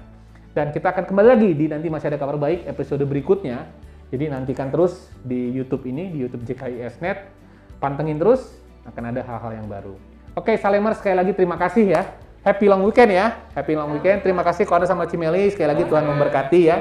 Dan 0.51 0.69
kita 0.69 0.91
akan 0.91 1.07
kembali 1.07 1.27
lagi 1.31 1.49
di 1.55 1.65
nanti 1.71 1.87
masih 1.87 2.11
ada 2.13 2.19
kabar 2.19 2.37
baik 2.37 2.67
episode 2.67 3.01
berikutnya. 3.07 3.65
Jadi 4.11 4.27
nantikan 4.27 4.67
terus 4.67 5.07
di 5.23 5.49
YouTube 5.49 5.87
ini 5.87 6.11
di 6.11 6.21
YouTube 6.21 6.43
JKIS 6.43 6.99
Net. 6.99 7.31
Pantengin 7.79 8.19
terus 8.19 8.59
akan 8.85 9.15
ada 9.15 9.23
hal-hal 9.23 9.63
yang 9.63 9.67
baru. 9.71 9.95
Oke, 10.35 10.59
Salemer 10.59 10.93
sekali 10.93 11.15
lagi 11.15 11.31
terima 11.31 11.55
kasih 11.55 11.95
ya. 11.95 12.03
Happy 12.43 12.67
long 12.67 12.83
weekend 12.83 13.15
ya. 13.15 13.47
Happy 13.55 13.73
long 13.73 13.95
weekend. 13.95 14.21
Terima 14.21 14.43
kasih 14.43 14.67
Kona 14.67 14.83
sama 14.83 15.07
Cimeli. 15.07 15.49
Sekali 15.49 15.71
lagi 15.71 15.83
Tuhan 15.87 16.03
memberkati 16.03 16.61
ya. 16.67 16.77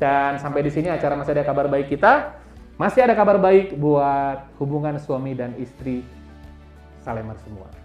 Dan 0.00 0.40
sampai 0.40 0.64
di 0.64 0.70
sini 0.72 0.88
acara 0.88 1.14
masih 1.14 1.36
ada 1.36 1.44
kabar 1.44 1.68
baik 1.68 1.92
kita. 1.92 2.38
Masih 2.80 3.04
ada 3.04 3.12
kabar 3.12 3.36
baik 3.36 3.76
buat 3.76 4.48
hubungan 4.56 4.96
suami 4.96 5.36
dan 5.36 5.52
istri 5.60 6.02
Salemer 7.04 7.36
semua. 7.44 7.81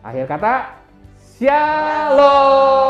Akhir 0.00 0.24
kata, 0.24 0.80
Shalom. 1.40 2.80